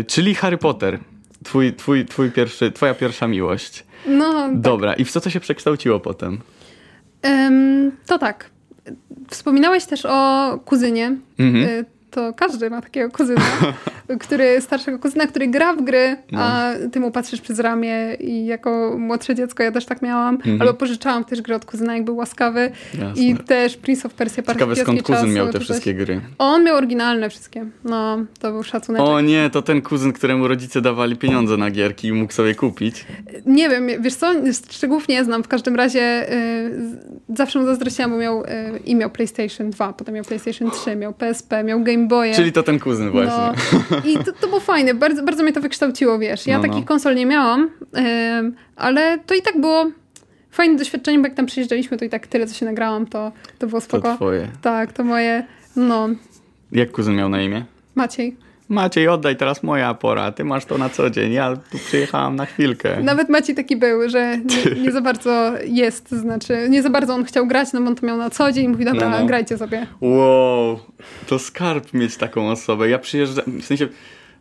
E, 0.00 0.04
czyli 0.04 0.34
Harry 0.34 0.58
Potter. 0.58 0.98
Twój, 1.44 1.74
twój, 1.74 2.06
twój 2.06 2.30
pierwszy, 2.30 2.72
twoja 2.72 2.94
pierwsza 2.94 3.28
miłość. 3.28 3.87
No, 4.06 4.32
tak. 4.32 4.60
Dobra, 4.60 4.94
i 4.94 5.04
w 5.04 5.10
co 5.10 5.20
to 5.20 5.30
się 5.30 5.40
przekształciło 5.40 6.00
potem? 6.00 6.38
Em, 7.22 7.92
to 8.06 8.18
tak. 8.18 8.50
Wspominałeś 9.28 9.84
też 9.86 10.06
o 10.06 10.58
kuzynie. 10.64 11.16
Mhm. 11.38 11.64
Y, 11.64 11.84
To 12.10 12.32
każdy 12.34 12.70
ma 12.70 12.80
takiego 12.82 13.10
kuzyna, 13.10 13.40
który, 14.20 14.60
starszego 14.60 14.98
kuzyna, 14.98 15.26
który 15.26 15.48
gra 15.48 15.72
w 15.74 15.82
gry, 15.82 16.16
No. 16.32 16.38
a 16.42 16.72
ty 16.92 17.00
mu 17.00 17.10
patrzysz 17.10 17.40
przez 17.40 17.58
ramię 17.58 18.14
i 18.20 18.46
jako 18.46 18.94
młodsze 18.98 19.34
dziecko 19.34 19.62
ja 19.62 19.72
też 19.72 19.86
tak 19.86 20.02
miałam. 20.02 20.34
Mhm. 20.34 20.62
Albo 20.62 20.74
pożyczałam 20.74 21.24
też 21.24 21.42
gry 21.42 21.54
od 21.54 21.64
kuzyna, 21.64 21.94
jak 21.94 22.04
był 22.04 22.16
łaskawy. 22.16 22.70
Jasne. 22.98 23.22
I 23.22 23.36
też 23.36 23.76
Prince 23.76 24.06
of 24.06 24.14
Persia, 24.14 24.42
Park 24.42 24.58
Ciekawe 24.58 24.76
skąd 24.76 25.02
kuzyn 25.02 25.16
Czasu, 25.16 25.28
miał 25.36 25.52
te 25.52 25.60
wszystkie 25.60 25.94
gry. 25.94 26.20
On 26.38 26.64
miał 26.64 26.76
oryginalne 26.76 27.30
wszystkie. 27.30 27.66
No, 27.84 28.18
to 28.40 28.52
był 28.52 28.62
szacunek. 28.62 29.02
O 29.02 29.20
nie, 29.20 29.50
to 29.50 29.62
ten 29.62 29.82
kuzyn, 29.82 30.12
któremu 30.12 30.48
rodzice 30.48 30.80
dawali 30.80 31.16
pieniądze 31.16 31.56
na 31.56 31.70
gierki 31.70 32.08
i 32.08 32.12
mógł 32.12 32.32
sobie 32.32 32.54
kupić. 32.54 33.06
Nie 33.46 33.68
wiem, 33.68 33.88
wiesz 34.00 34.14
co, 34.14 34.32
szczegółów 34.70 35.08
nie 35.08 35.24
znam. 35.24 35.42
W 35.42 35.48
każdym 35.48 35.76
razie 35.76 36.32
y, 36.32 36.70
zawsze 37.36 37.58
mu 37.58 37.64
zazdrościłam, 37.66 38.10
bo 38.10 38.16
miał 38.16 38.44
y, 38.44 38.46
i 38.84 38.94
miał 38.96 39.10
PlayStation 39.10 39.70
2, 39.70 39.92
potem 39.92 40.14
miał 40.14 40.24
PlayStation 40.24 40.70
3, 40.70 40.96
miał 40.96 41.12
PSP, 41.12 41.64
miał 41.64 41.82
Game 41.82 42.06
Boye. 42.06 42.34
Czyli 42.34 42.52
to 42.52 42.62
ten 42.62 42.78
kuzyn 42.78 43.10
właśnie. 43.10 43.32
No, 43.90 43.96
I 44.04 44.18
to, 44.24 44.32
to 44.40 44.46
było 44.48 44.60
fajne, 44.60 44.94
bardzo, 44.94 45.22
bardzo 45.22 45.42
mnie 45.42 45.52
to 45.52 45.60
wykształciło, 45.60 46.18
wiesz. 46.18 46.46
Ja 46.46 46.58
No, 46.58 46.62
no. 46.66 46.68
takich 46.72 46.84
konsol 46.88 47.14
nie 47.14 47.26
miałam, 47.26 47.70
ale 48.76 49.18
to 49.26 49.34
i 49.34 49.42
tak 49.42 49.60
było 49.60 49.86
fajne 50.50 50.76
doświadczenie, 50.78 51.18
bo 51.18 51.24
jak 51.24 51.34
tam 51.34 51.46
przyjeżdżaliśmy, 51.46 51.96
to 51.96 52.04
i 52.04 52.08
tak 52.08 52.26
tyle, 52.26 52.46
co 52.46 52.54
się 52.54 52.66
nagrałam, 52.66 53.06
to, 53.06 53.32
to 53.58 53.66
było 53.66 53.80
To 53.80 53.84
spoko. 53.84 54.14
twoje. 54.16 54.48
Tak, 54.62 54.92
to 54.92 55.04
moje, 55.04 55.44
no, 55.76 56.08
Jak 56.72 56.90
kuzyn 56.90 57.16
miał 57.16 57.28
na 57.28 57.42
imię? 57.42 57.64
Maciej. 57.94 58.36
Maciej, 58.68 59.08
oddaj 59.08 59.36
teraz 59.36 59.62
moja 59.62 59.94
pora, 59.94 60.32
ty 60.32 60.44
masz 60.44 60.64
to 60.64 60.78
na 60.78 60.88
co 60.88 61.10
dzień, 61.10 61.32
ja 61.32 61.56
tu 61.70 61.78
przyjechałam 61.78 62.36
na 62.36 62.46
chwilkę. 62.46 63.02
Nawet 63.02 63.28
Maciej 63.28 63.54
taki 63.56 63.76
był, 63.76 64.08
że 64.08 64.38
nie, 64.38 64.80
nie 64.82 64.92
za 64.92 65.00
bardzo 65.00 65.52
jest, 65.64 66.10
znaczy 66.10 66.66
nie 66.70 66.82
za 66.82 66.90
bardzo 66.90 67.14
on 67.14 67.24
chciał 67.24 67.46
grać, 67.46 67.72
no 67.72 67.80
bo 67.80 67.86
on 67.86 67.96
to 67.96 68.06
miał 68.06 68.16
na 68.16 68.30
co 68.30 68.52
dzień 68.52 68.64
i 68.64 68.68
mówi, 68.68 68.84
dobra, 68.84 69.08
No, 69.08 69.20
no. 69.20 69.26
grajcie 69.26 69.58
sobie. 69.58 69.86
Wow, 70.00 70.78
to 71.26 71.38
skarb 71.38 71.92
mieć 71.94 72.16
taką 72.16 72.50
osobę. 72.50 72.88
Ja 72.88 72.98
przyjeżdżam, 72.98 73.44
w 73.60 73.64
sensie 73.64 73.88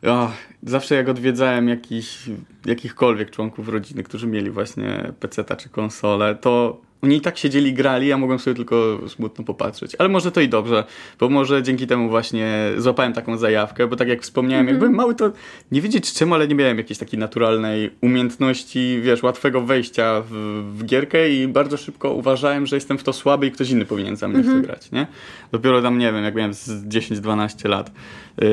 oh, 0.04 0.32
zawsze 0.64 0.96
jak 0.96 1.10
odwiedzałem 1.10 1.70
jakiś, 1.70 2.18
jakichkolwiek 2.66 3.32
członków 3.32 3.70
rodziny, 3.70 4.04
którzy 4.04 4.28
mieli 4.28 4.50
właśnie 4.52 5.12
PC-ta 5.20 5.56
czy 5.56 5.70
konsolę, 5.70 6.36
to 6.36 6.82
oni 7.02 7.18
i 7.18 7.22
tak 7.22 7.38
siedzieli, 7.38 7.74
grali, 7.74 8.08
ja 8.08 8.18
mogłem 8.18 8.40
sobie 8.40 8.56
tylko 8.56 9.00
smutno 9.08 9.46
popatrzeć. 9.46 9.96
Ale 10.00 10.10
może 10.10 10.32
to 10.32 10.42
i 10.42 10.50
dobrze, 10.50 10.84
bo 11.20 11.30
może 11.30 11.64
dzięki 11.64 11.88
temu 11.88 12.10
właśnie 12.10 12.72
złapałem 12.78 13.14
taką 13.14 13.38
zajawkę, 13.38 13.88
bo 13.88 13.96
tak 13.96 14.08
jak 14.08 14.22
wspomniałem, 14.22 14.62
mm 14.62 14.68
-hmm. 14.68 14.76
jak 14.76 14.80
byłem 14.80 14.96
mały, 14.96 15.16
to 15.16 15.32
nie 15.72 15.82
wiedzieć 15.82 16.14
czemu, 16.14 16.34
ale 16.34 16.48
nie 16.48 16.56
miałem 16.56 16.78
jakiejś 16.78 17.00
takiej 17.00 17.20
naturalnej 17.20 17.92
umiejętności, 18.02 19.00
wiesz, 19.02 19.24
łatwego 19.24 19.62
wejścia 19.62 20.22
w, 20.30 20.34
w 20.78 20.86
gierkę 20.86 21.30
i 21.30 21.48
bardzo 21.48 21.78
szybko 21.78 22.14
uważałem, 22.14 22.66
że 22.66 22.76
jestem 22.76 22.98
w 22.98 23.04
to 23.04 23.14
słaby 23.14 23.48
i 23.48 23.52
ktoś 23.52 23.70
inny 23.70 23.86
powinien 23.86 24.16
za 24.16 24.28
mnie 24.28 24.40
mm 24.40 24.48
-hmm. 24.48 24.50
w 24.50 24.54
to 24.54 24.58
mhm. 24.58 24.66
grać, 24.66 24.92
nie? 24.92 25.08
Dopiero 25.52 25.82
tam, 25.82 25.98
nie 25.98 26.14
wiem, 26.14 26.24
jak 26.24 26.36
miałem 26.36 26.54
z 26.54 26.88
10-12 26.88 27.70
lat, 27.70 27.92
yy, 28.42 28.48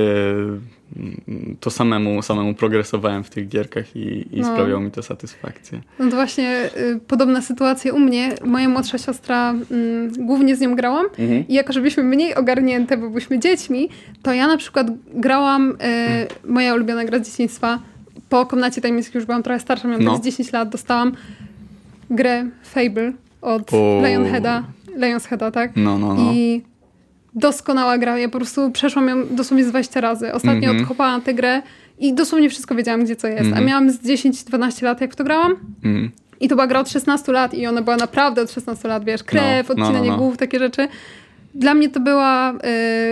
to 1.61 1.71
samemu, 1.71 2.23
samemu 2.23 2.55
progresowałem 2.55 3.25
w 3.25 3.31
tych 3.31 3.49
gierkach 3.49 3.97
i, 3.97 4.27
i 4.33 4.41
no. 4.41 4.53
sprawiało 4.53 4.81
mi 4.81 4.91
to 4.91 5.03
satysfakcję. 5.03 5.81
No 5.99 6.11
to 6.11 6.17
właśnie 6.17 6.71
y, 6.77 7.01
podobna 7.07 7.43
sytuacja 7.43 7.93
u 7.93 7.99
mnie. 7.99 8.35
Moja 8.45 8.69
młodsza 8.69 8.99
siostra, 8.99 9.55
y, 9.55 10.11
głównie 10.19 10.57
z 10.57 10.61
nią 10.61 10.77
grałam 10.77 11.07
mhm. 11.19 11.49
i 11.49 11.55
jako 11.55 11.73
żebyśmy 11.73 12.03
mniej 12.03 12.35
ogarnięte, 12.35 12.97
bo 12.97 13.11
byliśmy 13.11 13.39
dziećmi, 13.39 13.89
to 14.23 14.33
ja 14.33 14.47
na 14.47 14.57
przykład 14.57 14.87
grałam, 15.15 15.71
y, 15.71 16.49
moja 16.49 16.75
ulubiona 16.75 17.05
gra 17.05 17.19
z 17.19 17.23
dzieciństwa, 17.23 17.79
po 18.29 18.47
komnacie 18.47 18.81
tajemniczej 18.81 19.13
już 19.15 19.25
byłam 19.25 19.43
trochę 19.43 19.61
starsza, 19.61 19.89
miałam 19.89 20.05
no. 20.05 20.21
10 20.25 20.53
lat, 20.53 20.69
dostałam 20.69 21.13
grę 22.11 22.47
Fable 22.63 23.13
od 23.43 23.75
o. 23.75 24.03
Lionheada. 24.07 24.65
Lionsheada, 24.97 25.51
tak? 25.51 25.77
No, 25.77 25.99
no, 25.99 26.15
no. 26.15 26.33
I 26.33 26.63
doskonała 27.35 27.99
gra. 27.99 28.19
Ja 28.19 28.29
po 28.29 28.39
prostu 28.39 28.71
przeszłam 28.71 29.09
ją 29.09 29.27
dosłownie 29.31 29.65
z 29.65 29.69
20 29.69 30.01
razy. 30.01 30.33
Ostatnio 30.33 30.71
mm 30.71 30.77
-hmm. 30.77 30.83
odkopałam 30.83 31.23
tę 31.23 31.35
grę 31.35 31.63
i 31.99 32.15
dosłownie 32.15 32.51
wszystko 32.51 32.75
wiedziałam, 32.75 33.05
gdzie 33.05 33.17
co 33.17 33.29
jest. 33.29 33.41
Mm 33.41 33.53
-hmm. 33.53 33.57
A 33.57 33.61
mhm. 33.61 33.69
miałam 33.69 33.91
z 33.91 34.03
10-12 34.03 34.83
lat, 34.83 35.01
jak 35.01 35.13
w 35.13 35.17
to 35.17 35.25
grałam. 35.25 35.57
Mm 35.85 35.97
-hmm. 35.97 36.09
I 36.41 36.49
to 36.49 36.55
była 36.55 36.67
gra 36.67 36.81
od 36.81 36.91
16 36.91 37.33
lat 37.33 37.55
i 37.55 37.67
ona 37.67 37.83
była 37.83 37.97
naprawdę 37.97 38.43
od 38.43 38.53
16 38.53 38.89
lat, 38.89 39.05
wiesz, 39.05 39.23
krew, 39.23 39.69
no, 39.69 39.75
odcinanie 39.75 40.11
no, 40.11 40.17
no, 40.17 40.23
głów, 40.23 40.37
takie 40.37 40.59
rzeczy. 40.59 40.89
Dla 41.55 41.75
mnie 41.75 41.89
to 41.89 42.01
była, 42.01 42.55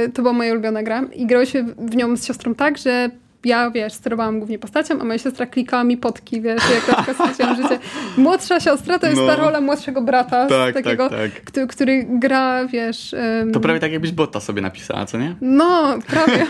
yy, 0.02 0.08
to 0.08 0.22
była 0.22 0.34
moja 0.34 0.52
ulubiona 0.52 0.82
gra 0.82 1.04
i 1.14 1.26
grałyśmy 1.26 1.64
w 1.64 1.96
nią 1.96 2.16
z 2.16 2.26
siostrą 2.26 2.54
tak, 2.54 2.78
że 2.78 3.10
ja, 3.44 3.70
wiesz, 3.70 3.92
sterowałam 3.92 4.38
głównie 4.38 4.58
postacią, 4.58 5.00
a 5.00 5.04
moja 5.04 5.18
siostra 5.18 5.46
klikała 5.46 5.84
mi 5.84 5.96
potki, 5.96 6.40
wiesz, 6.40 6.62
jak 6.74 7.08
ja 7.08 7.14
straciłam 7.14 7.56
życie. 7.56 7.78
Młodsza 8.16 8.60
siostra 8.60 8.98
to 8.98 9.06
jest 9.06 9.20
no. 9.20 9.26
ta 9.26 9.36
rola 9.36 9.60
młodszego 9.60 10.02
brata, 10.02 10.46
tak, 10.46 10.74
takiego, 10.74 11.08
tak, 11.10 11.32
tak. 11.32 11.44
Który, 11.44 11.66
który, 11.66 12.06
gra, 12.08 12.66
wiesz... 12.66 13.14
Um... 13.40 13.52
To 13.52 13.60
prawie 13.60 13.80
tak 13.80 13.92
jakbyś 13.92 14.12
bota 14.12 14.40
sobie 14.40 14.62
napisała, 14.62 15.06
co 15.06 15.18
nie? 15.18 15.36
No, 15.40 15.98
prawie. 16.06 16.46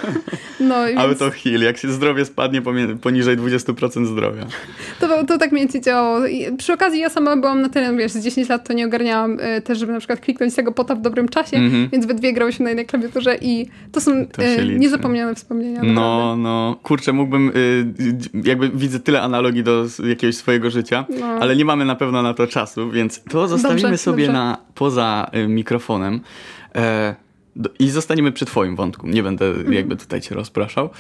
No, 0.61 0.75
Ale 0.97 1.15
to 1.21 1.31
heal, 1.31 1.61
jak 1.61 1.79
się 1.79 1.89
zdrowie 1.89 2.25
spadnie 2.25 2.63
poniżej 3.03 3.37
20% 3.39 4.07
zdrowia. 4.07 4.47
To, 5.01 5.27
to 5.27 5.39
tak 5.39 5.53
mięcie 5.53 5.81
działało. 5.81 6.27
I 6.27 6.57
przy 6.57 6.73
okazji 6.73 7.01
ja 7.01 7.09
sama 7.09 7.37
byłam 7.37 7.63
na 7.63 7.69
tyle, 7.69 7.97
wiesz, 7.97 8.13
z 8.13 8.25
10 8.25 8.49
lat 8.49 8.69
to 8.69 8.73
nie 8.73 8.87
ogarniałam 8.87 9.41
y, 9.41 9.61
też, 9.61 9.79
żeby 9.79 9.93
na 9.93 9.99
przykład 9.99 10.21
kliknąć 10.21 10.55
tego 10.55 10.73
pota 10.73 10.95
w 10.95 11.01
dobrym 11.01 11.29
czasie, 11.29 11.57
mm 11.57 11.71
-hmm. 11.71 11.91
więc 11.93 12.07
we 12.07 12.15
dwie 12.15 12.33
grałyśmy 12.33 12.65
na 12.65 12.71
jednej 12.71 12.87
klawiaturze 12.87 13.37
i 13.41 13.67
to 13.93 14.01
są 14.01 14.27
to 14.27 14.43
y, 14.43 14.77
niezapomniane 14.79 15.35
wspomnienia. 15.35 15.81
No, 15.83 15.93
naprawdę. 15.93 16.43
no 16.43 16.77
kurczę, 16.83 17.13
mógłbym, 17.13 17.53
y, 17.57 18.45
jakby 18.45 18.71
widzę 18.71 19.01
tyle 19.01 19.23
analogii 19.23 19.63
do 19.63 19.87
jakiegoś 20.09 20.37
swojego 20.37 20.71
życia, 20.71 21.05
no. 21.21 21.27
ale 21.27 21.57
nie 21.57 21.65
mamy 21.65 21.85
na 21.85 21.95
pewno 21.95 22.23
na 22.23 22.35
to 22.35 22.47
czasu, 22.47 22.91
więc 22.91 23.23
to 23.25 23.49
zostawimy 23.49 23.83
dobrze, 23.83 23.99
sobie 23.99 24.27
dobrze. 24.27 24.39
na 24.39 24.59
poza 24.75 25.31
y, 25.35 25.49
mikrofonem. 25.49 26.21
E, 26.75 27.15
I 27.79 27.91
zostaniemy 27.91 28.33
przy 28.33 28.45
twoim 28.45 28.77
wątku. 28.77 29.09
Nie 29.09 29.23
będę 29.23 29.47
mhm. 29.47 29.73
jakby 29.73 29.97
tutaj 29.97 30.21
cię 30.21 30.35
rozpraszał. 30.35 30.91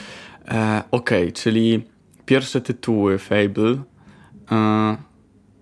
E, 0.48 0.82
Okej, 0.90 1.22
okay, 1.22 1.32
czyli 1.32 1.82
pierwsze 2.26 2.60
tytuły 2.60 3.18
Fable. 3.18 3.82
E, 4.52 4.96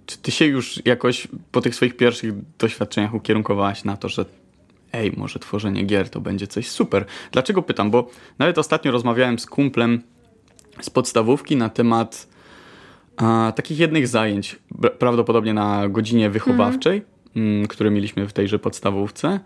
czy 0.07 0.19
ty 0.19 0.31
się 0.31 0.45
już 0.45 0.83
jakoś 0.85 1.29
po 1.53 1.61
tych 1.61 1.75
swoich 1.75 1.97
pierwszych 1.97 2.33
doświadczeniach 2.59 3.15
ukierunkowałaś 3.15 3.85
na 3.85 3.97
to, 3.97 4.09
że 4.09 4.25
ej, 4.93 5.13
może 5.17 5.39
tworzenie 5.39 5.83
gier 5.83 6.11
to 6.11 6.21
będzie 6.21 6.47
coś 6.47 6.69
super. 6.69 7.05
Dlaczego 7.33 7.63
pytam? 7.63 7.91
Bo 7.91 8.11
nawet 8.39 8.59
ostatnio 8.59 8.93
rozmawiałem 8.93 9.39
z 9.39 9.47
kumplem 9.47 10.03
z 10.81 10.91
podstawówki 10.91 11.57
na 11.57 11.69
temat 11.69 12.29
a, 13.17 13.53
takich 13.57 13.79
jednych 13.79 14.09
zajęć, 14.09 14.59
prawdopodobnie 14.99 15.55
na 15.55 15.89
godzinie 15.89 16.31
wychowawczej, 16.31 17.03
mm. 17.37 17.67
które 17.67 17.91
mieliśmy 17.91 18.29
w 18.29 18.33
tejże 18.33 18.59
podstawówce. 18.59 19.41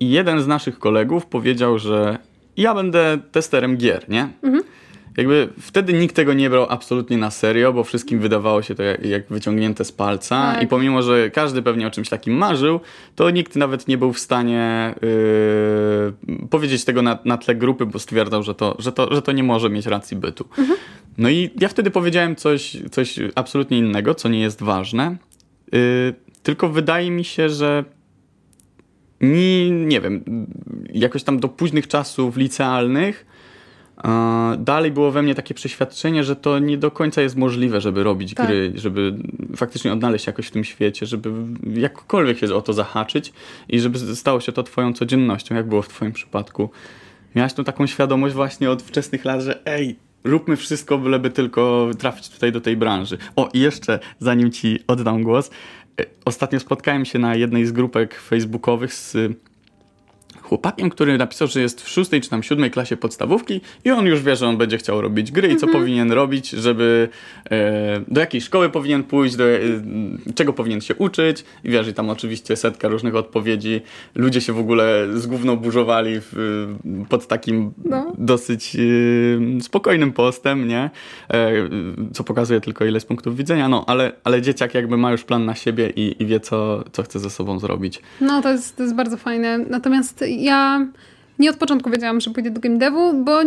I 0.00 0.10
jeden 0.10 0.42
z 0.42 0.46
naszych 0.46 0.78
kolegów 0.78 1.26
powiedział, 1.26 1.78
że 1.78 2.18
ja 2.56 2.74
będę 2.74 3.18
testerem 3.32 3.76
gier, 3.76 4.08
nie? 4.08 4.28
Mhm 4.42 4.62
jakby 5.18 5.48
wtedy 5.60 5.92
nikt 5.92 6.16
tego 6.16 6.34
nie 6.34 6.50
brał 6.50 6.66
absolutnie 6.68 7.18
na 7.18 7.30
serio, 7.30 7.72
bo 7.72 7.84
wszystkim 7.84 8.20
wydawało 8.20 8.62
się 8.62 8.74
to 8.74 8.82
jak, 8.82 9.04
jak 9.04 9.28
wyciągnięte 9.28 9.84
z 9.84 9.92
palca 9.92 10.52
tak. 10.52 10.62
i 10.62 10.66
pomimo, 10.66 11.02
że 11.02 11.30
każdy 11.30 11.62
pewnie 11.62 11.86
o 11.86 11.90
czymś 11.90 12.08
takim 12.08 12.34
marzył, 12.34 12.80
to 13.16 13.30
nikt 13.30 13.56
nawet 13.56 13.88
nie 13.88 13.98
był 13.98 14.12
w 14.12 14.18
stanie 14.18 14.94
yy, 16.26 16.48
powiedzieć 16.50 16.84
tego 16.84 17.02
na, 17.02 17.18
na 17.24 17.38
tle 17.38 17.54
grupy, 17.54 17.86
bo 17.86 17.98
stwierdzał, 17.98 18.42
że 18.42 18.54
to, 18.54 18.76
że, 18.78 18.92
to, 18.92 19.14
że 19.14 19.22
to 19.22 19.32
nie 19.32 19.42
może 19.42 19.70
mieć 19.70 19.86
racji 19.86 20.16
bytu. 20.16 20.44
Mhm. 20.58 20.78
No 21.18 21.30
i 21.30 21.50
ja 21.60 21.68
wtedy 21.68 21.90
powiedziałem 21.90 22.36
coś, 22.36 22.76
coś 22.90 23.18
absolutnie 23.34 23.78
innego, 23.78 24.14
co 24.14 24.28
nie 24.28 24.40
jest 24.40 24.62
ważne, 24.62 25.16
yy, 25.72 25.78
tylko 26.42 26.68
wydaje 26.68 27.10
mi 27.10 27.24
się, 27.24 27.48
że 27.48 27.84
nie, 29.20 29.70
nie 29.70 30.00
wiem, 30.00 30.24
jakoś 30.92 31.22
tam 31.22 31.40
do 31.40 31.48
późnych 31.48 31.88
czasów 31.88 32.36
licealnych 32.36 33.26
dalej 34.58 34.90
było 34.90 35.10
we 35.10 35.22
mnie 35.22 35.34
takie 35.34 35.54
przeświadczenie, 35.54 36.24
że 36.24 36.36
to 36.36 36.58
nie 36.58 36.78
do 36.78 36.90
końca 36.90 37.22
jest 37.22 37.36
możliwe, 37.36 37.80
żeby 37.80 38.02
robić 38.02 38.34
tak. 38.34 38.46
gry, 38.46 38.72
żeby 38.74 39.14
faktycznie 39.56 39.92
odnaleźć 39.92 40.26
jakoś 40.26 40.46
w 40.46 40.50
tym 40.50 40.64
świecie, 40.64 41.06
żeby 41.06 41.32
jakkolwiek 41.74 42.38
się 42.38 42.54
o 42.54 42.62
to 42.62 42.72
zahaczyć 42.72 43.32
i 43.68 43.80
żeby 43.80 44.16
stało 44.16 44.40
się 44.40 44.52
to 44.52 44.62
twoją 44.62 44.92
codziennością, 44.92 45.54
jak 45.54 45.68
było 45.68 45.82
w 45.82 45.88
twoim 45.88 46.12
przypadku. 46.12 46.70
Miałaś 47.34 47.52
tą 47.52 47.64
taką 47.64 47.86
świadomość 47.86 48.34
właśnie 48.34 48.70
od 48.70 48.82
wczesnych 48.82 49.24
lat, 49.24 49.40
że 49.40 49.66
ej, 49.66 49.96
róbmy 50.24 50.56
wszystko, 50.56 50.98
byleby 50.98 51.30
tylko 51.30 51.90
trafić 51.98 52.28
tutaj 52.28 52.52
do 52.52 52.60
tej 52.60 52.76
branży. 52.76 53.18
O, 53.36 53.48
i 53.54 53.60
jeszcze 53.60 53.98
zanim 54.18 54.50
ci 54.50 54.78
oddam 54.86 55.22
głos, 55.22 55.50
e, 56.00 56.04
ostatnio 56.24 56.60
spotkałem 56.60 57.04
się 57.04 57.18
na 57.18 57.34
jednej 57.34 57.66
z 57.66 57.72
grupek 57.72 58.14
facebookowych 58.14 58.94
z 58.94 59.16
chłopakiem, 60.48 60.90
który 60.90 61.18
napisał, 61.18 61.48
że 61.48 61.60
jest 61.60 61.82
w 61.82 61.88
szóstej 61.88 62.20
czy 62.20 62.30
tam 62.30 62.42
siódmej 62.42 62.70
klasie 62.70 62.96
podstawówki 62.96 63.60
i 63.84 63.90
on 63.90 64.06
już 64.06 64.22
wie, 64.22 64.36
że 64.36 64.48
on 64.48 64.56
będzie 64.56 64.78
chciał 64.78 65.00
robić 65.00 65.32
gry 65.32 65.48
i 65.48 65.56
co 65.56 65.66
mhm. 65.66 65.82
powinien 65.84 66.12
robić, 66.12 66.50
żeby 66.50 67.08
e, 67.50 68.00
do 68.08 68.20
jakiej 68.20 68.40
szkoły 68.40 68.70
powinien 68.70 69.04
pójść, 69.04 69.36
do, 69.36 69.44
e, 69.44 69.58
czego 70.34 70.52
powinien 70.52 70.80
się 70.80 70.94
uczyć 70.94 71.44
i 71.64 71.70
wiesz, 71.70 71.88
i 71.88 71.94
tam 71.94 72.10
oczywiście 72.10 72.56
setka 72.56 72.88
różnych 72.88 73.14
odpowiedzi. 73.14 73.80
Ludzie 74.14 74.40
się 74.40 74.52
w 74.52 74.58
ogóle 74.58 75.06
z 75.14 75.26
główną 75.26 75.56
burzowali 75.56 76.14
w, 76.20 76.66
pod 77.08 77.26
takim 77.26 77.72
no. 77.84 78.12
dosyć 78.18 78.76
e, 78.76 79.60
spokojnym 79.60 80.12
postem, 80.12 80.68
nie? 80.68 80.90
E, 81.32 81.52
co 82.12 82.24
pokazuje 82.24 82.60
tylko 82.60 82.84
ile 82.84 83.00
z 83.00 83.04
punktów 83.04 83.36
widzenia, 83.36 83.68
no 83.68 83.84
ale, 83.86 84.12
ale 84.24 84.42
dzieciak 84.42 84.74
jakby 84.74 84.96
ma 84.96 85.12
już 85.12 85.24
plan 85.24 85.44
na 85.44 85.54
siebie 85.54 85.90
i, 85.96 86.22
i 86.22 86.26
wie, 86.26 86.40
co, 86.40 86.84
co 86.92 87.02
chce 87.02 87.18
ze 87.18 87.30
sobą 87.30 87.58
zrobić. 87.58 88.00
No, 88.20 88.42
to 88.42 88.52
jest, 88.52 88.76
to 88.76 88.82
jest 88.82 88.94
bardzo 88.94 89.16
fajne. 89.16 89.58
Natomiast 89.58 90.24
ja 90.38 90.86
nie 91.38 91.50
od 91.50 91.56
początku 91.56 91.90
wiedziałam, 91.90 92.20
że 92.20 92.30
pójdę 92.30 92.50
do 92.50 92.60
game 92.60 92.78
devu, 92.78 93.24
bo 93.24 93.42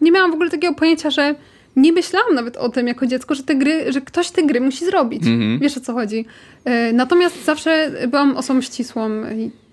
nie 0.00 0.12
miałam 0.12 0.30
w 0.30 0.34
ogóle 0.34 0.50
takiego 0.50 0.74
pojęcia, 0.74 1.10
że 1.10 1.34
nie 1.76 1.92
myślałam 1.92 2.34
nawet 2.34 2.56
o 2.56 2.68
tym 2.68 2.86
jako 2.86 3.06
dziecko, 3.06 3.34
że 3.34 3.42
te 3.42 3.54
gry, 3.54 3.92
że 3.92 4.00
ktoś 4.00 4.30
te 4.30 4.42
gry 4.42 4.60
musi 4.60 4.84
zrobić. 4.84 5.22
-hmm. 5.22 5.58
Wiesz 5.60 5.76
o 5.76 5.80
co 5.80 5.92
chodzi. 5.92 6.24
E, 6.64 6.92
natomiast 6.92 7.44
zawsze 7.44 7.90
byłam 8.08 8.36
osobą 8.36 8.60
ścisłą. 8.60 9.10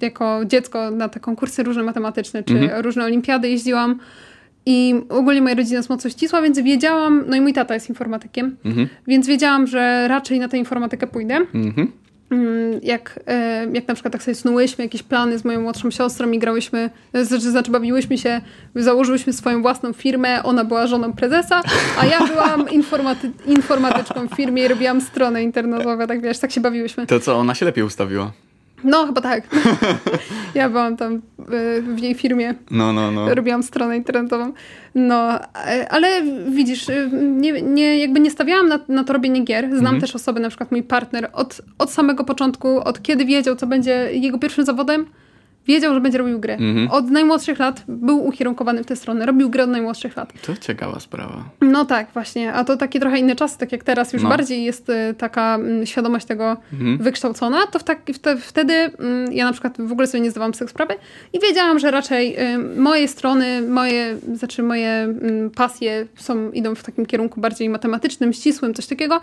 Jako 0.01 0.41
dziecko 0.45 0.91
na 0.91 1.09
te 1.09 1.19
konkursy 1.19 1.63
różne 1.63 1.83
matematyczne, 1.83 2.43
czy 2.43 2.53
-hmm. 2.53 2.81
różne 2.81 3.05
olimpiady 3.05 3.49
jeździłam. 3.49 3.99
I 4.65 4.95
ogólnie 5.09 5.41
moja 5.41 5.55
rodzina 5.55 5.77
jest 5.77 5.89
mocno 5.89 6.09
ścisła, 6.09 6.41
więc 6.41 6.59
wiedziałam, 6.59 7.23
no 7.27 7.35
i 7.35 7.41
mój 7.41 7.53
tata 7.53 7.73
jest 7.73 7.89
informatykiem, 7.89 8.55
-hmm. 8.65 8.87
więc 9.07 9.27
wiedziałam, 9.27 9.67
że 9.67 10.07
raczej 10.07 10.39
na 10.39 10.47
tę 10.47 10.57
informatykę 10.57 11.07
pójdę. 11.07 11.35
Mhm. 11.53 11.91
Mm, 12.31 12.79
jak, 12.83 13.19
e, 13.27 13.67
jak 13.73 13.87
na 13.87 13.93
przykład 13.93 14.11
tak 14.11 14.23
sobie 14.23 14.35
snułyśmy 14.35 14.83
jakieś 14.83 15.03
plany 15.03 15.39
z 15.39 15.45
moją 15.45 15.61
młodszą 15.61 15.91
siostrą 15.91 16.31
i 16.31 16.39
grałyśmy, 16.39 16.89
znaczy, 17.13 17.51
znaczy 17.51 17.71
bawiłyśmy 17.71 18.17
się, 18.17 18.41
założyłyśmy 18.75 19.33
swoją 19.33 19.61
własną 19.61 19.93
firmę, 19.93 20.43
ona 20.43 20.65
była 20.65 20.87
żoną 20.87 21.13
prezesa, 21.13 21.61
a 21.99 22.05
ja 22.05 22.27
byłam 22.27 22.69
informaty 22.79 23.31
informatyczką 23.45 24.27
w 24.27 24.35
firmie 24.35 24.65
i 24.65 24.67
robiłam 24.67 25.01
stronę 25.01 25.43
internetową, 25.43 26.07
tak 26.07 26.21
wiesz, 26.21 26.39
tak 26.39 26.51
się 26.51 26.61
bawiłyśmy. 26.61 27.07
To 27.07 27.19
co, 27.19 27.37
ona 27.37 27.55
się 27.55 27.65
lepiej 27.65 27.83
ustawiła? 27.83 28.31
No, 28.83 29.05
chyba 29.05 29.21
tak. 29.21 29.43
ja 30.55 30.69
byłam 30.69 30.97
tam 30.97 31.13
e, 31.15 31.81
w 31.81 31.99
jej 31.99 32.13
firmie. 32.13 32.55
No, 32.71 32.93
no, 32.93 33.11
no. 33.11 33.35
Robiłam 33.35 33.63
stronę 33.63 33.97
internetową. 33.97 34.53
No, 34.95 35.39
e, 35.55 35.91
ale 35.91 36.21
widzisz, 36.49 36.89
e, 36.89 37.09
nie, 37.13 37.61
nie, 37.61 37.99
jakby 37.99 38.19
nie 38.19 38.31
stawiałam 38.31 38.67
na, 38.67 38.79
na 38.87 39.03
to 39.03 39.13
robienie 39.13 39.43
gier. 39.43 39.65
Znam 39.65 39.79
mhm. 39.79 40.01
też 40.01 40.15
osoby, 40.15 40.39
na 40.39 40.49
przykład 40.49 40.71
mój 40.71 40.83
partner, 40.83 41.29
od, 41.33 41.61
od 41.77 41.91
samego 41.91 42.23
początku, 42.23 42.79
od 42.79 43.01
kiedy 43.01 43.25
wiedział, 43.25 43.55
co 43.55 43.67
będzie 43.67 44.09
jego 44.11 44.39
pierwszym 44.39 44.65
zawodem, 44.65 45.05
wiedział, 45.67 45.93
że 45.93 46.01
będzie 46.01 46.17
robił 46.17 46.39
gry. 46.39 46.53
Mhm. 46.53 46.91
Od 46.91 47.09
najmłodszych 47.11 47.59
lat 47.59 47.83
był 47.87 48.25
ukierunkowany 48.25 48.83
w 48.83 48.85
tę 48.85 48.95
stronę, 48.95 49.25
robił 49.25 49.49
gry 49.49 49.63
od 49.63 49.69
najmłodszych 49.69 50.17
lat. 50.17 50.33
To 50.41 50.55
ciekawa 50.57 50.99
sprawa. 50.99 51.43
No 51.61 51.85
tak, 51.85 52.07
właśnie. 52.13 52.53
A 52.53 52.63
to 52.63 52.77
takie 52.77 52.99
trochę 52.99 53.19
inne 53.19 53.35
czasy, 53.35 53.57
tak 53.57 53.71
jak 53.71 53.83
teraz 53.83 54.13
już 54.13 54.23
No. 54.23 54.29
bardziej 54.29 54.63
jest 54.63 54.89
y, 54.89 54.93
taka 55.17 55.55
mm, 55.55 55.85
świadomość 55.85 56.25
tego 56.25 56.57
Mhm. 56.73 56.97
wykształcona, 56.97 57.67
to 57.67 57.79
w 57.79 57.83
tak, 57.83 57.99
w 58.13 58.19
te, 58.19 58.37
wtedy 58.37 58.73
mm, 58.73 59.33
ja 59.33 59.45
na 59.45 59.51
przykład 59.51 59.81
w 59.81 59.91
ogóle 59.91 60.07
sobie 60.07 60.21
nie 60.21 60.31
zdawałam 60.31 60.53
z 60.53 60.57
tego 60.57 60.69
sprawy 60.69 60.93
i 61.33 61.39
wiedziałam, 61.39 61.79
że 61.79 61.91
raczej 61.91 62.39
y, 62.53 62.57
moje 62.79 63.07
strony, 63.07 63.61
moje, 63.61 64.17
znaczy 64.33 64.63
moje 64.63 64.89
mm, 64.91 65.49
pasje 65.49 66.07
są, 66.15 66.51
idą 66.51 66.75
w 66.75 66.83
takim 66.83 67.05
kierunku 67.05 67.41
bardziej 67.41 67.69
matematycznym, 67.69 68.33
ścisłym, 68.33 68.73
coś 68.73 68.85
takiego. 68.87 69.21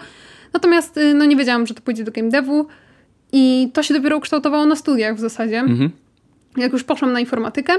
Natomiast 0.53 0.97
y, 0.97 1.15
no 1.15 1.25
nie 1.25 1.37
wiedziałam, 1.37 1.67
że 1.67 1.75
to 1.75 1.81
pójdzie 1.83 2.05
do 2.05 2.13
game 2.13 2.29
devu 2.29 2.67
i 3.33 3.71
to 3.73 3.83
się 3.83 3.95
dopiero 3.95 4.17
ukształtowało 4.17 4.67
na 4.67 4.77
studiach 4.77 5.17
w 5.17 5.21
zasadzie 5.21 5.59
Mhm. 5.61 5.91
Jak 6.57 6.73
już 6.73 6.85
poszłam 6.85 7.13
na 7.13 7.21
informatykę 7.21 7.73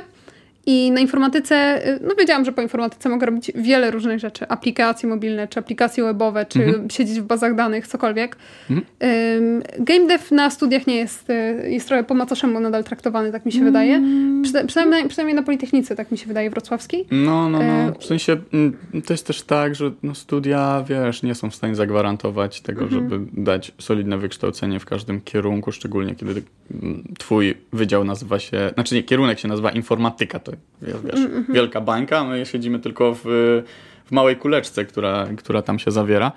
i 0.69 0.91
na 0.91 0.99
informatyce, 1.01 1.88
y, 1.88 1.99
no 2.08 2.15
wiedziałam, 2.15 2.45
że 2.45 2.51
po 2.51 2.62
informatyce 2.62 3.10
mogę 3.10 3.25
robić 3.25 3.51
wiele 3.56 3.91
różnych 3.91 4.19
rzeczy. 4.19 4.47
Aplikacje 4.47 5.10
mobilne, 5.10 5.47
czy 5.47 5.60
aplikacje 5.60 6.03
webowe, 6.03 6.45
czy 6.45 6.63
Mhm. 6.63 6.89
siedzieć 6.89 7.19
w 7.21 7.23
bazach 7.23 7.56
danych, 7.56 7.88
cokolwiek. 7.88 8.38
Ym, 8.71 8.82
Game 9.80 10.08
dev 10.08 10.23
na 10.32 10.49
studiach 10.49 10.88
nie 10.88 10.95
jest, 10.95 11.30
y, 11.30 11.69
jest 11.71 11.88
trochę 11.88 12.03
po 12.03 12.13
macoszemu 12.13 12.60
nadal 12.60 12.84
traktowany, 12.84 13.32
tak 13.32 13.45
mi 13.45 13.51
się 13.51 13.63
wydaje. 13.63 14.01
Przyna- 14.43 14.65
przynajmniej, 14.67 15.08
przynajmniej 15.08 15.36
na 15.36 15.43
Politechnice, 15.43 15.95
tak 15.95 16.12
mi 16.12 16.17
się 16.17 16.27
wydaje, 16.27 16.49
wrocławskiej. 16.49 17.06
No, 17.12 17.49
no, 17.49 17.60
no. 17.60 17.93
W 17.99 18.06
sensie 18.06 18.38
mm, 18.53 18.77
to 19.06 19.13
jest 19.13 19.27
też 19.27 19.41
tak, 19.41 19.75
że 19.75 19.91
no, 20.03 20.15
studia, 20.15 20.84
wiesz, 20.89 21.23
nie 21.23 21.36
są 21.36 21.49
w 21.49 21.56
stanie 21.56 21.75
zagwarantować 21.75 22.62
tego, 22.62 22.82
Mhm. 22.82 23.10
żeby 23.10 23.25
dać 23.34 23.71
solidne 23.80 24.17
wykształcenie 24.17 24.80
w 24.80 24.86
każdym 24.86 25.21
kierunku, 25.21 25.71
szczególnie 25.71 26.15
kiedy 26.15 26.41
mm, 26.84 27.03
twój 27.19 27.53
wydział 27.73 28.03
nazywa 28.03 28.39
się, 28.39 28.71
znaczy 28.73 28.95
nie, 28.95 29.03
kierunek 29.03 29.39
się 29.39 29.47
nazywa 29.47 29.71
informatyka, 29.71 30.39
to 30.39 30.51
jest, 30.81 31.03
wiesz, 31.05 31.15
Mhm, 31.15 31.45
wielka 31.49 31.81
bańka, 31.81 32.23
my 32.23 32.45
siedzimy 32.45 32.79
tylko 32.79 33.13
w, 33.15 33.19
w 34.05 34.11
małej 34.11 34.35
kuleczce, 34.35 34.85
która, 34.85 35.27
która 35.37 35.61
tam 35.61 35.79
się 35.79 35.91
zawiera, 35.91 36.31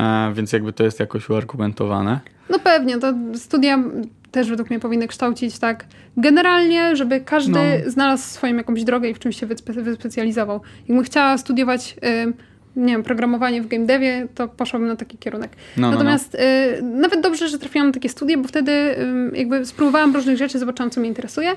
e, 0.00 0.32
więc 0.34 0.52
jakby 0.52 0.72
to 0.72 0.84
jest 0.84 1.00
jakoś 1.00 1.30
uargumentowane. 1.30 2.20
No 2.50 2.58
pewnie, 2.58 2.98
to 2.98 3.14
studia 3.34 3.84
też 4.30 4.50
według 4.50 4.70
mnie 4.70 4.80
powinny 4.80 5.08
kształcić 5.08 5.58
tak 5.58 5.84
generalnie, 6.16 6.96
żeby 6.96 7.20
każdy 7.20 7.82
No. 7.84 7.90
znalazł 7.90 8.22
swoją 8.24 8.56
jakąś 8.56 8.84
drogę 8.84 9.08
i 9.10 9.14
w 9.14 9.18
czymś 9.18 9.40
się 9.40 9.46
wyspe- 9.46 9.82
wyspecjalizował. 9.82 10.60
Jakbym 10.88 11.04
chciała 11.04 11.38
studiować, 11.38 11.96
y, 12.26 12.32
nie 12.76 12.92
wiem, 12.92 13.02
programowanie 13.02 13.62
w 13.62 13.68
game 13.68 13.86
devie, 13.86 14.26
to 14.34 14.48
poszłabym 14.48 14.88
na 14.88 14.96
taki 14.96 15.18
kierunek. 15.18 15.50
No, 15.56 15.82
no, 15.82 15.86
no. 15.88 15.92
Natomiast 15.92 16.34
y, 16.34 16.38
nawet 16.82 17.20
dobrze, 17.20 17.48
że 17.48 17.58
trafiłam 17.58 17.86
na 17.88 17.94
takie 17.94 18.08
studia, 18.08 18.38
bo 18.38 18.48
wtedy 18.48 18.72
y, 18.72 18.96
jakby 19.36 19.66
spróbowałam 19.66 20.14
różnych 20.14 20.36
rzeczy, 20.36 20.58
zobaczyłam, 20.58 20.90
co 20.90 21.00
mnie 21.00 21.08
interesuje 21.08 21.50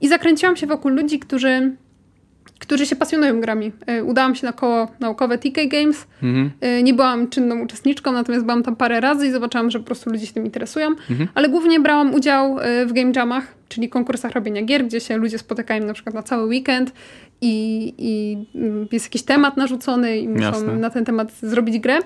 i 0.00 0.08
zakręciłam 0.08 0.56
się 0.56 0.66
wokół 0.66 0.90
ludzi, 0.90 1.18
którzy 1.18 1.72
którzy 2.58 2.86
się 2.86 2.96
pasjonują 2.96 3.40
grami. 3.40 3.72
Y, 3.90 4.04
Udałam 4.04 4.34
się 4.34 4.46
na 4.46 4.52
koło 4.52 4.88
naukowe 5.00 5.38
TK 5.38 5.66
Games, 5.68 6.06
Mhm. 6.22 6.50
Y, 6.78 6.82
Nie 6.82 6.94
byłam 6.94 7.28
czynną 7.28 7.60
uczestniczką, 7.60 8.12
natomiast 8.12 8.44
byłam 8.44 8.62
tam 8.62 8.76
parę 8.76 9.00
razy 9.00 9.26
i 9.26 9.30
zobaczyłam, 9.30 9.70
że 9.70 9.78
po 9.78 9.84
prostu 9.84 10.10
ludzie 10.10 10.26
się 10.26 10.32
tym 10.32 10.44
interesują. 10.44 10.88
Mhm. 10.88 11.28
Ale 11.34 11.48
głównie 11.48 11.80
brałam 11.80 12.14
udział 12.14 12.58
y, 12.60 12.86
w 12.86 12.92
game 12.92 13.12
jamach, 13.16 13.54
czyli 13.68 13.88
konkursach 13.88 14.32
robienia 14.32 14.62
gier, 14.62 14.84
gdzie 14.86 15.00
się 15.00 15.16
ludzie 15.16 15.38
spotykają 15.38 15.84
na 15.86 15.92
przykład 15.94 16.14
na 16.14 16.22
cały 16.22 16.46
weekend 16.46 16.92
i, 17.40 17.94
i 17.98 18.36
mm, 18.58 18.88
jest 18.92 19.06
jakiś 19.06 19.22
temat 19.22 19.56
narzucony 19.56 20.18
i 20.18 20.28
muszą 20.28 20.44
Jasne. 20.44 20.76
na 20.76 20.90
ten 20.90 21.04
temat 21.04 21.32
zrobić 21.42 21.78
grę. 21.78 21.98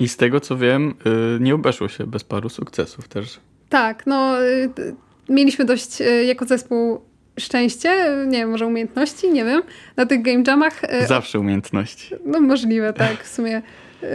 I 0.00 0.08
z 0.08 0.16
tego 0.16 0.40
co 0.40 0.56
wiem, 0.56 0.94
nie 1.40 1.54
obeszło 1.54 1.88
się 1.88 2.06
bez 2.06 2.24
paru 2.24 2.48
sukcesów 2.48 3.08
też. 3.08 3.40
Tak, 3.68 4.06
no 4.06 4.32
mieliśmy 5.28 5.64
dość 5.64 5.98
jako 6.26 6.44
zespół 6.44 7.00
szczęście, 7.40 7.90
y, 8.22 8.26
nie 8.26 8.38
wiem, 8.38 8.50
może 8.50 8.66
umiejętności, 8.66 9.30
nie 9.32 9.44
wiem, 9.44 9.62
na 9.96 10.06
tych 10.06 10.22
game 10.22 10.42
jamach. 10.46 10.84
y, 10.84 11.06
Zawsze 11.06 11.40
umiejętności. 11.40 12.14
No 12.24 12.40
możliwe, 12.40 12.92
tak, 12.92 13.24
w 13.24 13.28
sumie. 13.28 13.62
Yy, 14.02 14.08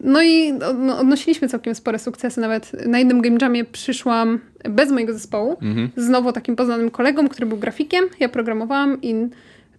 No 0.00 0.22
i 0.22 0.52
no, 0.78 0.98
odnosiliśmy 0.98 1.48
całkiem 1.48 1.74
spore 1.74 1.98
sukcesy. 1.98 2.40
Nawet 2.40 2.86
na 2.86 2.98
jednym 2.98 3.20
game 3.20 3.36
jamie 3.40 3.64
przyszłam 3.64 4.38
bez 4.70 4.90
mojego 4.90 5.12
zespołu, 5.12 5.56
Mhm. 5.62 5.90
z 5.96 6.04
znowu 6.04 6.32
takim 6.32 6.56
poznanym 6.56 6.90
kolegą, 6.90 7.28
który 7.28 7.46
był 7.46 7.58
grafikiem. 7.58 8.04
Ja 8.20 8.28
programowałam 8.28 9.02
i 9.02 9.14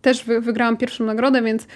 też 0.02 0.24
wy, 0.26 0.42
wygrałam 0.42 0.78
pierwszą 0.78 1.06
nagrodę, 1.06 1.42
więc 1.42 1.64
y, 1.64 1.68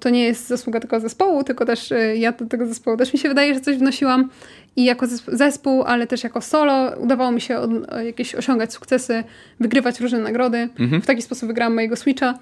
to 0.00 0.10
nie 0.10 0.24
jest 0.24 0.48
zasługa 0.48 0.80
tylko 0.80 1.00
zespołu, 1.00 1.44
tylko 1.44 1.64
też 1.66 1.92
y, 1.92 2.16
ja 2.16 2.32
do 2.32 2.46
tego 2.46 2.66
zespołu 2.66 2.96
też 2.96 3.12
mi 3.12 3.18
się 3.18 3.28
wydaje, 3.28 3.54
że 3.54 3.60
coś 3.60 3.76
wnosiłam. 3.76 4.30
I 4.76 4.84
jako 4.84 5.06
zes- 5.06 5.36
zespół, 5.36 5.82
ale 5.82 6.06
też 6.06 6.24
jako 6.24 6.40
solo 6.40 6.90
udawało 6.98 7.32
mi 7.32 7.40
się 7.40 7.58
od, 7.58 7.70
jakieś 8.04 8.34
osiągać 8.34 8.72
sukcesy, 8.72 9.24
wygrywać 9.60 10.00
różne 10.00 10.18
nagrody. 10.18 10.68
Mhm. 10.78 11.02
W 11.02 11.06
taki 11.06 11.22
sposób 11.22 11.48
wygrałam 11.48 11.74
mojego 11.74 11.96
Switcha. 11.96 12.34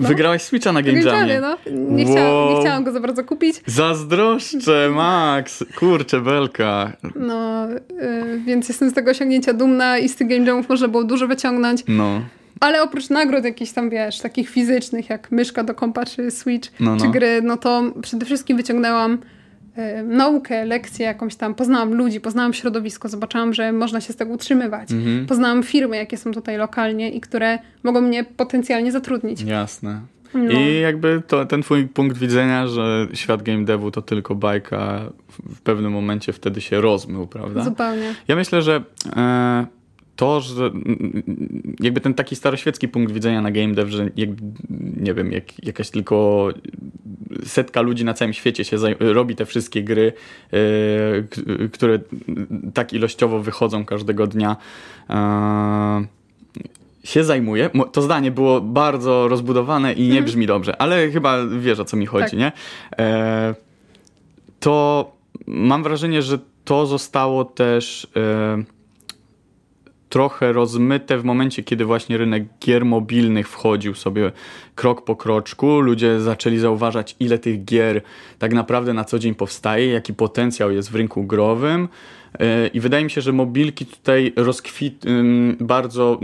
No. 0.00 0.08
Wygrałaś 0.08 0.42
Switcha 0.42 0.72
na 0.72 0.82
Game 0.82 1.00
Jamie. 1.00 1.40
No. 1.40 1.56
Nie, 1.70 2.04
chciałam, 2.04 2.34
Wow. 2.34 2.54
nie 2.54 2.60
chciałam 2.60 2.84
go 2.84 2.92
za 2.92 3.00
bardzo 3.00 3.24
kupić. 3.24 3.62
Zazdroszczę, 3.66 4.90
Max! 4.94 5.64
Kurczę, 5.78 6.20
belka. 6.20 6.92
No, 7.16 7.68
y, 7.72 8.40
więc 8.46 8.68
jestem 8.68 8.90
z 8.90 8.92
tego 8.92 9.10
osiągnięcia 9.10 9.52
dumna 9.52 9.98
i 9.98 10.08
z 10.08 10.16
tych 10.16 10.28
game 10.28 10.44
jamów 10.46 10.68
można 10.68 10.88
było 10.88 11.04
dużo 11.04 11.26
wyciągnąć. 11.28 11.82
No, 11.88 12.20
Ale 12.60 12.82
oprócz 12.82 13.10
nagród 13.10 13.44
jakichś 13.44 13.72
tam, 13.72 13.90
wiesz, 13.90 14.18
takich 14.18 14.48
fizycznych, 14.48 15.10
jak 15.10 15.30
myszka 15.32 15.64
do 15.64 15.74
kompa, 15.74 16.04
czy 16.06 16.30
Switch, 16.30 16.70
No, 16.80 16.96
czy 16.96 17.04
no. 17.04 17.10
gry, 17.10 17.42
no 17.42 17.56
to 17.56 17.82
przede 18.02 18.26
wszystkim 18.26 18.56
wyciągnęłam 18.56 19.12
y, 19.78 20.02
naukę, 20.02 20.64
lekcje 20.64 21.06
jakąś 21.06 21.36
tam, 21.36 21.54
poznałam 21.54 21.94
ludzi, 21.94 22.20
poznałam 22.20 22.52
środowisko, 22.52 23.08
zobaczyłam, 23.08 23.54
że 23.54 23.72
można 23.72 24.00
się 24.00 24.12
z 24.12 24.16
tego 24.16 24.32
utrzymywać. 24.32 24.92
Mhm. 24.92 25.26
Poznałam 25.26 25.62
firmy, 25.62 25.96
jakie 25.96 26.16
są 26.16 26.32
tutaj 26.32 26.56
lokalnie 26.56 27.10
i 27.10 27.20
które 27.20 27.58
mogą 27.82 28.00
mnie 28.00 28.24
potencjalnie 28.24 28.92
zatrudnić. 28.92 29.42
jasne. 29.42 30.00
No. 30.34 30.52
I 30.52 30.80
jakby 30.80 31.22
to, 31.26 31.46
ten 31.46 31.62
twój 31.62 31.88
punkt 31.88 32.18
widzenia, 32.18 32.66
że 32.66 33.06
świat 33.14 33.42
game 33.42 33.64
devu 33.64 33.90
to 33.90 34.02
tylko 34.02 34.34
bajka, 34.34 35.00
w, 35.28 35.54
w 35.56 35.60
pewnym 35.60 35.92
momencie 35.92 36.32
wtedy 36.32 36.60
się 36.60 36.80
rozmył, 36.80 37.26
prawda? 37.26 37.64
Zupełnie. 37.64 38.14
Ja 38.28 38.36
myślę, 38.36 38.62
że 38.62 38.82
e, 39.16 39.66
to, 40.20 40.40
że 40.40 40.70
jakby 41.80 42.00
ten 42.00 42.14
taki 42.14 42.36
staroświecki 42.36 42.88
punkt 42.88 43.12
widzenia 43.12 43.42
na 43.42 43.50
game 43.50 43.74
dev, 43.74 43.90
że 43.90 44.08
jak, 44.16 44.28
nie 44.96 45.14
wiem, 45.14 45.32
jak, 45.32 45.64
jakaś 45.64 45.90
tylko 45.90 46.48
setka 47.44 47.80
ludzi 47.80 48.04
na 48.04 48.14
całym 48.14 48.32
świecie 48.34 48.64
się 48.64 48.76
robi 49.00 49.36
te 49.36 49.46
wszystkie 49.46 49.82
gry, 49.84 50.12
k- 51.30 51.42
które 51.72 51.98
tak 52.74 52.92
ilościowo 52.92 53.40
wychodzą 53.40 53.84
każdego 53.84 54.26
dnia. 54.26 54.56
E, 55.10 56.06
się 57.04 57.24
zajmuje. 57.24 57.70
To 57.92 58.02
zdanie 58.02 58.30
było 58.30 58.60
bardzo 58.60 59.28
rozbudowane 59.28 59.92
i 59.92 60.08
nie 60.08 60.22
brzmi 60.22 60.46
dobrze, 60.46 60.82
ale 60.82 61.10
chyba 61.10 61.46
wiesz 61.46 61.78
o 61.80 61.84
co 61.84 61.96
mi 61.96 62.06
chodzi, 62.06 62.24
Tak. 62.30 62.38
nie? 62.38 62.52
E, 62.98 63.54
to 64.60 65.12
mam 65.46 65.82
wrażenie, 65.82 66.22
że 66.22 66.38
to 66.64 66.86
zostało 66.86 67.44
też 67.44 68.06
trochę 70.10 70.52
rozmyte 70.52 71.18
w 71.18 71.24
momencie, 71.24 71.62
kiedy 71.62 71.84
właśnie 71.84 72.16
rynek 72.16 72.44
gier 72.60 72.84
mobilnych 72.84 73.48
wchodził 73.48 73.94
sobie 73.94 74.32
krok 74.74 75.04
po 75.04 75.16
kroczku. 75.16 75.80
Ludzie 75.80 76.20
zaczęli 76.20 76.58
zauważać, 76.58 77.16
ile 77.20 77.38
tych 77.38 77.64
gier 77.64 78.02
tak 78.38 78.52
naprawdę 78.52 78.94
na 78.94 79.04
co 79.04 79.18
dzień 79.18 79.34
powstaje, 79.34 79.86
jaki 79.86 80.14
potencjał 80.14 80.70
jest 80.70 80.90
w 80.90 80.94
rynku 80.94 81.24
growym. 81.24 81.88
E, 82.38 82.66
I 82.66 82.80
wydaje 82.80 83.04
mi 83.04 83.10
się, 83.10 83.20
że 83.20 83.32
mobilki 83.32 83.86
tutaj 83.86 84.32
rozkwit, 84.36 85.04
bardzo 85.60 86.20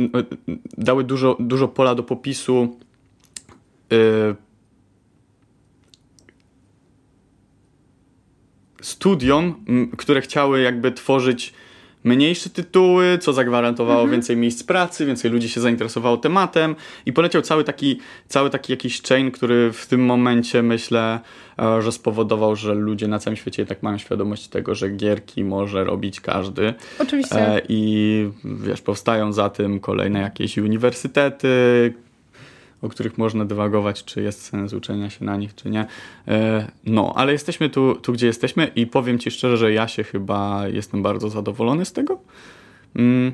y, 0.49 0.59
dały 0.79 1.05
dużo, 1.05 1.37
dużo 1.40 1.68
pola 1.68 1.94
do 1.94 2.03
popisu 2.03 2.77
y, 3.92 4.35
studiom, 8.83 9.64
które 9.96 10.20
chciały 10.20 10.61
jakby 10.61 10.92
tworzyć 10.92 11.53
mniejsze 12.07 12.51
tytuły, 12.51 13.19
co 13.19 13.33
zagwarantowało 13.33 14.09
więcej 14.09 14.37
miejsc 14.37 14.62
pracy, 14.62 15.07
więcej 15.07 15.31
ludzi 15.31 15.49
się 15.49 15.61
zainteresowało 15.61 16.16
tematem 16.16 16.77
i 17.07 17.12
poleciał 17.12 17.42
cały 17.42 17.64
taki, 17.64 17.99
cały 18.29 18.51
taki 18.51 18.73
jakiś 18.73 19.03
chain, 19.03 19.31
który 19.31 19.73
w 19.73 19.87
tym 19.87 20.05
momencie 20.05 20.62
myślę, 20.62 21.21
e, 21.59 21.83
że 21.83 21.92
spowodował, 21.92 22.57
że 22.57 22.75
ludzie 22.75 23.09
na 23.09 23.19
całym 23.19 23.37
świecie 23.37 23.66
tak 23.66 23.83
mają 23.83 23.99
świadomość 23.99 24.49
tego, 24.49 24.75
że 24.75 24.90
gierki 24.90 25.45
może 25.45 25.85
robić 25.85 26.21
każdy. 26.21 26.75
Oczywiście. 26.99 27.57
E, 27.57 27.62
I 27.69 28.31
wiesz, 28.45 28.81
powstają 28.81 29.33
za 29.33 29.51
tym 29.51 29.81
kolejne 29.81 30.21
jakieś 30.21 30.59
uniwersytety, 30.59 31.95
o 32.87 32.88
których 32.88 33.18
można 33.18 33.44
dywagować, 33.44 34.05
czy 34.05 34.22
jest 34.22 34.42
sens 34.42 34.72
uczenia 34.72 35.11
się 35.11 35.25
na 35.25 35.37
nich, 35.37 35.55
czy 35.55 35.70
nie. 35.70 35.87
E, 36.28 36.70
No, 36.84 37.12
ale 37.16 37.32
jesteśmy 37.32 37.70
tu, 37.70 37.95
tu, 37.95 38.12
gdzie 38.12 38.26
jesteśmy 38.26 38.66
i 38.76 38.87
powiem 38.87 39.18
Ci 39.18 39.30
szczerze, 39.30 39.57
że 39.57 39.72
ja 39.72 39.89
się 39.89 40.05
chyba 40.05 40.68
jestem 40.68 41.03
bardzo 41.03 41.28
zadowolony 41.30 41.84
z 41.84 41.93
tego, 41.93 42.20
Mm, 42.97 43.32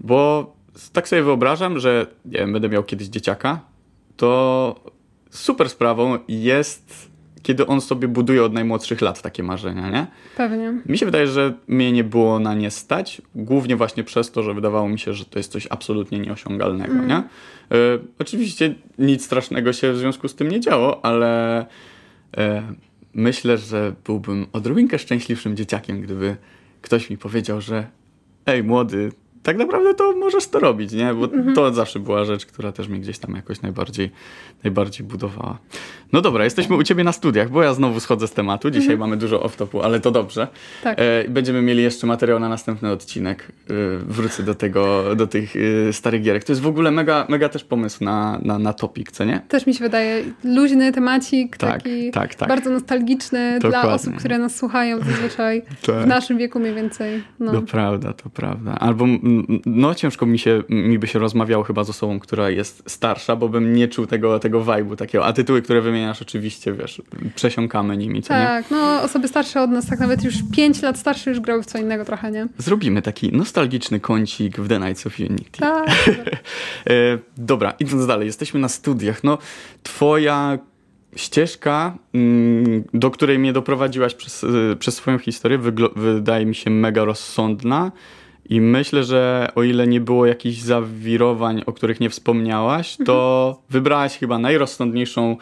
bo 0.00 0.52
tak 0.92 1.08
sobie 1.08 1.22
wyobrażam, 1.22 1.78
że 1.78 2.06
nie 2.24 2.38
wiem, 2.38 2.52
będę 2.52 2.68
miał 2.68 2.84
kiedyś 2.84 3.08
dzieciaka, 3.08 3.60
to 4.16 4.80
super 5.30 5.68
sprawą 5.68 6.18
jest 6.28 7.10
kiedy 7.44 7.66
on 7.66 7.80
sobie 7.80 8.08
buduje 8.08 8.44
od 8.44 8.52
najmłodszych 8.52 9.00
lat 9.00 9.22
takie 9.22 9.42
marzenia, 9.42 9.90
nie? 9.90 10.06
Pewnie. 10.36 10.82
Mi 10.86 10.98
się 10.98 11.06
wydaje, 11.06 11.26
że 11.26 11.54
mnie 11.68 11.92
nie 11.92 12.04
było 12.04 12.38
na 12.38 12.54
nie 12.54 12.70
stać, 12.70 13.22
głównie 13.34 13.76
właśnie 13.76 14.04
przez 14.04 14.30
to, 14.30 14.42
że 14.42 14.54
wydawało 14.54 14.88
mi 14.88 14.98
się, 14.98 15.14
że 15.14 15.24
to 15.24 15.38
jest 15.38 15.52
coś 15.52 15.66
absolutnie 15.70 16.18
nieosiągalnego, 16.18 16.94
nie? 16.94 17.18
Y, 17.18 18.00
oczywiście 18.18 18.74
nic 18.98 19.24
strasznego 19.24 19.72
się 19.72 19.92
w 19.92 19.96
związku 19.96 20.28
z 20.28 20.34
tym 20.34 20.48
nie 20.48 20.60
działo, 20.60 21.04
ale 21.04 21.62
y, 21.62 21.66
myślę, 23.14 23.58
że 23.58 23.94
byłbym 24.04 24.46
odrobinkę 24.52 24.98
szczęśliwszym 24.98 25.56
dzieciakiem, 25.56 26.00
gdyby 26.00 26.36
ktoś 26.82 27.10
mi 27.10 27.18
powiedział, 27.18 27.60
że 27.60 27.86
ej, 28.46 28.64
młody, 28.64 29.12
tak 29.44 29.56
naprawdę 29.56 29.94
to 29.94 30.12
możesz 30.16 30.46
to 30.46 30.58
robić, 30.58 30.92
nie? 30.92 31.14
Bo 31.14 31.24
Mhm. 31.24 31.54
to 31.54 31.72
zawsze 31.74 31.98
była 32.00 32.24
rzecz, 32.24 32.46
która 32.46 32.72
też 32.72 32.88
mnie 32.88 32.98
gdzieś 33.00 33.18
tam 33.18 33.34
jakoś 33.36 33.62
najbardziej, 33.62 34.10
najbardziej 34.64 35.06
budowała. 35.06 35.58
No 36.12 36.20
dobra, 36.20 36.44
jesteśmy 36.44 36.76
u 36.76 36.82
ciebie 36.82 37.04
na 37.04 37.12
studiach, 37.12 37.50
bo 37.50 37.62
ja 37.62 37.74
znowu 37.74 38.00
schodzę 38.00 38.28
z 38.28 38.32
tematu. 38.32 38.70
Dzisiaj 38.70 38.98
mamy 38.98 39.16
dużo 39.16 39.38
off-topu, 39.40 39.80
ale 39.84 40.00
to 40.00 40.10
dobrze. 40.10 40.42
Mhm. 40.42 40.56
Tak. 40.82 40.98
E, 41.00 41.28
będziemy 41.28 41.62
mieli 41.62 41.82
jeszcze 41.82 42.06
materiał 42.06 42.40
na 42.40 42.48
następny 42.48 42.90
odcinek. 42.92 43.48
E, 43.70 43.74
wrócę 43.98 44.42
do 44.42 44.54
tego, 44.54 45.14
do 45.16 45.26
tych 45.26 45.54
e, 45.88 45.92
starych 45.92 46.22
gierek. 46.22 46.44
To 46.44 46.52
jest 46.52 46.62
w 46.62 46.66
ogóle 46.66 46.90
mega, 46.90 47.26
mega 47.28 47.48
też 47.48 47.64
pomysł 47.64 48.04
na, 48.04 48.38
na, 48.42 48.58
na 48.58 48.72
topik, 48.72 49.10
co 49.12 49.24
nie? 49.24 49.40
Też 49.48 49.66
mi 49.66 49.74
się 49.74 49.84
wydaje 49.84 50.24
luźny 50.44 50.92
temacik, 50.92 51.56
Tak, 51.56 51.82
taki 51.82 52.10
tak, 52.10 52.34
tak. 52.34 52.48
bardzo 52.48 52.70
nostalgiczny 52.70 53.58
dla 53.60 53.70
Dokładnie. 53.70 53.90
osób, 53.94 54.16
które 54.16 54.38
nas 54.38 54.56
słuchają 54.56 54.98
zazwyczaj 54.98 55.62
Tak. 55.86 55.94
w 55.96 56.06
naszym 56.06 56.38
wieku 56.38 56.60
mniej 56.60 56.74
więcej. 56.74 57.22
No. 57.40 57.52
To 57.52 57.62
prawda, 57.62 58.12
to 58.12 58.30
prawda. 58.30 58.74
Albo 58.80 59.06
no 59.66 59.94
ciężko 59.94 60.26
mi 60.26 60.38
się, 60.38 60.62
mi 60.68 60.98
by 60.98 61.06
się 61.06 61.18
rozmawiało 61.18 61.64
chyba 61.64 61.84
z 61.84 61.90
osobą, 61.90 62.20
która 62.20 62.50
jest 62.50 62.82
starsza, 62.86 63.36
bo 63.36 63.48
bym 63.48 63.74
nie 63.74 63.88
czuł 63.88 64.06
tego, 64.06 64.38
tego 64.38 64.60
vibe'u 64.60 64.96
takiego. 64.96 65.26
A 65.26 65.32
tytuły, 65.32 65.62
które 65.62 65.80
wymieniasz 65.80 66.22
oczywiście, 66.22 66.72
wiesz, 66.72 67.02
przesiąkamy 67.34 67.96
nimi, 67.96 68.22
co 68.22 68.34
nie? 68.34 68.44
Tak, 68.44 68.70
no 68.70 69.02
osoby 69.02 69.28
starsze 69.28 69.62
od 69.62 69.70
nas, 69.70 69.86
tak 69.86 70.00
nawet 70.00 70.24
już 70.24 70.34
5 70.52 70.82
lat 70.82 70.98
starsze 70.98 71.30
już 71.30 71.40
grały 71.40 71.62
w 71.62 71.66
co 71.66 71.78
innego 71.78 72.04
trochę, 72.04 72.30
nie? 72.30 72.46
Zrobimy 72.58 73.02
taki 73.02 73.32
nostalgiczny 73.32 74.00
kącik 74.00 74.60
w 74.60 74.68
The 74.68 74.78
Nights 74.78 75.06
of 75.06 75.20
Unity. 75.20 75.60
Tak. 75.60 75.90
E, 76.86 77.18
dobra, 77.36 77.74
idąc 77.80 78.06
dalej, 78.06 78.26
jesteśmy 78.26 78.60
na 78.60 78.68
studiach. 78.68 79.24
No, 79.24 79.38
twoja 79.82 80.58
ścieżka, 81.16 81.96
mm, 82.14 82.84
do 82.94 83.10
której 83.10 83.38
mnie 83.38 83.52
doprowadziłaś 83.52 84.14
przez, 84.14 84.44
y, 84.44 84.76
przez 84.78 84.94
swoją 84.94 85.18
historię, 85.18 85.58
wydaje 85.96 86.46
mi 86.46 86.54
się 86.54 86.70
mega 86.70 87.04
rozsądna. 87.04 87.92
I 88.48 88.60
myślę, 88.60 89.04
że 89.04 89.48
o 89.54 89.62
ile 89.62 89.86
nie 89.86 90.00
było 90.00 90.26
jakichś 90.26 90.58
zawirowań, 90.58 91.62
o 91.66 91.72
których 91.72 92.00
nie 92.00 92.10
wspomniałaś, 92.10 92.96
to 93.06 93.62
wybrałaś 93.70 94.18
chyba 94.18 94.38
najrozsądniejszą 94.38 95.36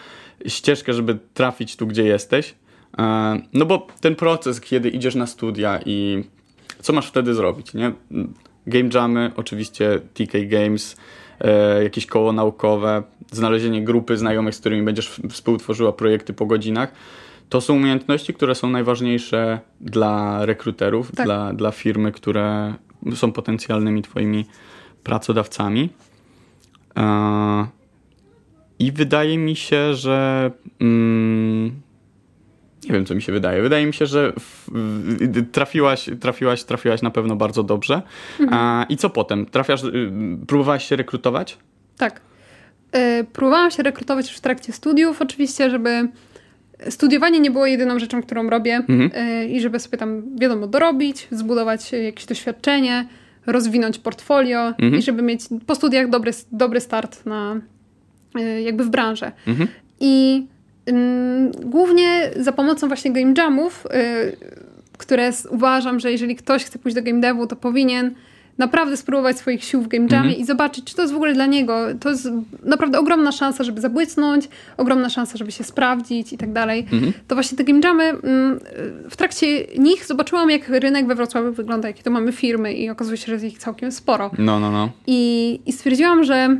ścieżkę, 0.47 0.93
żeby 0.93 1.19
trafić 1.35 1.77
tu, 1.77 1.87
gdzie 1.87 2.05
jesteś. 2.05 2.55
E, 2.99 3.41
No 3.53 3.67
bo 3.67 3.87
ten 4.01 4.15
proces, 4.17 4.61
kiedy 4.61 4.89
idziesz 4.89 5.15
na 5.15 5.27
studia 5.27 5.81
i 5.87 6.25
co 6.81 6.93
masz 6.93 7.07
wtedy 7.09 7.35
zrobić, 7.35 7.75
nie? 7.75 7.93
Game 8.67 8.89
jamy, 8.95 9.31
oczywiście 9.37 10.01
TK 10.15 10.33
Games, 10.47 10.97
e, 11.41 11.83
jakieś 11.83 12.07
koło 12.07 12.33
naukowe, 12.33 13.03
znalezienie 13.31 13.85
grupy 13.85 14.17
znajomych, 14.17 14.55
z 14.55 14.61
którymi 14.61 14.83
będziesz 14.83 15.21
współtworzyła 15.31 15.93
projekty 15.93 16.33
po 16.33 16.47
godzinach. 16.47 16.93
To 17.49 17.61
są 17.61 17.75
umiejętności, 17.75 18.35
które 18.35 18.55
są 18.55 18.71
najważniejsze 18.71 19.61
dla 19.81 20.47
rekruterów, 20.47 21.13
Tak. 21.17 21.27
dla, 21.27 21.53
dla 21.53 21.71
firmy, 21.71 22.13
które 22.13 22.75
są 23.15 23.33
potencjalnymi 23.33 24.03
twoimi 24.03 24.47
pracodawcami. 25.05 25.91
E, 26.97 27.67
I 28.79 28.93
wydaje 28.93 29.39
mi 29.39 29.57
się, 29.57 29.95
że 29.95 30.51
mm, 30.81 31.83
nie 32.85 32.93
wiem, 32.93 33.07
co 33.07 33.15
mi 33.15 33.23
się 33.23 33.33
wydaje. 33.33 33.63
Wydaje 33.63 33.87
mi 33.87 33.95
się, 33.95 34.07
że 34.07 34.33
trafiłaś, 35.53 36.11
trafiłaś, 36.21 36.65
trafiłaś 36.65 37.03
na 37.03 37.11
pewno 37.11 37.37
bardzo 37.37 37.63
dobrze. 37.63 38.03
A, 38.51 38.87
I 38.89 38.97
co 38.97 39.11
potem? 39.11 39.47
Trafiasz, 39.47 39.85
y, 39.85 40.11
próbowałaś 40.47 40.89
się 40.89 40.97
rekrutować? 40.97 41.59
Tak. 41.97 42.21
Y, 42.97 43.27
Próbowałam 43.33 43.71
się 43.71 43.83
rekrutować 43.83 44.29
już 44.29 44.37
w 44.37 44.41
trakcie 44.41 44.73
studiów, 44.73 45.23
oczywiście, 45.23 45.71
żeby 45.71 46.09
studiowanie 46.91 47.41
nie 47.41 47.51
było 47.51 47.67
jedyną 47.67 47.99
rzeczą, 47.99 48.23
którą 48.23 48.51
robię 48.51 48.75
Mhm. 48.89 49.11
y, 49.43 49.49
i 49.49 49.61
żeby 49.61 49.79
sobie 49.79 49.99
tam, 49.99 50.23
wiadomo, 50.41 50.67
dorobić, 50.67 51.29
zbudować 51.31 51.95
y, 51.95 52.03
jakieś 52.03 52.27
doświadczenie, 52.27 53.07
rozwinąć 53.47 53.99
portfolio 53.99 54.67
Mhm. 54.69 54.95
i 54.95 55.03
żeby 55.03 55.23
mieć 55.23 55.41
po 55.67 55.75
studiach 55.75 56.09
dobry, 56.11 56.33
dobry 56.53 56.81
start 56.81 57.27
na 57.27 57.57
y, 58.39 58.63
jakby 58.63 58.85
w 58.85 58.89
branżę. 58.91 59.33
Mhm. 59.47 59.69
I 60.01 60.47
ym, 60.91 61.51
głównie 61.65 62.31
za 62.37 62.53
pomocą 62.53 62.89
właśnie 62.89 63.13
game 63.13 63.35
jamów, 63.39 63.87
y, 63.87 64.37
które 64.99 65.31
uważam, 65.51 66.01
że 66.01 66.13
jeżeli 66.13 66.37
ktoś 66.37 66.65
chce 66.65 66.79
pójść 66.79 66.95
do 66.95 67.03
game 67.03 67.21
devu, 67.21 67.47
to 67.47 67.57
powinien 67.57 68.15
naprawdę 68.59 68.97
spróbować 68.97 69.39
swoich 69.39 69.65
sił 69.65 69.83
w 69.83 69.89
game 69.89 70.07
jamie 70.11 70.29
Mhm. 70.29 70.43
i 70.43 70.45
zobaczyć, 70.45 70.85
czy 70.85 70.95
to 70.95 71.03
jest 71.03 71.15
w 71.15 71.17
ogóle 71.17 71.35
dla 71.35 71.47
niego. 71.47 71.79
To 72.01 72.11
jest 72.11 72.29
naprawdę 72.63 72.99
ogromna 72.99 73.33
szansa, 73.33 73.65
żeby 73.65 73.81
zabłysnąć, 73.81 74.49
ogromna 74.77 75.09
szansa, 75.09 75.39
żeby 75.39 75.53
się 75.53 75.65
sprawdzić 75.65 76.33
i 76.33 76.39
tak 76.39 76.53
dalej. 76.53 76.87
Mhm. 76.93 77.13
To 77.29 77.35
właśnie 77.35 77.59
te 77.59 77.65
game 77.65 77.81
jamy, 77.85 78.05
mm, 78.05 78.61
w 79.11 79.17
trakcie 79.17 79.67
nich 79.79 80.07
zobaczyłam, 80.07 80.51
jak 80.51 80.69
rynek 80.69 81.07
we 81.07 81.15
Wrocławiu 81.15 81.53
wygląda, 81.53 81.89
jakie 81.89 82.03
to 82.03 82.11
mamy 82.11 82.33
firmy 82.33 82.73
i 82.73 82.91
okazuje 82.91 83.17
się, 83.17 83.27
że 83.27 83.33
jest 83.33 83.45
ich 83.45 83.59
całkiem 83.59 83.93
sporo. 83.93 84.31
No, 84.39 84.61
no, 84.61 84.71
no. 84.71 84.91
I, 85.07 85.61
I 85.67 85.73
stwierdziłam, 85.73 86.25
że 86.25 86.57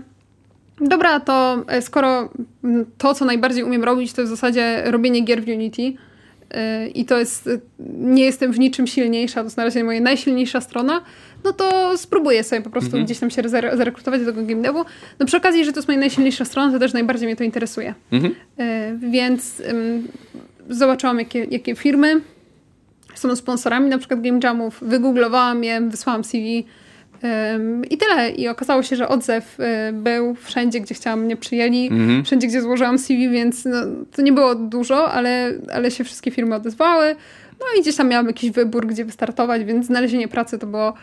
dobra, 0.81 1.21
to 1.21 1.65
e, 1.67 1.83
skoro 1.83 2.29
mm, 2.65 2.87
to, 2.99 3.15
co 3.15 3.25
najbardziej 3.25 3.65
umiem 3.65 3.85
robić, 3.85 4.13
to 4.13 4.21
jest 4.21 4.33
w 4.33 4.37
zasadzie 4.37 4.83
robienie 4.87 5.21
gier 5.21 5.45
w 5.45 5.49
Unity 5.49 5.83
yy, 5.83 6.89
i 6.95 7.05
to 7.05 7.19
jest, 7.19 7.47
y, 7.47 7.61
nie 7.99 8.25
jestem 8.25 8.53
w 8.53 8.59
niczym 8.59 8.87
silniejsza, 8.87 9.41
to 9.41 9.45
jest 9.45 9.57
na 9.57 9.65
razie 9.65 9.85
moja 9.85 10.01
najsilniejsza 10.01 10.61
strona, 10.61 11.03
no 11.45 11.53
to 11.53 11.99
spróbuję 11.99 12.45
sobie 12.45 12.63
po 12.63 12.71
prostu 12.71 12.89
Mhm. 12.89 13.05
gdzieś 13.05 13.19
tam 13.19 13.31
się 13.31 13.43
zare- 13.43 13.77
zarekrutować 13.77 14.21
do 14.21 14.27
tego 14.33 14.47
game 14.47 14.63
devu. 14.63 14.85
No 15.19 15.27
przy 15.27 15.37
okazji, 15.37 15.65
że 15.65 15.73
to 15.73 15.79
jest 15.79 15.89
moja 15.89 16.01
najsilniejsza 16.01 16.45
strona, 16.45 16.73
to 16.73 16.79
też 16.79 16.93
najbardziej 16.93 17.27
mnie 17.27 17.37
to 17.37 17.45
interesuje. 17.45 17.95
Mhm. 18.13 18.35
Yy, 18.59 19.11
więc 19.11 19.61
ym, 19.61 20.09
zobaczyłam, 20.69 21.19
jakie, 21.19 21.45
jakie 21.51 21.77
firmy 21.77 22.21
są 23.15 23.37
sponsorami 23.37 23.91
na 23.91 23.99
przykład 23.99 24.21
game 24.23 24.39
jamów, 24.45 24.79
wygooglowałam 24.83 25.65
je, 25.65 25.81
wysłałam 25.81 26.25
CV 26.25 26.67
i 27.91 27.99
tyle. 27.99 28.31
I 28.31 28.49
okazało 28.49 28.83
się, 28.83 28.97
że 28.97 29.09
odzew 29.09 29.61
y, 29.61 29.93
był 29.93 30.35
wszędzie, 30.35 30.81
gdzie 30.81 30.95
chciałam, 30.95 31.21
mnie 31.21 31.37
przyjęli, 31.37 31.89
Mhm. 31.93 32.25
wszędzie, 32.25 32.47
gdzie 32.47 32.63
złożyłam 32.63 32.99
CV, 32.99 33.29
więc 33.31 33.65
no, 33.65 33.77
to 34.17 34.23
nie 34.23 34.33
było 34.33 34.55
dużo, 34.55 35.13
ale, 35.13 35.53
ale 35.73 35.91
się 35.91 36.05
wszystkie 36.05 36.31
firmy 36.31 36.55
odezwały. 36.55 37.17
No 37.61 37.67
i 37.79 37.81
gdzieś 37.83 37.97
tam 37.97 38.09
miałam 38.09 38.27
jakiś 38.27 38.51
wybór, 38.51 38.87
gdzie 38.87 39.05
wystartować, 39.05 39.65
więc 39.65 39.87
znalezienie 39.87 40.29
pracy 40.29 40.59
to 40.59 40.67
było 40.67 40.95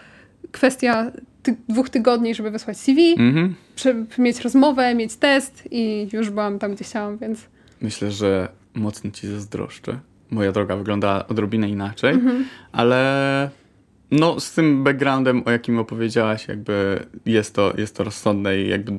kwestia 0.52 1.12
ty- 1.44 1.56
dwóch 1.70 1.90
tygodni, 1.90 2.36
żeby 2.36 2.52
wysłać 2.52 2.78
CV, 2.78 3.12
Mhm. 3.20 3.56
przy- 3.76 4.06
mieć 4.18 4.40
rozmowę, 4.42 4.96
mieć 4.96 5.16
test 5.16 5.64
i 5.72 6.08
już 6.14 6.30
byłam 6.30 6.60
tam, 6.60 6.76
gdzie 6.76 6.84
chciałam, 6.86 7.18
więc 7.18 7.40
Myślę, 7.82 8.12
że 8.12 8.48
mocno 8.74 9.12
ci 9.12 9.28
zazdroszczę. 9.28 10.00
Moja 10.32 10.52
droga 10.52 10.76
wygląda 10.76 11.28
odrobinę 11.28 11.70
inaczej, 11.70 12.16
ale 12.72 13.50
no 14.12 14.40
z 14.40 14.52
tym 14.52 14.84
backgroundem, 14.84 15.44
o 15.46 15.52
jakim 15.52 15.80
opowiedziałaś, 15.80 16.48
jakby 16.48 17.00
jest 17.26 17.56
to, 17.56 17.74
jest 17.78 17.96
to 17.96 18.04
rozsądne 18.04 18.58
i 18.60 18.70
jakby 18.70 18.92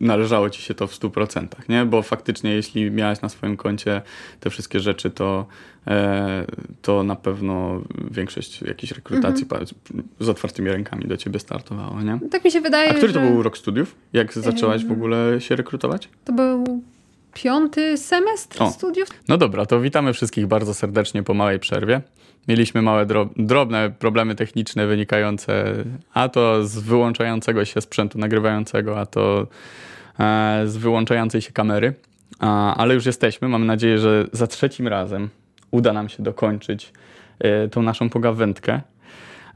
należało 0.00 0.50
ci 0.50 0.62
się 0.62 0.74
to 0.74 0.86
w 0.86 0.92
100%, 0.92 1.46
nie? 1.68 1.84
Bo 1.84 2.02
faktycznie 2.02 2.50
jeśli 2.54 2.90
miałaś 2.90 3.20
na 3.20 3.28
swoim 3.28 3.56
koncie 3.56 4.02
te 4.40 4.50
wszystkie 4.50 4.80
rzeczy, 4.80 5.10
to, 5.10 5.46
e, 5.86 6.44
to 6.82 7.02
na 7.02 7.16
pewno 7.16 7.80
większość 8.10 8.62
jakichś 8.62 8.92
rekrutacji 8.92 9.46
pa- 9.46 9.58
z 10.20 10.28
otwartymi 10.28 10.68
rękami 10.70 11.04
do 11.04 11.16
ciebie 11.16 11.38
startowała, 11.38 12.02
nie? 12.02 12.18
tak 12.30 12.44
mi 12.44 12.50
się 12.50 12.60
wydaje, 12.60 12.90
A 12.90 12.94
który 12.94 13.12
to 13.12 13.20
że 13.20 13.26
był 13.26 13.42
rok 13.42 13.58
studiów? 13.58 13.94
Jak 14.12 14.32
zaczęłaś 14.32 14.84
w 14.84 14.92
ogóle 14.92 15.40
się 15.40 15.56
rekrutować? 15.56 16.08
to 16.24 16.32
był 16.32 16.82
piąty 17.34 17.96
semestr 17.98 18.62
O. 18.62 18.70
studiów. 18.70 19.08
No 19.28 19.38
dobra, 19.38 19.66
to 19.66 19.80
witamy 19.80 20.12
wszystkich 20.12 20.46
bardzo 20.46 20.74
serdecznie 20.74 21.22
po 21.22 21.34
małej 21.34 21.58
przerwie. 21.58 22.00
Mieliśmy 22.48 22.82
małe, 22.82 23.06
dro- 23.06 23.28
drobne 23.36 23.90
problemy 23.90 24.34
techniczne 24.34 24.86
wynikające 24.86 25.74
a 26.14 26.28
to 26.28 26.66
z 26.66 26.78
wyłączającego 26.78 27.64
się 27.64 27.80
sprzętu 27.80 28.18
nagrywającego, 28.18 29.00
a 29.00 29.06
to 29.06 29.46
e, 30.20 30.62
z 30.66 30.76
wyłączającej 30.76 31.40
się 31.42 31.52
kamery. 31.52 31.94
Ale 32.76 32.94
już 32.94 33.06
jesteśmy. 33.06 33.48
Mam 33.48 33.66
nadzieję, 33.66 33.98
że 33.98 34.26
za 34.32 34.46
trzecim 34.46 34.88
razem 34.88 35.28
uda 35.70 35.92
nam 35.92 36.08
się 36.08 36.22
dokończyć 36.22 36.92
e, 37.38 37.68
tą 37.68 37.82
naszą 37.82 38.10
pogawędkę. 38.10 38.80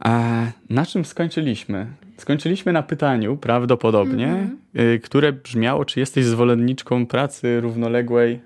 E, 0.04 0.52
na 0.70 0.86
czym 0.86 1.04
skończyliśmy? 1.04 1.86
Skończyliśmy 2.16 2.72
na 2.72 2.82
pytaniu, 2.82 3.36
prawdopodobnie, 3.36 4.50
e, 4.74 4.98
które 4.98 5.32
brzmiało, 5.32 5.84
czy 5.84 6.00
jesteś 6.00 6.24
zwolenniczką 6.24 7.06
pracy 7.06 7.60
równoległej 7.60 8.40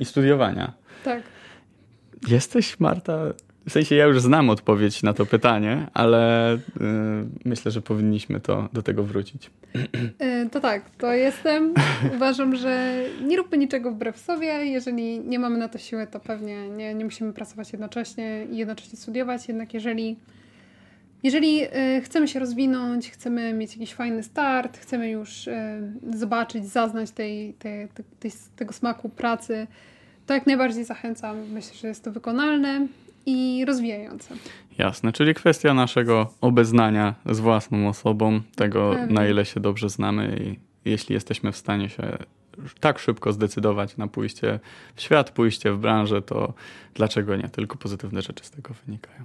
i 0.00 0.04
studiowania. 0.04 0.72
Tak. 1.04 1.22
Jesteś, 2.28 2.80
Marta, 2.80 3.18
w 3.68 3.72
sensie 3.72 3.94
ja 3.94 4.04
już 4.04 4.20
znam 4.20 4.50
odpowiedź 4.50 5.02
na 5.02 5.14
to 5.14 5.26
pytanie, 5.26 5.86
ale 5.94 6.54
y, 6.54 6.58
myślę, 7.44 7.70
że 7.70 7.82
powinniśmy 7.82 8.40
to, 8.40 8.68
do 8.72 8.82
tego 8.82 9.04
wrócić. 9.04 9.50
Y, 10.22 10.50
to 10.50 10.60
tak, 10.60 10.90
to 10.90 11.12
jestem. 11.12 11.74
Uważam, 12.16 12.56
że 12.56 13.02
nie 13.22 13.36
róbmy 13.36 13.58
niczego 13.58 13.90
wbrew 13.92 14.18
sobie. 14.18 14.46
Jeżeli 14.46 15.20
nie 15.20 15.38
mamy 15.38 15.58
na 15.58 15.68
to 15.68 15.78
siłę, 15.78 16.06
to 16.06 16.20
pewnie 16.20 16.68
nie, 16.68 16.94
nie 16.94 17.04
musimy 17.04 17.32
pracować 17.32 17.72
jednocześnie 17.72 18.46
i 18.52 18.56
jednocześnie 18.56 18.98
studiować. 18.98 19.48
Jednak 19.48 19.74
jeżeli, 19.74 20.16
jeżeli 21.22 21.64
y, 21.64 22.00
chcemy 22.04 22.28
się 22.28 22.40
rozwinąć, 22.40 23.10
chcemy 23.10 23.52
mieć 23.52 23.72
jakiś 23.72 23.94
fajny 23.94 24.22
start, 24.22 24.78
chcemy 24.78 25.10
już 25.10 25.46
y, 25.46 25.52
zobaczyć, 26.12 26.66
zaznać 26.66 27.10
tej, 27.10 27.54
tej, 27.54 27.88
tej, 28.20 28.30
tego 28.56 28.72
smaku 28.72 29.08
pracy, 29.08 29.66
to 30.26 30.34
jak 30.34 30.46
najbardziej 30.46 30.84
zachęcam. 30.84 31.36
Myślę, 31.52 31.74
że 31.74 31.88
jest 31.88 32.04
to 32.04 32.12
wykonalne 32.12 32.86
i 33.26 33.64
rozwijające. 33.64 34.34
Jasne, 34.78 35.12
czyli 35.12 35.34
kwestia 35.34 35.74
naszego 35.74 36.34
obeznania 36.40 37.14
z 37.26 37.40
własną 37.40 37.88
osobą, 37.88 38.40
tego 38.56 38.90
Pewnie. 38.94 39.14
na 39.14 39.28
ile 39.28 39.44
się 39.44 39.60
dobrze 39.60 39.88
znamy 39.88 40.38
i 40.44 40.58
jeśli 40.90 41.14
jesteśmy 41.14 41.52
w 41.52 41.56
stanie 41.56 41.88
się 41.88 42.18
tak 42.80 42.98
szybko 42.98 43.32
zdecydować 43.32 43.96
na 43.96 44.06
pójście 44.06 44.60
w 44.94 45.02
świat, 45.02 45.30
pójście 45.30 45.72
w 45.72 45.78
branżę, 45.78 46.22
to 46.22 46.54
dlaczego 46.94 47.36
nie? 47.36 47.48
Tylko 47.48 47.76
pozytywne 47.76 48.22
rzeczy 48.22 48.44
z 48.44 48.50
tego 48.50 48.74
wynikają. 48.86 49.24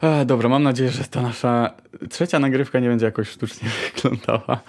E, 0.00 0.24
dobra, 0.24 0.48
mam 0.48 0.62
nadzieję, 0.62 0.90
że 0.90 1.04
ta 1.04 1.22
nasza 1.22 1.74
trzecia 2.10 2.38
nagrywka 2.38 2.80
nie 2.80 2.88
będzie 2.88 3.06
jakoś 3.06 3.28
sztucznie 3.28 3.68
wyglądała, 3.94 4.60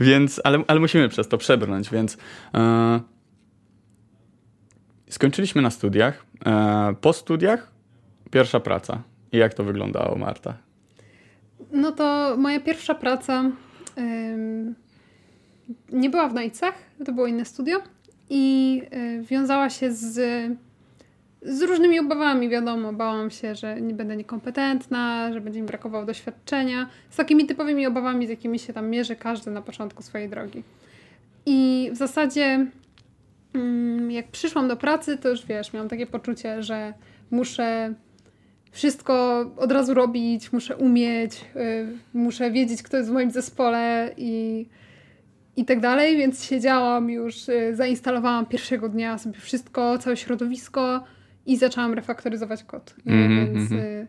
więc, 0.00 0.40
ale, 0.44 0.64
ale 0.66 0.80
musimy 0.80 1.08
przez 1.08 1.28
to 1.28 1.38
przebrnąć, 1.38 1.90
więc 1.90 2.16
e, 2.54 3.00
skończyliśmy 5.10 5.62
na 5.62 5.70
studiach. 5.70 6.26
E, 6.46 6.94
po 7.00 7.12
studiach 7.12 7.75
Pierwsza 8.36 8.60
praca. 8.60 9.02
I 9.32 9.36
jak 9.36 9.54
to 9.54 9.64
wyglądało, 9.64 10.16
Marta? 10.18 10.54
No 11.72 11.92
to 11.92 12.36
moja 12.38 12.60
pierwsza 12.60 12.94
praca 12.94 13.44
nie 15.92 16.10
była 16.10 16.28
w 16.28 16.34
Najcach, 16.34 16.74
to 17.06 17.12
było 17.12 17.26
inne 17.26 17.44
studio 17.44 17.78
i 18.30 18.82
y, 18.94 19.22
wiązała 19.22 19.70
się 19.70 19.92
z, 19.92 20.14
z 21.42 21.62
różnymi 21.62 22.00
obawami, 22.00 22.48
wiadomo. 22.48 22.92
Bałam 22.92 23.30
się, 23.30 23.54
że 23.54 23.80
nie 23.80 23.94
będę 23.94 24.16
niekompetentna, 24.16 25.32
że 25.32 25.40
będzie 25.40 25.60
mi 25.60 25.66
brakowało 25.66 26.04
doświadczenia. 26.04 26.88
Z 27.10 27.16
takimi 27.16 27.46
typowymi 27.46 27.86
obawami, 27.86 28.26
z 28.26 28.30
jakimi 28.30 28.58
się 28.58 28.72
tam 28.72 28.90
mierzy 28.90 29.16
każdy 29.16 29.50
na 29.50 29.62
początku 29.62 30.02
swojej 30.02 30.28
drogi. 30.28 30.62
I 31.46 31.90
w 31.92 31.96
zasadzie 31.96 32.66
ym, 33.54 34.10
jak 34.10 34.28
przyszłam 34.28 34.68
do 34.68 34.76
pracy, 34.76 35.18
to 35.18 35.28
już 35.28 35.46
wiesz, 35.46 35.72
miałam 35.72 35.88
takie 35.88 36.06
poczucie, 36.06 36.62
że 36.62 36.94
muszę 37.30 37.94
wszystko 38.76 39.44
od 39.56 39.72
razu 39.72 39.94
robić, 39.94 40.52
muszę 40.52 40.76
umieć, 40.76 41.44
y, 41.56 41.86
muszę 42.14 42.50
wiedzieć, 42.50 42.82
kto 42.82 42.96
jest 42.96 43.10
w 43.10 43.12
moim 43.12 43.30
zespole 43.30 44.10
i, 44.16 44.66
i 45.56 45.64
tak 45.64 45.80
dalej, 45.80 46.16
więc 46.16 46.44
siedziałam 46.44 47.10
już, 47.10 47.48
y, 47.48 47.76
zainstalowałam 47.76 48.46
pierwszego 48.46 48.88
dnia 48.88 49.18
sobie 49.18 49.38
wszystko, 49.40 49.98
całe 49.98 50.16
środowisko 50.16 51.04
i 51.46 51.56
zaczęłam 51.56 51.94
refaktoryzować 51.94 52.64
kod. 52.64 52.94
Mm 53.06 53.30
-hmm. 53.30 53.54
Więc 53.54 53.72
mhm. 53.72 53.80
y, 53.80 54.06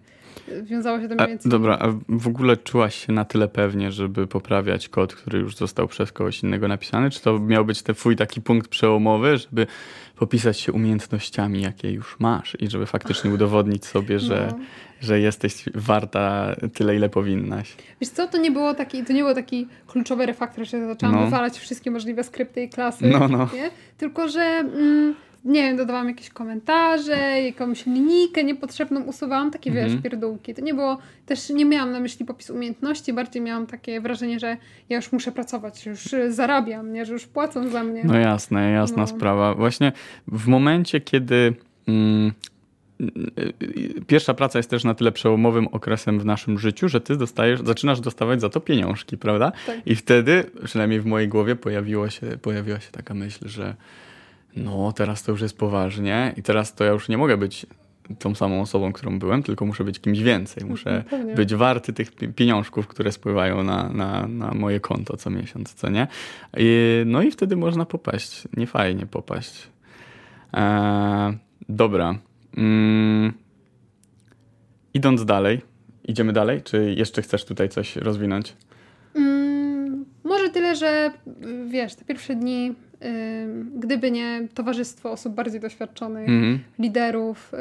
wiązało 0.63 0.99
się 0.99 1.07
to 1.07 1.15
mniej 1.15 1.27
więcej. 1.27 1.49
A, 1.49 1.51
dobra, 1.51 1.77
a 1.81 1.87
w 2.09 2.27
ogóle 2.27 2.57
czułaś 2.57 3.05
się 3.05 3.13
na 3.13 3.25
tyle 3.25 3.47
pewnie, 3.47 3.91
żeby 3.91 4.27
poprawiać 4.27 4.89
kod, 4.89 5.15
który 5.15 5.39
już 5.39 5.55
został 5.55 5.87
przez 5.87 6.11
kogoś 6.11 6.43
innego 6.43 6.67
napisany? 6.67 7.09
Czy 7.09 7.21
to 7.21 7.39
miał 7.39 7.65
być 7.65 7.81
ten 7.81 7.95
twój 7.95 8.15
taki 8.15 8.41
punkt 8.41 8.67
przełomowy, 8.67 9.37
żeby 9.37 9.67
popisać 10.15 10.59
się 10.59 10.71
umiejętnościami, 10.71 11.61
jakie 11.61 11.91
już 11.91 12.19
masz 12.19 12.57
i 12.59 12.69
żeby 12.69 12.85
faktycznie 12.85 13.31
udowodnić 13.31 13.85
sobie, 13.85 14.19
że, 14.29 14.47
no. 14.51 14.63
że 15.01 15.19
jesteś 15.19 15.65
warta 15.75 16.55
tyle, 16.73 16.95
ile 16.95 17.09
powinnaś? 17.09 17.75
Wiesz 18.01 18.09
co, 18.09 18.27
to 18.27 18.37
nie 18.37 18.51
było 18.51 18.73
taki, 18.73 19.03
to 19.03 19.13
nie 19.13 19.23
był 19.23 19.35
taki 19.35 19.67
kluczowy 19.87 20.25
refaktor, 20.25 20.65
że 20.67 20.87
zaczęłam 20.87 21.15
no. 21.15 21.25
wywalać 21.25 21.57
wszystkie 21.57 21.91
możliwe 21.91 22.23
skrypty 22.23 22.63
i 22.63 22.69
klasy, 22.69 23.07
no, 23.07 23.27
no. 23.27 23.49
Nie? 23.53 23.69
tylko 23.97 24.29
że... 24.29 24.41
Mm, 24.41 25.15
nie 25.47 25.61
wiem, 25.61 25.77
dodawałam 25.77 26.07
jakieś 26.07 26.29
komentarze, 26.29 27.41
jakąś 27.41 27.85
linijkę 27.85 28.43
niepotrzebną 28.43 29.01
usuwałam, 29.01 29.51
takie 29.51 29.71
wiesz, 29.71 29.83
mhm. 29.83 30.01
pierdółki. 30.01 30.53
To 30.53 30.61
nie 30.61 30.73
było, 30.73 30.97
też 31.25 31.49
nie 31.49 31.65
miałam 31.65 31.91
na 31.91 31.99
myśli 31.99 32.25
popis 32.25 32.49
umiejętności, 32.49 33.13
bardziej 33.13 33.41
miałam 33.41 33.67
takie 33.67 34.01
wrażenie, 34.01 34.39
że 34.39 34.57
ja 34.89 34.95
już 34.95 35.11
muszę 35.11 35.31
pracować, 35.31 35.85
już 35.85 36.15
zarabiam, 36.29 36.93
nie, 36.93 37.05
że 37.05 37.13
już 37.13 37.27
płacą 37.27 37.69
za 37.69 37.83
mnie. 37.83 38.01
No 38.03 38.17
jasne, 38.17 38.71
jasna 38.71 38.97
no. 39.01 39.07
sprawa. 39.07 39.55
Właśnie 39.55 39.91
w 40.27 40.47
momencie, 40.47 41.01
kiedy 41.01 41.53
mm, 41.87 42.31
pierwsza 44.07 44.33
praca 44.33 44.59
jest 44.59 44.69
też 44.69 44.83
na 44.83 44.93
tyle 44.93 45.11
przełomowym 45.11 45.67
okresem 45.67 46.19
w 46.19 46.25
naszym 46.25 46.59
życiu, 46.59 46.89
że 46.89 47.01
ty 47.01 47.17
dostajesz, 47.17 47.61
zaczynasz 47.61 47.99
dostawać 47.99 48.41
za 48.41 48.49
to 48.49 48.59
pieniążki, 48.59 49.17
prawda? 49.17 49.51
Tak. 49.65 49.75
I 49.85 49.95
wtedy, 49.95 50.43
przynajmniej 50.63 51.01
w 51.01 51.05
mojej 51.05 51.27
głowie, 51.27 51.55
pojawiło 51.55 52.09
się, 52.09 52.27
pojawiła 52.41 52.79
się 52.79 52.91
taka 52.91 53.13
myśl, 53.13 53.47
że 53.47 53.75
no 54.55 54.91
teraz 54.91 55.23
to 55.23 55.31
już 55.31 55.41
jest 55.41 55.57
poważnie 55.57 56.33
i 56.37 56.43
teraz 56.43 56.75
to 56.75 56.83
ja 56.83 56.91
już 56.91 57.09
nie 57.09 57.17
mogę 57.17 57.37
być 57.37 57.65
tą 58.19 58.35
samą 58.35 58.61
osobą, 58.61 58.93
którą 58.93 59.19
byłem, 59.19 59.43
tylko 59.43 59.65
muszę 59.65 59.83
być 59.83 59.99
kimś 59.99 60.19
więcej. 60.19 60.65
Muszę 60.65 61.03
no, 61.11 61.35
być 61.35 61.55
warty 61.55 61.93
tych 61.93 62.11
pieniążków, 62.35 62.87
które 62.87 63.11
spływają 63.11 63.63
na, 63.63 63.89
na, 63.89 64.27
na 64.27 64.53
moje 64.53 64.79
konto 64.79 65.17
co 65.17 65.29
miesiąc, 65.29 65.73
co 65.73 65.89
nie? 65.89 66.07
I, 66.57 67.03
no 67.05 67.21
i 67.21 67.31
wtedy 67.31 67.55
można 67.55 67.85
popaść. 67.85 68.47
Nie 68.57 68.67
fajnie 68.67 69.05
popaść. 69.05 69.67
Eee, 70.53 71.37
dobra. 71.69 72.15
Mm. 72.57 73.33
Idąc 74.93 75.25
dalej. 75.25 75.61
Idziemy 76.03 76.33
dalej? 76.33 76.61
Czy 76.61 76.93
jeszcze 76.97 77.21
chcesz 77.21 77.45
tutaj 77.45 77.69
coś 77.69 77.95
rozwinąć? 77.95 78.53
Mm, 79.15 80.05
może 80.23 80.49
tyle, 80.49 80.75
że 80.75 81.11
wiesz, 81.67 81.95
te 81.95 82.05
pierwsze 82.05 82.35
dni 82.35 82.75
gdyby 83.75 84.11
nie 84.11 84.47
towarzystwo 84.53 85.11
osób 85.11 85.33
bardziej 85.33 85.59
doświadczonych, 85.59 86.29
mm 86.29 86.43
-hmm. 86.43 86.59
liderów, 86.79 87.51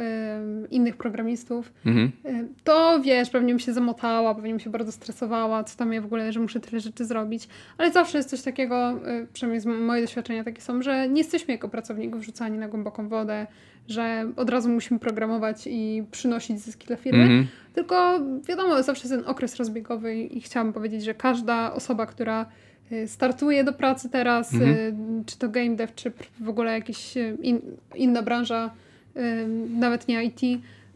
innych 0.71 0.97
programistów, 0.97 1.73
mm 1.87 2.09
-hmm. 2.09 2.45
to 2.65 3.01
wiesz, 3.01 3.31
pewnie 3.31 3.53
bym 3.53 3.59
się 3.59 3.73
zamotała, 3.73 4.35
pewnie 4.35 4.51
bym 4.51 4.61
się 4.61 4.71
bardzo 4.71 4.93
stresowała, 4.93 5.65
co 5.65 5.79
tam 5.79 5.93
ja 5.93 6.01
w 6.01 6.05
ogóle, 6.05 6.33
że 6.33 6.41
muszę 6.41 6.61
tyle 6.61 6.81
rzeczy 6.81 7.05
zrobić. 7.05 7.49
Ale 7.79 7.93
zawsze 7.93 8.19
jest 8.19 8.31
coś 8.31 8.43
takiego, 8.43 8.93
y, 8.93 9.27
przynajmniej 9.33 9.77
moje 9.77 10.03
doświadczenia 10.03 10.45
takie 10.45 10.63
są, 10.63 10.83
że 10.83 11.09
nie 11.09 11.21
jesteśmy 11.21 11.55
jako 11.55 11.69
pracowników 11.69 12.21
wrzucani 12.21 12.59
na 12.59 12.69
głęboką 12.69 13.09
wodę, 13.09 13.47
że 13.89 14.33
od 14.37 14.51
razu 14.51 14.69
musimy 14.69 15.01
programować 15.01 15.67
i 15.67 16.05
przynosić 16.11 16.61
zyski 16.61 16.87
dla 16.87 16.97
firmy, 16.97 17.23
mm 17.23 17.43
-hmm. 17.43 17.47
tylko 17.75 18.21
wiadomo, 18.49 18.83
zawsze 18.83 19.09
jest 19.09 19.21
ten 19.21 19.31
okres 19.31 19.57
rozbiegowy 19.57 20.17
i 20.17 20.41
chciałam 20.41 20.73
powiedzieć, 20.73 21.05
że 21.05 21.15
każda 21.15 21.73
osoba, 21.73 22.07
która 22.07 22.47
Y, 22.93 23.09
startuje 23.09 23.65
do 23.65 23.73
pracy 23.73 24.11
teraz, 24.11 24.55
y, 24.55 24.57
mhm. 24.57 25.25
czy 25.25 25.39
to 25.39 25.49
game 25.49 25.77
dev, 25.77 25.93
czy 25.97 26.13
w 26.41 26.49
ogóle 26.49 26.73
jakaś 26.73 27.17
y, 27.17 27.37
in, 27.43 27.61
inna 27.95 28.23
branża, 28.23 28.71
nawet 29.79 30.09
nie 30.09 30.25
IT, 30.25 30.41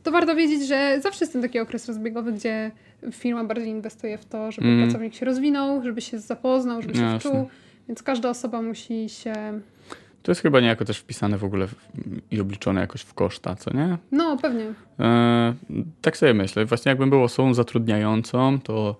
to 0.02 0.10
warto 0.10 0.36
wiedzieć, 0.36 0.68
że 0.68 1.00
zawsze 1.00 1.24
jest 1.24 1.32
ten 1.32 1.42
taki 1.42 1.58
okres 1.58 1.88
rozbiegowy, 1.88 2.32
gdzie 2.32 2.70
firma 3.12 3.44
bardziej 3.44 3.68
inwestuje 3.68 4.18
w 4.18 4.24
to, 4.24 4.52
żeby 4.52 4.68
mhm. 4.68 4.88
pracownik 4.88 5.14
się 5.14 5.26
rozwinął, 5.26 5.82
żeby 5.82 6.00
się 6.00 6.18
zapoznał, 6.18 6.82
żeby 6.82 6.94
się 6.94 7.02
Jasne. 7.02 7.18
wczuł, 7.20 7.48
więc 7.88 8.02
każda 8.02 8.30
osoba 8.30 8.62
musi 8.62 9.08
się... 9.08 9.34
To 10.22 10.30
jest 10.30 10.40
chyba 10.40 10.60
niejako 10.60 10.84
też 10.84 10.98
wpisane 10.98 11.38
w 11.38 11.44
ogóle 11.44 11.66
w, 11.66 11.74
i 12.30 12.40
obliczone 12.40 12.80
jakoś 12.80 13.00
w 13.00 13.14
koszta, 13.14 13.54
co 13.54 13.76
nie? 13.76 13.98
No, 14.12 14.36
pewnie. 14.36 14.64
E, 15.00 15.54
tak 16.02 16.16
sobie 16.16 16.34
myślę. 16.34 16.64
Właśnie 16.64 16.90
jakbym 16.90 17.10
był 17.10 17.22
osobą 17.22 17.54
zatrudniającą, 17.54 18.60
to 18.60 18.96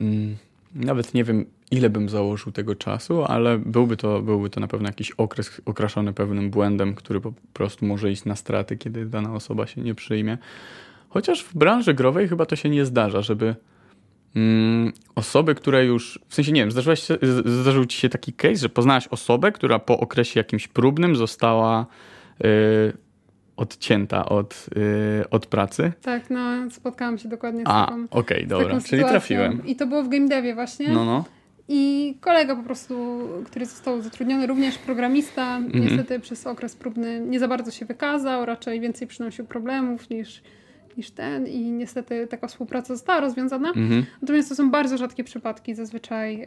mm, 0.00 0.36
nawet 0.74 1.14
nie 1.14 1.24
wiem, 1.24 1.46
ile 1.70 1.90
bym 1.90 2.08
założył 2.08 2.52
tego 2.52 2.74
czasu, 2.74 3.24
ale 3.24 3.58
byłby 3.58 3.96
to, 3.96 4.22
byłby 4.22 4.50
to 4.50 4.60
na 4.60 4.68
pewno 4.68 4.88
jakiś 4.88 5.10
okres 5.10 5.60
okraszony 5.64 6.12
pewnym 6.12 6.50
błędem, 6.50 6.94
który 6.94 7.20
po 7.20 7.32
prostu 7.52 7.86
może 7.86 8.10
iść 8.10 8.24
na 8.24 8.36
straty, 8.36 8.76
kiedy 8.76 9.06
dana 9.06 9.34
osoba 9.34 9.66
się 9.66 9.80
nie 9.80 9.94
przyjmie. 9.94 10.38
Chociaż 11.08 11.44
w 11.44 11.56
branży 11.56 11.94
growej 11.94 12.28
chyba 12.28 12.46
to 12.46 12.56
się 12.56 12.68
nie 12.68 12.84
zdarza, 12.84 13.22
żeby 13.22 13.54
mm, 14.36 14.92
osoby, 15.14 15.54
które 15.54 15.84
już, 15.84 16.20
w 16.28 16.34
sensie 16.34 16.52
nie 16.52 16.66
wiem, 16.66 16.96
się, 16.96 17.18
zdarzył 17.44 17.86
ci 17.86 17.98
się 17.98 18.08
taki 18.08 18.32
case, 18.32 18.56
że 18.56 18.68
poznałaś 18.68 19.08
osobę, 19.08 19.52
która 19.52 19.78
po 19.78 20.00
okresie 20.00 20.40
jakimś 20.40 20.68
próbnym 20.68 21.16
została 21.16 21.86
yy, 22.40 22.48
odcięta 23.56 24.26
od, 24.26 24.66
yy, 24.76 25.30
od 25.30 25.46
pracy? 25.46 25.92
Tak, 26.02 26.30
no 26.30 26.70
spotkałam 26.70 27.18
się 27.18 27.28
dokładnie 27.28 27.62
z 27.62 27.68
A, 27.68 27.86
taką 27.86 28.04
okej, 28.10 28.36
okay, 28.36 28.46
dobra, 28.46 28.68
czyli 28.68 28.80
sytuacją. 28.82 29.08
trafiłem. 29.08 29.66
I 29.66 29.76
to 29.76 29.86
było 29.86 30.02
w 30.02 30.08
game 30.08 30.28
devie 30.28 30.54
właśnie. 30.54 30.92
No, 30.92 31.04
no. 31.04 31.24
I 31.72 32.14
kolega 32.20 32.56
po 32.56 32.62
prostu, 32.62 32.94
który 33.44 33.66
został 33.66 34.00
zatrudniony, 34.00 34.46
również 34.46 34.78
programista, 34.78 35.56
mhm. 35.56 35.84
niestety 35.84 36.20
przez 36.20 36.46
okres 36.46 36.76
próbny 36.76 37.20
nie 37.20 37.40
za 37.40 37.48
bardzo 37.48 37.70
się 37.70 37.86
wykazał, 37.86 38.44
raczej 38.46 38.80
więcej 38.80 39.08
przynosił 39.08 39.44
problemów 39.44 40.10
niż, 40.10 40.42
niż 40.96 41.10
ten 41.10 41.46
i 41.46 41.60
niestety 41.60 42.26
taka 42.26 42.46
współpraca 42.46 42.94
została 42.94 43.20
rozwiązana. 43.20 43.68
Mhm. 43.68 44.04
Natomiast 44.22 44.48
to 44.48 44.54
są 44.54 44.70
bardzo 44.70 44.98
rzadkie 44.98 45.24
przypadki, 45.24 45.74
zazwyczaj, 45.74 46.38
yy, 46.38 46.46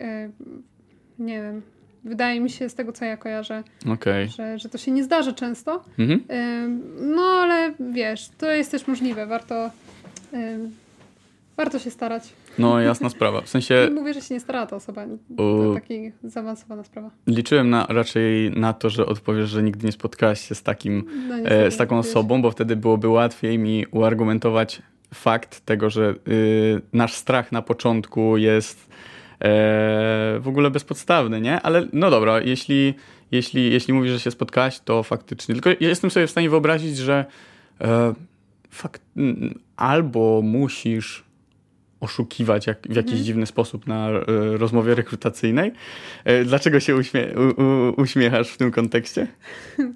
nie 1.19 1.41
wiem, 1.41 1.61
wydaje 2.03 2.41
mi 2.41 2.49
się 2.49 2.69
z 2.69 2.75
tego, 2.75 2.91
co 2.91 3.05
ja 3.05 3.17
kojarzę, 3.17 3.63
Okej. 3.89 4.27
że, 4.27 4.59
że 4.59 4.69
to 4.69 4.77
się 4.77 4.91
nie 4.91 5.03
zdarza 5.03 5.33
często. 5.33 5.83
Mhm. 5.99 6.23
Ym, 6.63 6.81
No 7.15 7.21
ale 7.21 7.73
wiesz, 7.79 8.29
to 8.37 8.51
jest 8.51 8.71
też 8.71 8.87
możliwe. 8.87 9.25
Warto, 9.25 9.69
ym, 10.33 10.71
warto 11.57 11.79
się 11.79 11.91
starać. 11.91 12.23
No, 12.57 12.79
jasna 12.79 13.09
sprawa. 13.09 13.41
W 13.41 13.49
sensie 13.49 13.75
Nie 13.89 14.01
mówię, 14.01 14.13
że 14.13 14.21
się 14.21 14.33
nie 14.33 14.39
stara 14.39 14.65
ta 14.65 14.75
osoba. 14.75 15.05
To 15.37 15.73
taka 15.73 15.93
zaawansowana 16.23 16.83
sprawa. 16.83 17.09
liczyłem 17.27 17.69
na, 17.69 17.85
raczej 17.89 18.51
na 18.51 18.73
to, 18.73 18.89
że 18.89 19.05
odpowiesz, 19.05 19.49
że 19.49 19.63
nigdy 19.63 19.85
nie 19.85 19.91
spotkałaś 19.91 20.47
się 20.47 20.55
z 20.55 20.63
takim 20.63 21.05
No, 21.29 21.35
e, 21.35 21.71
z 21.71 21.77
taką 21.77 21.97
osobą, 21.97 22.41
bo 22.41 22.51
wtedy 22.51 22.75
byłoby 22.75 23.07
łatwiej 23.07 23.59
mi 23.59 23.85
uargumentować 23.91 24.81
fakt 25.13 25.65
tego, 25.65 25.89
że 25.89 26.15
y, 26.27 26.81
nasz 26.93 27.13
strach 27.13 27.51
na 27.51 27.61
początku 27.61 28.37
jest 28.37 28.89
e, 28.89 28.89
w 30.39 30.43
ogóle 30.45 30.71
bezpodstawny, 30.71 31.41
nie? 31.41 31.61
Ale 31.61 31.87
no 31.93 32.09
dobra, 32.09 32.41
jeśli, 32.41 32.93
jeśli, 33.31 33.71
jeśli 33.71 33.93
mówisz, 33.93 34.11
że 34.11 34.19
się 34.19 34.31
spotkałaś, 34.31 34.79
to 34.79 35.03
faktycznie. 35.03 35.55
Tylko 35.55 35.69
ja 35.69 35.89
jestem 35.89 36.11
sobie 36.11 36.27
w 36.27 36.31
stanie 36.31 36.49
wyobrazić, 36.49 36.97
że 36.97 37.25
e, 37.81 38.13
fakt, 38.69 39.01
albo 39.77 40.41
musisz 40.43 41.23
oszukiwać 42.03 42.67
jak, 42.67 42.77
w 42.81 42.95
jakiś 42.95 43.11
Mhm. 43.11 43.23
dziwny 43.23 43.45
sposób 43.45 43.87
na 43.87 44.09
e, 44.09 44.21
rozmowie 44.57 44.95
rekrutacyjnej. 44.95 45.71
E, 46.25 46.45
dlaczego 46.45 46.79
się 46.79 46.95
uśmie 46.95 47.27
u, 47.97 48.01
uśmiechasz 48.01 48.49
w 48.49 48.57
tym 48.57 48.71
kontekście? 48.71 49.27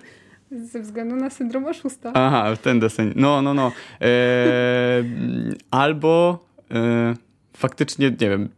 Ze 0.72 0.80
względu 0.82 1.16
na 1.16 1.30
syndrom 1.30 1.66
oszusta. 1.66 2.12
Aha, 2.14 2.55
w 2.55 2.60
ten 2.60 2.80
deseń. 2.80 3.14
No, 3.16 3.41
no, 3.41 3.53
no. 3.53 3.72
E, 4.01 4.08
albo 5.72 6.45
e, 6.72 7.14
faktycznie, 7.58 8.05
nie 8.22 8.30
wiem, 8.30 8.49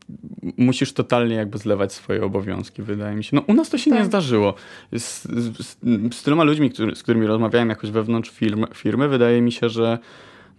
musisz 0.57 0.93
totalnie 0.93 1.35
jakby 1.35 1.57
zlewać 1.57 1.93
swoje 1.93 2.23
obowiązki, 2.23 2.81
wydaje 2.83 3.15
mi 3.15 3.23
się. 3.23 3.35
No 3.35 3.41
u 3.47 3.53
nas 3.53 3.69
to 3.69 3.77
się 3.77 3.91
nie 3.91 3.97
Tak. 3.97 4.05
zdarzyło. 4.05 4.53
Z, 4.97 5.23
z, 5.23 5.77
z 6.15 6.23
tyloma 6.23 6.43
ludźmi, 6.43 6.69
który, 6.71 6.95
z 6.95 7.03
którymi 7.03 7.27
rozmawiałem 7.27 7.69
jakoś 7.69 7.91
wewnątrz 7.91 8.29
firmy, 8.31 8.67
firmy 8.73 9.07
wydaje 9.07 9.41
mi 9.41 9.51
się, 9.51 9.69
że 9.69 9.99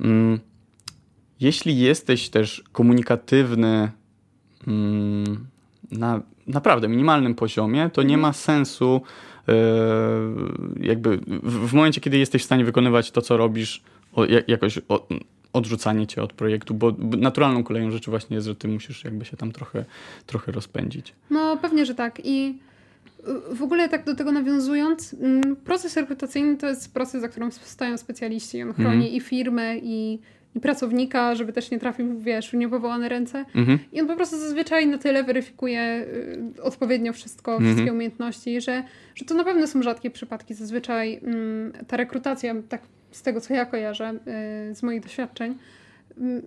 mm, 0.01 0.39
jeśli 1.41 1.79
jesteś 1.79 2.29
też 2.29 2.65
komunikatywny 2.73 3.91
mm, 4.67 5.47
na 5.93 6.21
naprawdę 6.47 6.89
minimalnym 6.89 7.35
poziomie, 7.35 7.91
to 7.93 8.03
nie 8.03 8.19
ma 8.19 8.33
sensu 8.33 9.03
e, 9.49 9.55
jakby 10.81 11.17
w, 11.43 11.73
momencie, 11.73 12.01
kiedy 12.01 12.19
jesteś 12.19 12.43
w 12.43 12.45
stanie 12.45 12.65
wykonywać 12.65 13.11
to, 13.11 13.23
co 13.23 13.37
robisz, 13.37 13.83
jakoś 14.49 14.79
odrzucanie 15.53 16.07
cię 16.07 16.23
od 16.23 16.33
projektu, 16.33 16.75
bo 16.75 16.93
naturalną 16.99 17.65
koleją 17.65 17.91
rzeczy 17.91 18.11
właśnie 18.11 18.35
jest, 18.35 18.47
że 18.47 18.55
ty 18.55 18.69
musisz 18.69 19.05
jakby 19.05 19.25
się 19.25 19.37
tam 19.37 19.53
trochę, 19.53 19.85
trochę 20.27 20.53
rozpędzić. 20.53 21.13
No 21.31 21.57
pewnie, 21.57 21.87
że 21.87 21.95
tak. 21.95 22.21
I 22.25 22.59
y, 23.53 23.55
w 23.55 23.63
ogóle 23.63 23.89
tak 23.89 24.05
do 24.05 24.15
tego 24.15 24.33
nawiązując, 24.33 25.15
mm, 25.15 25.57
proces 25.57 25.97
rekrutacyjny 25.97 26.57
to 26.57 26.69
jest 26.69 26.95
proces, 26.95 27.21
za 27.21 27.29
którym 27.29 27.53
stoją 27.53 27.99
specjaliści. 27.99 28.63
On 28.63 28.73
chroni 28.73 28.95
Mhm. 28.95 29.13
i 29.15 29.21
firmę, 29.21 29.79
i, 29.79 30.13
i 30.15 30.19
pracownika, 30.63 31.35
żeby 31.35 31.53
też 31.53 31.71
nie 31.71 31.79
trafił, 31.79 32.21
wiesz, 32.21 32.51
w 32.51 32.55
niepowołane 32.55 33.09
ręce. 33.09 33.45
Mhm. 33.55 33.79
I 33.93 34.01
on 34.01 34.07
po 34.07 34.17
prostu 34.17 34.39
zazwyczaj 34.39 34.87
na 34.87 34.99
tyle 34.99 35.25
weryfikuje 35.25 36.07
y, 36.57 36.63
odpowiednio 36.63 37.13
wszystko, 37.13 37.53
Mhm. 37.53 37.71
wszystkie 37.71 37.93
umiejętności, 37.93 38.61
że, 38.61 38.83
że 39.15 39.25
to 39.25 39.35
na 39.35 39.45
pewno 39.45 39.67
są 39.67 39.83
rzadkie 39.83 40.11
przypadki. 40.11 40.55
Zazwyczaj 40.55 41.21
mm, 41.23 41.73
ta 41.87 41.97
rekrutacja, 41.97 42.55
tak 42.69 42.83
z 43.11 43.23
tego 43.23 43.41
co 43.41 43.55
ja 43.55 43.65
kojarzę, 43.67 44.15
y, 44.71 44.75
z 44.75 44.83
moich 44.83 45.01
doświadczeń, 45.03 45.55
mm, 46.19 46.43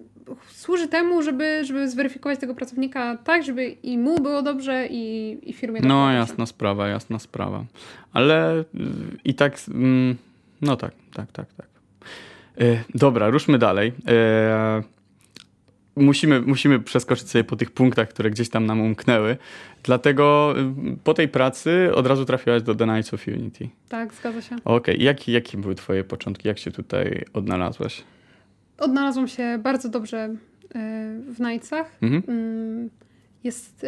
służy 0.52 0.88
temu, 0.88 1.22
żeby, 1.22 1.62
żeby 1.66 1.90
zweryfikować 1.90 2.40
tego 2.40 2.56
pracownika 2.56 3.18
tak, 3.24 3.44
żeby 3.44 3.66
i 3.84 3.98
mu 3.98 4.16
było 4.20 4.42
dobrze, 4.42 4.88
i, 4.90 5.38
i 5.50 5.54
firmie 5.54 5.80
było 5.82 5.94
No 5.94 6.02
dobrze. 6.06 6.18
jasna 6.18 6.46
sprawa, 6.46 6.88
jasna 6.88 7.20
sprawa. 7.20 7.66
Ale 8.14 8.60
y, 8.60 8.64
i 9.26 9.34
tak, 9.34 9.58
mm, 9.74 10.16
no 10.62 10.76
tak, 10.78 10.92
tak, 11.14 11.32
tak, 11.32 11.54
tak. 11.54 11.68
E, 12.62 12.84
dobra, 12.96 13.30
ruszmy 13.30 13.58
dalej. 13.58 13.94
E, 14.08 14.84
musimy, 15.96 16.42
musimy 16.42 16.80
przeskoczyć 16.80 17.30
sobie 17.30 17.44
po 17.44 17.56
tych 17.56 17.72
punktach, 17.72 18.10
które 18.10 18.30
gdzieś 18.30 18.50
tam 18.50 18.66
nam 18.66 18.82
umknęły. 18.82 19.38
Dlatego 19.84 20.54
y, 20.94 20.98
po 21.04 21.14
tej 21.14 21.28
pracy 21.28 21.90
od 21.96 22.08
razu 22.08 22.26
trafiłaś 22.26 22.62
do 22.62 22.76
The 22.76 22.86
Knights 22.86 23.14
of 23.14 23.28
Unity. 23.28 23.70
Tak, 23.90 24.14
zgadza 24.14 24.42
się. 24.42 24.56
Okej, 24.66 25.04
Jaki, 25.04 25.32
jakie 25.32 25.58
były 25.58 25.76
twoje 25.76 26.04
początki? 26.04 26.48
Jak 26.48 26.60
się 26.60 26.72
tutaj 26.72 27.26
odnalazłaś? 27.34 28.04
Odnalazłam 28.78 29.28
się 29.28 29.60
bardzo 29.64 29.90
dobrze 29.90 30.26
y, 30.26 30.70
w 31.34 31.36
Knightsach. 31.36 31.92
Mhm. 32.02 32.24
Mm, 32.28 32.90
Jest 33.44 33.86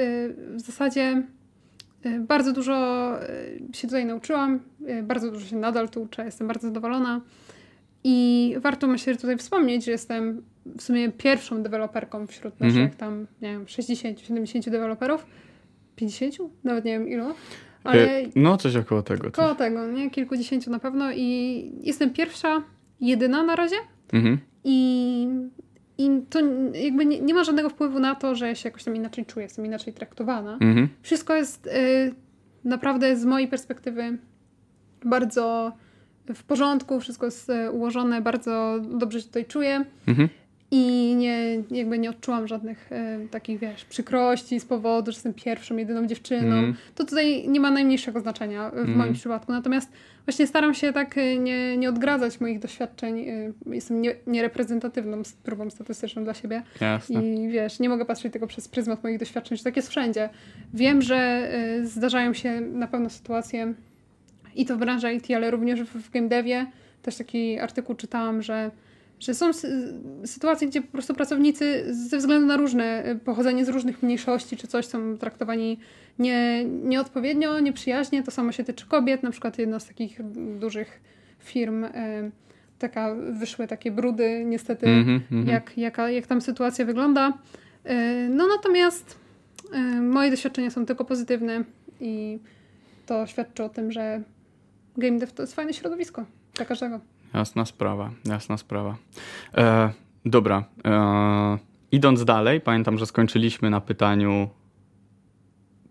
w 0.55 0.59
zasadzie 0.59 1.24
bardzo 2.20 2.53
dużo 2.53 3.11
się 3.74 3.88
tutaj 3.88 4.05
nauczyłam, 4.05 4.59
bardzo 5.03 5.32
dużo 5.32 5.45
się 5.45 5.55
nadal 5.55 5.89
tu 5.89 6.01
uczę, 6.01 6.26
jestem 6.26 6.47
bardzo 6.47 6.68
zadowolona. 6.68 7.22
I 8.08 8.56
warto 8.62 8.88
myślę 8.88 9.16
tutaj 9.16 9.38
wspomnieć, 9.38 9.86
że 9.86 9.91
jestem 9.91 10.41
w 10.78 10.82
sumie 10.82 11.12
pierwszą 11.12 11.64
deweloperką 11.64 12.28
wśród 12.28 12.53
Mhm. 12.62 12.84
naszych 12.84 12.95
tam, 12.97 13.28
nie 13.41 13.51
wiem, 13.51 13.66
60-70 13.66 14.70
deweloperów. 14.70 15.26
50? 15.95 16.36
Nawet 16.64 16.86
nie 16.86 16.91
wiem 16.91 17.10
ilu. 17.10 17.26
Ale 17.84 18.18
E, 18.18 18.24
No, 18.36 18.58
coś 18.58 18.76
około 18.76 19.01
tego. 19.01 19.24
Coś. 19.24 19.32
koło 19.34 19.56
tego, 19.56 19.88
nie? 19.88 20.10
Kilkudziesięciu 20.10 20.72
na 20.72 20.80
pewno. 20.80 21.12
I 21.12 21.72
jestem 21.82 22.10
pierwsza, 22.14 22.64
jedyna 23.01 23.43
na 23.43 23.56
razie. 23.56 23.76
Mhm. 24.14 24.38
I, 24.64 25.28
i 25.97 26.10
to 26.30 26.39
jakby 26.74 27.06
nie, 27.06 27.22
nie 27.22 27.34
ma 27.34 27.43
żadnego 27.43 27.70
wpływu 27.70 27.99
na 27.99 28.16
to, 28.16 28.36
że 28.36 28.56
się 28.56 28.70
jakoś 28.70 28.84
tam 28.84 28.95
inaczej 28.95 29.26
czuję, 29.26 29.43
jestem 29.43 29.66
inaczej 29.66 29.93
traktowana. 29.93 30.53
Mhm. 30.53 30.89
Wszystko 31.01 31.36
jest 31.36 31.68
y, 31.68 31.72
naprawdę 32.64 33.16
z 33.18 33.26
mojej 33.26 33.47
perspektywy 33.47 34.18
bardzo 35.06 35.72
w 36.34 36.44
porządku, 36.44 37.00
wszystko 37.00 37.26
jest 37.26 37.50
y, 37.50 37.72
ułożone, 37.72 38.22
bardzo 38.22 38.80
dobrze 38.82 39.20
się 39.22 39.28
tutaj 39.28 39.46
czuję 39.46 39.86
Mhm. 40.08 40.30
i 40.72 41.16
nie, 41.18 41.64
jakby 41.72 42.00
nie 42.00 42.10
odczułam 42.10 42.48
żadnych 42.48 42.92
y, 42.92 43.28
takich, 43.32 43.60
wiesz, 43.60 43.86
przykrości 43.86 44.60
z 44.60 44.66
powodu, 44.66 45.12
że 45.12 45.16
jestem 45.16 45.34
pierwszą, 45.34 45.78
jedyną 45.78 46.06
dziewczyną. 46.08 46.56
Mhm. 46.56 46.76
To 46.96 47.04
tutaj 47.06 47.48
nie 47.50 47.60
ma 47.60 47.72
najmniejszego 47.72 48.20
znaczenia 48.20 48.68
y, 48.68 48.72
w 48.72 48.78
Mhm. 48.78 48.98
moim 48.98 49.14
przypadku. 49.14 49.52
Natomiast 49.52 49.92
właśnie 50.26 50.48
staram 50.48 50.74
się 50.74 50.94
tak 50.94 51.16
nie, 51.40 51.78
nie 51.78 51.90
odgradzać 51.90 52.42
moich 52.42 52.60
doświadczeń. 52.60 53.26
Jestem 53.66 54.02
nie, 54.02 54.16
niereprezentatywną 54.28 55.22
próbą 55.44 55.70
statystyczną 55.70 56.24
dla 56.24 56.34
siebie. 56.34 56.64
Jasne. 56.82 57.24
I 57.28 57.50
wiesz, 57.50 57.80
nie 57.80 57.90
mogę 57.90 58.06
patrzeć 58.06 58.34
tylko 58.34 58.48
przez 58.48 58.68
pryzmat 58.68 59.04
moich 59.04 59.20
doświadczeń, 59.20 59.58
że 59.58 59.64
tak 59.64 59.76
jest 59.76 59.90
wszędzie. 59.90 60.30
Wiem, 60.74 61.02
że 61.02 61.50
y, 61.82 61.88
zdarzają 61.88 62.34
się 62.34 62.62
na 62.62 62.88
pewno 62.88 63.10
sytuacje 63.10 63.74
i 64.56 64.66
to 64.66 64.76
w 64.76 64.80
branży 64.80 65.14
IT, 65.14 65.32
ale 65.36 65.51
również 65.51 65.82
w, 65.82 65.88
w 66.08 66.12
game 66.12 66.28
devie. 66.28 66.66
Też 67.01 67.16
taki 67.16 67.60
artykuł 67.60 67.95
czytałam, 67.95 68.41
że, 68.41 68.72
że 69.20 69.34
są 69.34 69.51
sy- 69.51 69.93
sytuacje, 70.26 70.68
gdzie 70.68 70.82
po 70.82 70.91
prostu 70.91 71.14
pracownicy 71.14 71.86
ze 71.93 72.18
względu 72.18 72.47
na 72.47 72.58
różne 72.58 73.10
y, 73.12 73.16
pochodzenie 73.16 73.66
z 73.66 73.70
różnych 73.70 74.03
mniejszości 74.03 74.58
czy 74.58 74.68
coś 74.68 74.86
są 74.86 75.18
traktowani 75.18 75.80
nie, 76.20 76.66
nieodpowiednio, 76.66 77.60
nieprzyjaźnie. 77.60 78.24
To 78.24 78.32
samo 78.32 78.51
się 78.51 78.64
tyczy 78.64 78.86
kobiet. 78.86 79.24
Na 79.24 79.32
przykład 79.32 79.58
jedna 79.60 79.80
z 79.80 79.88
takich 79.88 80.20
dużych 80.60 81.01
firm, 81.39 81.84
y, 81.84 81.89
taka, 82.80 83.16
wyszły 83.16 83.68
takie 83.68 83.91
brudy 83.91 84.43
niestety 84.45 84.88
Mhm, 84.88 85.22
mhm. 85.32 85.47
jak, 85.47 85.78
jaka, 85.78 86.10
jak 86.10 86.28
tam 86.28 86.41
sytuacja 86.41 86.86
wygląda. 86.86 87.34
Yy, 87.86 87.91
No 88.30 88.47
natomiast 88.47 89.20
yy, 89.74 90.01
moje 90.01 90.32
doświadczenia 90.32 90.70
są 90.72 90.86
tylko 90.86 91.06
pozytywne 91.06 91.64
i 92.01 92.39
to 93.06 93.28
świadczy 93.28 93.64
o 93.64 93.70
tym, 93.70 93.91
że 93.91 94.22
game 94.98 95.20
dev 95.20 95.32
to 95.34 95.43
jest 95.43 95.56
fajne 95.56 95.74
środowisko 95.74 96.26
dla 96.54 96.66
każdego. 96.66 97.00
Jasna 97.34 97.66
sprawa, 97.66 98.12
jasna 98.26 98.58
sprawa. 98.58 98.96
E, 99.58 99.91
dobra. 100.26 100.64
E, 100.86 101.58
idąc 101.91 102.26
dalej, 102.26 102.62
pamiętam, 102.62 102.98
że 102.98 103.06
skończyliśmy 103.06 103.70
na 103.70 103.82
pytaniu, 103.82 104.50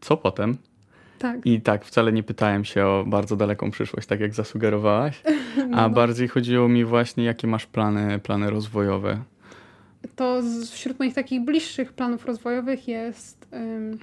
co 0.01 0.17
potem? 0.17 0.57
Tak. 1.19 1.47
I 1.47 1.61
tak, 1.61 1.85
wcale 1.85 2.13
nie 2.13 2.23
pytałem 2.23 2.65
się 2.65 2.87
o 2.87 3.05
bardzo 3.07 3.37
daleką 3.37 3.71
przyszłość, 3.71 4.09
tak 4.09 4.21
jak 4.21 4.35
zasugerowałaś, 4.35 5.23
a 5.75 5.83
No, 5.83 5.91
bardziej 5.91 6.29
chodziło 6.29 6.69
mi 6.69 6.85
właśnie, 6.85 7.25
jakie 7.25 7.47
masz 7.47 7.67
plany, 7.67 8.19
plany 8.19 8.51
rozwojowe. 8.51 9.19
To 10.17 10.43
z, 10.43 10.71
wśród 10.71 10.99
moich 10.99 11.15
takich 11.15 11.45
bliższych 11.45 11.93
planów 11.93 12.27
rozwojowych 12.27 12.89
jest 12.89 13.47
ym, 13.53 13.99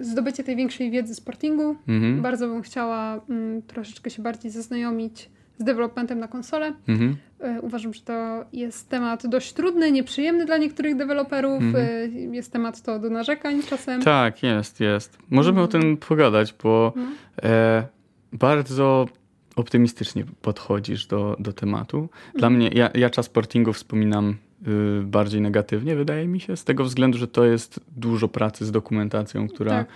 zdobycie 0.00 0.44
tej 0.44 0.56
większej 0.56 0.90
wiedzy 0.90 1.14
z 1.14 1.20
portingu. 1.20 1.76
Mhm. 1.88 2.22
Bardzo 2.22 2.48
bym 2.48 2.62
chciała 2.62 3.20
ym, 3.30 3.62
troszeczkę 3.66 4.10
się 4.10 4.22
bardziej 4.22 4.50
zaznajomić 4.50 5.30
z 5.58 5.64
developmentem 5.64 6.18
na 6.18 6.28
konsolę. 6.28 6.72
Mhm. 6.88 7.16
E, 7.40 7.60
Uważam, 7.60 7.94
że 7.94 8.00
to 8.00 8.44
jest 8.52 8.88
temat 8.88 9.26
dość 9.26 9.52
trudny, 9.52 9.92
nieprzyjemny 9.92 10.44
dla 10.46 10.56
niektórych 10.58 10.96
deweloperów. 10.96 11.62
Mhm. 11.62 11.86
E, 12.30 12.36
Jest 12.36 12.52
temat 12.52 12.82
to 12.82 12.98
do 12.98 13.10
narzekań 13.10 13.62
czasem. 13.62 14.02
Tak, 14.02 14.42
jest, 14.42 14.80
jest. 14.80 15.18
Możemy 15.30 15.60
o 15.60 15.68
tym 15.68 15.96
pogadać, 15.96 16.54
bo 16.62 16.92
No. 16.96 17.02
e, 17.42 17.86
bardzo 18.32 19.06
optymistycznie 19.56 20.24
podchodzisz 20.42 21.06
do, 21.06 21.36
do 21.38 21.52
tematu. 21.52 22.08
Dla 22.34 22.48
Mhm. 22.48 22.54
mnie, 22.54 22.68
ja, 22.80 22.90
ja 22.94 23.10
czas 23.10 23.28
portingu 23.28 23.72
wspominam 23.72 24.36
bardziej 25.02 25.40
negatywnie, 25.40 25.96
wydaje 25.96 26.28
mi 26.28 26.40
się, 26.40 26.56
z 26.56 26.64
tego 26.64 26.84
względu, 26.84 27.18
że 27.18 27.28
to 27.28 27.44
jest 27.44 27.80
dużo 27.96 28.28
pracy 28.28 28.64
z 28.66 28.70
dokumentacją, 28.70 29.48
która 29.48 29.70
Tak. 29.70 29.88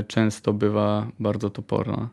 y, 0.00 0.04
często 0.04 0.52
bywa 0.52 1.06
bardzo 1.20 1.50
toporna 1.50 2.08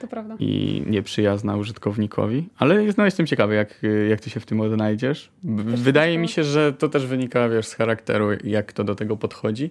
To 0.00 0.06
prawda. 0.06 0.36
i 0.38 0.82
nieprzyjazna 0.86 1.56
użytkownikowi. 1.56 2.48
Ale 2.58 2.84
no, 2.98 3.04
jestem 3.04 3.26
ciekawy, 3.26 3.54
jak, 3.54 3.84
y, 3.84 4.06
jak 4.10 4.20
ty 4.20 4.30
się 4.30 4.40
w 4.40 4.46
tym 4.46 4.60
odnajdziesz. 4.60 5.30
Wydaje 5.74 6.18
mi 6.18 6.28
się, 6.28 6.44
że 6.44 6.72
to 6.72 6.88
też 6.88 7.06
wynika 7.06 7.48
wiesz, 7.48 7.66
z 7.66 7.74
charakteru, 7.74 8.26
jak 8.44 8.66
kto 8.66 8.84
do 8.84 8.94
tego 8.94 9.16
podchodzi. 9.16 9.70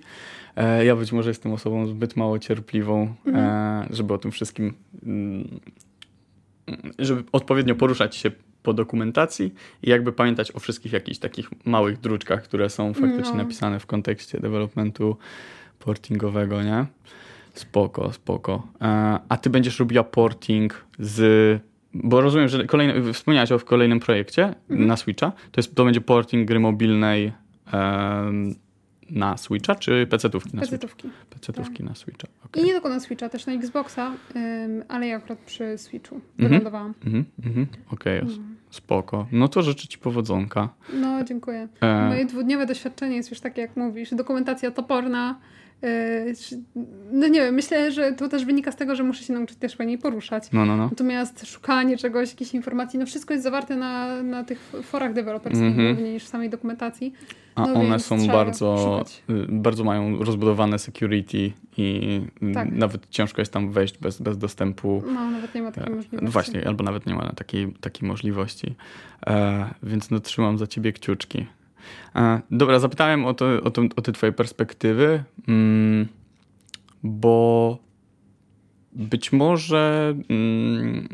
E, 0.56 0.86
ja 0.86 0.96
być 0.96 1.12
może 1.12 1.30
jestem 1.30 1.54
osobą 1.54 1.88
zbyt 1.88 2.16
mało 2.16 2.40
cierpliwą, 2.40 3.14
e, 3.34 3.88
żeby 3.90 4.14
o 4.14 4.18
tym 4.18 4.32
wszystkim, 4.32 4.74
mm, 5.06 5.60
żeby 7.00 7.24
odpowiednio 7.32 7.76
poruszać 7.76 8.16
się 8.16 8.32
po 8.64 8.74
dokumentacji 8.74 9.54
i 9.84 9.90
jakby 9.90 10.12
pamiętać 10.12 10.52
o 10.56 10.60
wszystkich 10.60 10.94
jakichś 10.94 11.18
takich 11.18 11.50
małych 11.66 12.00
druczkach, 12.00 12.44
które 12.44 12.70
są 12.70 12.94
faktycznie 12.94 13.32
No. 13.38 13.44
napisane 13.44 13.80
w 13.80 13.86
kontekście 13.86 14.40
developmentu 14.40 15.18
portingowego, 15.80 16.64
nie? 16.64 16.86
Spoko, 17.54 18.14
spoko. 18.14 18.68
E, 18.82 19.20
A 19.30 19.38
ty 19.38 19.50
będziesz 19.50 19.80
robiła 19.80 20.04
porting 20.04 20.86
z. 21.00 21.62
Bo 21.94 22.22
rozumiem, 22.22 22.48
że 22.48 22.66
kolejny, 22.66 23.14
wspomniałaś 23.14 23.52
o 23.52 23.60
w 23.60 23.66
kolejnym 23.66 24.00
projekcie 24.00 24.56
na 24.70 24.98
Switcha. 24.98 25.32
To, 25.32 25.60
jest, 25.60 25.76
to 25.76 25.86
będzie 25.86 26.02
porting 26.02 26.48
gry 26.48 26.60
mobilnej 26.60 27.32
em, 27.74 28.56
na 29.12 29.38
Switcha, 29.38 29.76
czy 29.76 30.08
PC-tówki 30.10 30.54
na 30.56 30.66
Switcha? 30.66 30.78
Pecetówki. 30.88 31.10
PC-tówki 31.30 31.84
na 31.84 31.96
Switcha. 31.96 32.28
I 32.28 32.46
okej. 32.46 32.64
nie 32.64 32.72
tylko 32.72 32.90
na 32.90 33.00
Switcha, 33.00 33.30
też 33.30 33.46
na 33.46 33.54
Xboxa, 33.54 34.12
ym, 34.36 34.84
ale 34.88 35.08
ja 35.08 35.18
akurat 35.18 35.40
przy 35.40 35.78
Switchu 35.78 36.16
Mhm. 36.16 36.50
wylądowałam. 36.50 36.94
Mhm, 37.06 37.26
mhm, 37.46 37.68
Okej, 37.92 38.22
spoko. 38.70 39.28
No 39.32 39.48
to 39.48 39.62
życzę 39.62 39.88
ci 39.88 39.98
powodzonka. 39.98 40.70
No, 40.94 41.24
dziękuję. 41.24 41.68
E, 41.82 42.08
Moje 42.10 42.26
dwudniowe 42.26 42.66
doświadczenie 42.66 43.16
jest 43.16 43.30
już 43.32 43.40
takie, 43.40 43.62
jak 43.62 43.78
mówisz. 43.78 44.10
Dokumentacja 44.16 44.72
toporna. 44.72 45.40
Czy- 46.48 46.60
No 47.12 47.28
nie 47.28 47.40
wiem, 47.42 47.56
myślę, 47.56 47.92
że 47.92 48.12
to 48.14 48.30
też 48.30 48.46
wynika 48.46 48.72
z 48.72 48.76
tego, 48.76 48.96
że 48.96 49.04
muszę 49.04 49.24
się 49.24 49.34
nauczyć 49.34 49.58
też 49.58 49.76
fajniej 49.76 49.98
poruszać. 49.98 50.52
no, 50.54 50.66
no, 50.66 50.78
no. 50.78 50.88
Natomiast 50.90 51.46
szukanie 51.48 51.98
czegoś, 51.98 52.30
jakichś 52.30 52.54
informacji, 52.54 53.00
no 53.00 53.06
wszystko 53.06 53.34
jest 53.34 53.44
zawarte 53.44 53.76
na, 53.76 54.24
na 54.24 54.44
tych 54.44 54.72
forach 54.84 55.14
deweloperskich 55.14 55.64
Mhm. 55.68 55.96
głównie 55.96 56.14
niż 56.14 56.24
w 56.24 56.28
samej 56.28 56.50
dokumentacji. 56.50 57.14
A 57.56 57.62
No 57.68 57.74
one 57.74 57.90
więc 57.90 58.06
są 58.06 58.28
bardzo, 58.28 58.78
szukać. 58.78 59.24
y, 59.30 59.46
bardzo 59.50 59.84
mają 59.84 60.24
rozbudowane 60.24 60.80
security 60.80 61.52
i 61.78 62.22
y, 62.44 62.54
Tak. 62.54 62.72
nawet 62.72 63.10
ciężko 63.10 63.42
jest 63.42 63.54
tam 63.54 63.72
wejść 63.72 63.98
bez, 63.98 64.22
bez 64.22 64.38
dostępu. 64.38 65.04
No, 65.14 65.32
nawet 65.32 65.56
nie 65.56 65.62
ma 65.62 65.72
takiej 65.72 65.94
E, 65.94 65.96
możliwości. 65.96 66.26
No 66.26 66.32
właśnie, 66.32 66.68
albo 66.68 66.84
nawet 66.84 67.06
nie 67.06 67.16
ma 67.16 67.32
takiej, 67.34 67.74
takiej 67.82 68.08
możliwości. 68.10 68.76
E, 69.28 69.66
więc 69.84 70.12
no 70.12 70.20
trzymam 70.20 70.58
za 70.58 70.68
ciebie 70.68 70.94
kciuczki. 70.94 71.46
Dobra, 72.52 72.80
zapytałem 72.80 73.26
o, 73.26 73.34
to, 73.34 73.46
o, 73.64 73.72
to, 73.72 73.82
o 73.96 74.02
te 74.02 74.12
twoje 74.12 74.32
perspektywy, 74.32 75.24
mm, 75.48 76.08
bo 77.04 77.78
być 78.94 79.32
może 79.32 80.16
mm, 80.30 81.10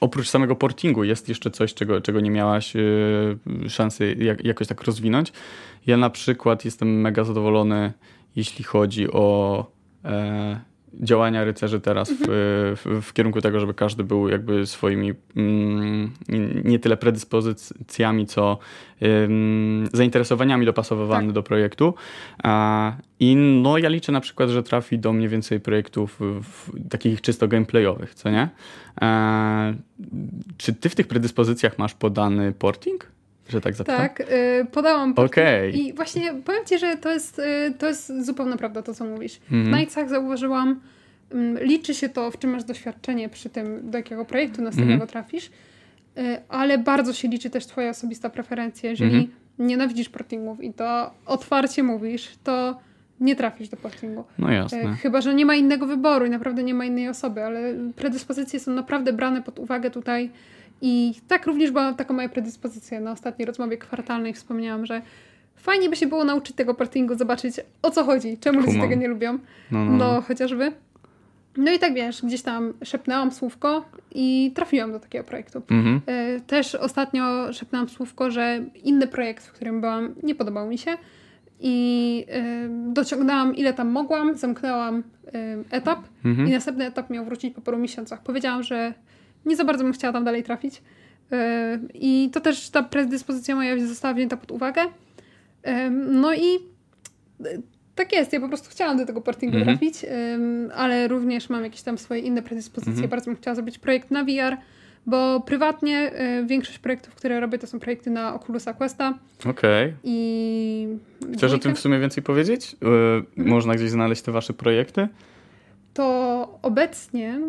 oprócz 0.00 0.28
samego 0.28 0.56
portingu 0.56 1.04
jest 1.04 1.28
jeszcze 1.28 1.50
coś, 1.50 1.74
czego, 1.74 2.00
czego 2.00 2.20
nie 2.20 2.30
miałaś 2.30 2.76
y, 2.76 3.38
szansy 3.68 4.16
jak, 4.18 4.44
jakoś 4.44 4.66
tak 4.66 4.82
rozwinąć. 4.82 5.32
Ja 5.86 5.96
na 5.96 6.10
przykład 6.10 6.64
jestem 6.64 7.00
mega 7.00 7.24
zadowolony, 7.24 7.92
jeśli 8.36 8.64
chodzi 8.64 9.12
o 9.12 9.66
e, 10.04 10.60
działania 10.94 11.44
rycerzy 11.44 11.80
teraz 11.80 12.10
w, 12.10 12.26
w, 12.84 13.02
w 13.02 13.12
kierunku 13.12 13.40
tego, 13.40 13.60
żeby 13.60 13.74
każdy 13.74 14.04
był 14.04 14.28
jakby 14.28 14.66
swoimi 14.66 15.12
mm, 15.36 16.12
nie 16.64 16.78
tyle 16.78 16.96
predyspozycjami, 16.96 18.26
co 18.26 18.58
ym, 19.02 19.88
zainteresowaniami 19.92 20.66
dopasowywany 20.66 21.26
Tak. 21.26 21.34
do 21.34 21.42
projektu. 21.42 21.94
A, 22.42 22.92
I 23.20 23.36
no 23.36 23.78
ja 23.78 23.88
liczę 23.88 24.12
na 24.12 24.20
przykład, 24.20 24.50
że 24.50 24.62
trafi 24.62 24.98
do 24.98 25.12
mnie 25.12 25.28
więcej 25.28 25.60
projektów 25.60 26.20
w, 26.20 26.88
takich 26.90 27.20
czysto 27.20 27.48
gameplayowych, 27.48 28.14
co 28.14 28.30
nie? 28.30 28.48
E, 29.02 29.74
czy 30.56 30.72
ty 30.74 30.88
w 30.88 30.94
tych 30.94 31.06
predyspozycjach 31.08 31.78
masz 31.78 31.94
podany 31.94 32.52
porting? 32.52 33.15
Że 33.48 33.60
tak 33.60 33.74
zapytam? 33.74 33.98
Tak, 34.00 34.20
y, 34.20 34.66
podałam 34.72 35.14
porting 35.14 35.32
Okej. 35.46 35.80
i 35.86 35.92
właśnie 35.92 36.34
powiem 36.44 36.64
Ci, 36.66 36.78
że 36.78 36.96
to 36.96 37.12
jest, 37.12 37.38
y, 37.38 37.74
to 37.78 37.88
jest 37.88 38.24
zupełna 38.24 38.56
prawda 38.56 38.82
to, 38.82 38.94
co 38.94 39.04
mówisz. 39.04 39.36
W 39.38 39.52
Mhm. 39.54 39.76
Nightsach 39.78 40.08
zauważyłam, 40.08 40.80
mm, 41.32 41.58
liczy 41.64 41.94
się 41.94 42.08
to, 42.08 42.30
w 42.30 42.38
czym 42.38 42.50
masz 42.50 42.64
doświadczenie 42.64 43.28
przy 43.28 43.50
tym, 43.50 43.90
do 43.90 43.98
jakiego 43.98 44.24
projektu 44.24 44.62
następnego 44.62 44.92
Mhm. 45.04 45.10
trafisz, 45.10 45.46
y, 45.46 46.20
ale 46.48 46.78
bardzo 46.78 47.12
się 47.12 47.28
liczy 47.28 47.50
też 47.50 47.66
Twoja 47.66 47.90
osobista 47.90 48.30
preferencja. 48.30 48.90
Jeżeli 48.90 49.10
Mhm. 49.18 49.30
nienawidzisz 49.58 50.08
portingów 50.08 50.62
i 50.62 50.72
to 50.72 51.10
otwarcie 51.26 51.82
mówisz, 51.82 52.28
to 52.44 52.78
nie 53.20 53.36
trafisz 53.36 53.68
do 53.68 53.76
portingu. 53.76 54.24
No 54.38 54.50
jasne. 54.50 54.96
Chyba, 55.02 55.20
że 55.20 55.34
nie 55.34 55.46
ma 55.46 55.54
innego 55.54 55.86
wyboru 55.86 56.26
i 56.26 56.30
naprawdę 56.30 56.62
nie 56.62 56.74
ma 56.74 56.84
innej 56.84 57.08
osoby, 57.08 57.44
ale 57.44 57.74
predyspozycje 57.96 58.60
są 58.60 58.72
naprawdę 58.72 59.12
brane 59.12 59.42
pod 59.42 59.58
uwagę 59.58 59.90
tutaj. 59.90 60.30
I 60.80 61.14
tak 61.28 61.46
również 61.46 61.70
była 61.70 61.92
taka 61.92 62.14
moja 62.14 62.28
predyspozycja. 62.28 63.00
Na 63.00 63.12
ostatniej 63.12 63.46
rozmowie 63.46 63.76
kwartalnej 63.78 64.34
wspomniałam, 64.34 64.86
że 64.86 65.02
fajnie 65.56 65.90
by 65.90 65.96
się 65.96 66.06
było 66.06 66.24
nauczyć 66.24 66.56
tego 66.56 66.74
portingu, 66.74 67.14
zobaczyć 67.14 67.54
o 67.82 67.90
co 67.90 68.04
chodzi, 68.04 68.38
czemu 68.38 68.60
ludzie 68.60 68.80
tego 68.80 68.94
nie 68.94 69.08
lubią. 69.08 69.32
No, 69.70 69.84
no, 69.84 69.90
No, 69.90 70.12
no. 70.12 70.20
chociażby. 70.22 70.72
No 71.56 71.72
i 71.72 71.78
tak 71.78 71.94
wiesz, 71.94 72.22
gdzieś 72.22 72.42
tam 72.42 72.72
szepnęłam 72.84 73.32
słówko 73.32 73.84
i 74.14 74.52
trafiłam 74.54 74.92
do 74.92 75.00
takiego 75.00 75.24
projektu. 75.24 75.62
Mhm. 75.70 76.00
E, 76.06 76.40
Też 76.40 76.74
ostatnio 76.74 77.52
szepnęłam 77.52 77.88
słówko, 77.88 78.30
że 78.30 78.60
inny 78.84 79.06
projekt, 79.06 79.46
w 79.46 79.52
którym 79.52 79.80
byłam, 79.80 80.14
nie 80.22 80.34
podobał 80.34 80.68
mi 80.68 80.78
się 80.78 80.90
i 81.60 82.24
e, 82.28 82.68
dociągnęłam 82.92 83.56
ile 83.56 83.72
tam 83.74 83.88
mogłam, 83.90 84.34
zamknęłam 84.36 85.02
e, 85.34 85.56
etap 85.70 85.98
Mhm. 86.24 86.48
i 86.48 86.50
następny 86.50 86.84
etap 86.86 87.10
miał 87.10 87.24
wrócić 87.24 87.54
po 87.54 87.60
paru 87.60 87.78
miesiącach. 87.78 88.22
Powiedziałam, 88.22 88.62
że 88.62 88.94
nie 89.46 89.56
za 89.56 89.64
bardzo 89.64 89.84
bym 89.84 89.92
chciała 89.92 90.12
tam 90.12 90.24
dalej 90.24 90.42
trafić 90.42 90.82
E, 91.32 91.78
i 91.94 92.30
to 92.32 92.40
też 92.40 92.70
ta 92.70 92.82
predyspozycja 92.82 93.54
moja 93.54 93.86
została 93.86 94.14
wzięta 94.14 94.36
pod 94.36 94.50
uwagę. 94.50 94.82
E, 95.62 95.90
No 95.90 96.34
i 96.34 96.54
e, 97.44 97.48
tak 97.94 98.12
jest, 98.12 98.32
ja 98.32 98.40
po 98.40 98.48
prostu 98.48 98.70
chciałam 98.70 98.96
do 98.98 99.06
tego 99.06 99.20
portingu 99.20 99.56
Mhm. 99.56 99.78
trafić, 99.78 100.04
em, 100.04 100.70
ale 100.74 101.08
również 101.08 101.50
mam 101.50 101.64
jakieś 101.64 101.82
tam 101.82 101.98
swoje 101.98 102.20
inne 102.20 102.42
predyspozycje. 102.42 102.92
Mhm. 102.92 103.08
Bardzo 103.10 103.24
bym 103.30 103.36
chciała 103.36 103.54
zrobić 103.54 103.78
projekt 103.78 104.10
na 104.10 104.24
VR, 104.24 104.56
bo 105.06 105.40
prywatnie 105.40 106.10
większość 106.46 106.78
projektów, 106.78 107.14
które 107.14 107.40
robię, 107.40 107.58
to 107.58 107.66
są 107.66 107.80
projekty 107.80 108.10
na 108.10 108.34
Oculusa 108.34 108.74
Questa 108.74 109.18
Okej. 109.46 109.92
i... 110.04 110.88
Chcesz 111.34 111.52
o 111.52 111.58
tym 111.58 111.74
w 111.74 111.78
sumie 111.78 111.98
więcej 111.98 112.22
powiedzieć? 112.22 112.72
Y, 112.72 112.76
Mhm. 112.86 113.24
Można 113.48 113.74
gdzieś 113.74 113.90
znaleźć 113.90 114.22
te 114.22 114.32
wasze 114.32 114.52
projekty? 114.52 115.08
To 115.94 116.58
obecnie 116.62 117.40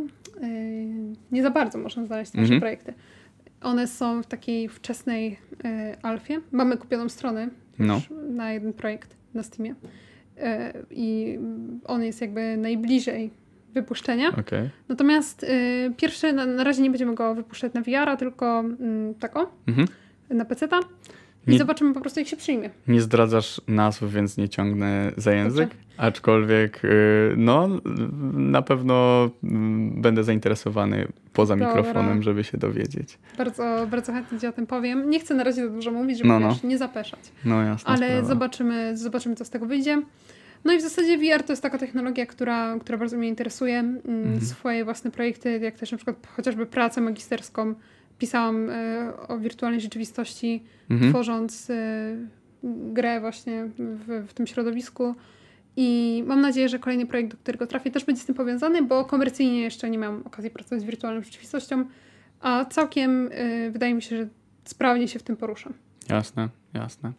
nie 1.32 1.44
za 1.44 1.50
bardzo 1.52 1.78
można 1.78 2.06
znaleźć 2.06 2.32
te 2.32 2.38
nasze 2.38 2.54
Mhm. 2.54 2.62
projekty. 2.62 2.94
One 3.62 3.88
są 3.88 4.24
w 4.24 4.28
takiej 4.28 4.70
wczesnej 4.70 5.38
e, 5.66 5.98
alfie. 6.02 6.42
Mamy 6.52 6.78
kupioną 6.78 7.10
stronę 7.10 7.50
No. 7.80 8.02
na 8.30 8.52
jeden 8.52 8.74
projekt 8.74 9.16
na 9.34 9.44
Steamie 9.44 9.76
e, 10.38 10.74
i 10.92 11.40
on 11.86 12.04
jest 12.04 12.22
jakby 12.22 12.58
najbliżej 12.58 13.32
wypuszczenia. 13.74 14.30
Okej. 14.30 14.70
Natomiast 14.90 15.44
y, 15.44 15.48
pierwszy, 15.98 16.34
na, 16.34 16.46
na 16.46 16.64
razie 16.64 16.82
nie 16.82 16.90
będziemy 16.90 17.16
go 17.16 17.36
wypuszczać 17.36 17.74
na 17.74 17.82
VR-a, 17.82 18.18
tylko 18.18 18.60
mm, 18.60 19.14
tako, 19.16 19.52
Mhm. 19.68 19.88
na 20.30 20.46
PC-ta. 20.46 20.80
I 21.48 21.52
Nie- 21.52 21.58
zobaczymy 21.58 21.93
po 21.93 22.02
prostu, 22.02 22.20
jak 22.20 22.30
się 22.30 22.38
przyjmie. 22.38 22.70
Nie 22.88 23.02
zdradzasz 23.02 23.62
nazw, 23.68 24.04
więc 24.04 24.38
nie 24.38 24.50
ciągnę 24.50 25.12
za 25.18 25.32
język. 25.34 25.70
Dobrze. 25.70 25.84
Aczkolwiek, 25.98 26.86
y, 26.86 26.89
no, 27.38 27.70
na 28.34 28.62
pewno 28.62 29.30
mm, 29.43 30.02
będę 30.02 30.24
zainteresowany 30.24 31.08
poza 31.34 31.56
Dobra. 31.56 31.68
mikrofonem, 31.76 32.24
żeby 32.24 32.43
się 32.43 32.58
dowiedzieć. 32.58 33.18
Bardzo, 33.38 33.88
bardzo 33.91 34.14
chętnie 34.14 34.39
Ci 34.39 34.48
o 34.48 34.52
tym 34.52 34.68
powiem. 34.68 35.10
Nie 35.10 35.20
chcę 35.20 35.36
na 35.36 35.43
razie 35.43 35.68
za 35.68 35.74
dużo 35.74 35.91
mówić, 35.91 36.18
żeby 36.18 36.30
No, 36.30 36.39
no. 36.39 36.56
nie 36.64 36.78
zapeszać. 36.78 37.20
No 37.45 37.62
jasne. 37.64 37.89
Ale 37.93 38.08
sprawa. 38.08 38.28
zobaczymy, 38.28 38.98
zobaczymy, 38.98 39.36
co 39.36 39.45
z 39.45 39.50
tego 39.50 39.66
wyjdzie. 39.66 40.02
No 40.66 40.74
i 40.74 40.78
w 40.78 40.82
zasadzie 40.82 41.18
VR 41.18 41.43
to 41.43 41.52
jest 41.54 41.62
taka 41.64 41.78
technologia, 41.78 42.26
która, 42.26 42.80
która 42.80 42.98
bardzo 42.98 43.18
mnie 43.18 43.28
interesuje. 43.28 43.80
Mm, 43.80 44.02
Mhm. 44.06 44.41
Swoje 44.41 44.86
własne 44.86 45.12
projekty, 45.12 45.60
jak 45.60 45.76
też 45.78 45.91
na 45.91 45.98
przykład 45.98 46.28
chociażby 46.36 46.66
pracę 46.66 47.02
magisterską 47.02 47.74
pisałam 48.18 48.70
e, 48.70 49.13
o 49.28 49.38
wirtualnej 49.38 49.82
rzeczywistości, 49.82 50.63
Mhm. 50.89 51.11
tworząc 51.11 51.70
e, 51.70 52.15
grę 52.63 53.20
właśnie 53.20 53.70
w, 53.78 54.26
w 54.28 54.34
tym 54.34 54.47
środowisku. 54.47 55.15
I 55.76 56.24
mam 56.28 56.41
nadzieję, 56.41 56.70
że 56.70 56.80
kolejny 56.80 57.05
projekt, 57.05 57.32
do 57.32 57.38
którego 57.38 57.68
trafię, 57.68 57.91
też 57.91 58.05
będzie 58.05 58.22
z 58.22 58.26
tym 58.26 58.36
powiązany, 58.36 58.82
bo 58.82 59.05
komercyjnie 59.05 59.61
jeszcze 59.61 59.89
nie 59.89 59.97
miałam 59.97 60.22
okazji 60.26 60.49
pracować 60.49 60.82
z 60.82 60.84
wirtualną 60.84 61.22
rzeczywistością, 61.24 61.86
a 62.39 62.65
całkiem 62.65 63.30
e, 63.32 63.72
wydaje 63.72 63.93
mi 63.93 64.01
się, 64.01 64.18
że 64.18 64.28
sprawnie 64.65 65.07
się 65.07 65.20
w 65.20 65.24
tym 65.24 65.38
poruszam. 65.38 65.74
Jasne, 66.09 66.49
jasne. 66.78 67.12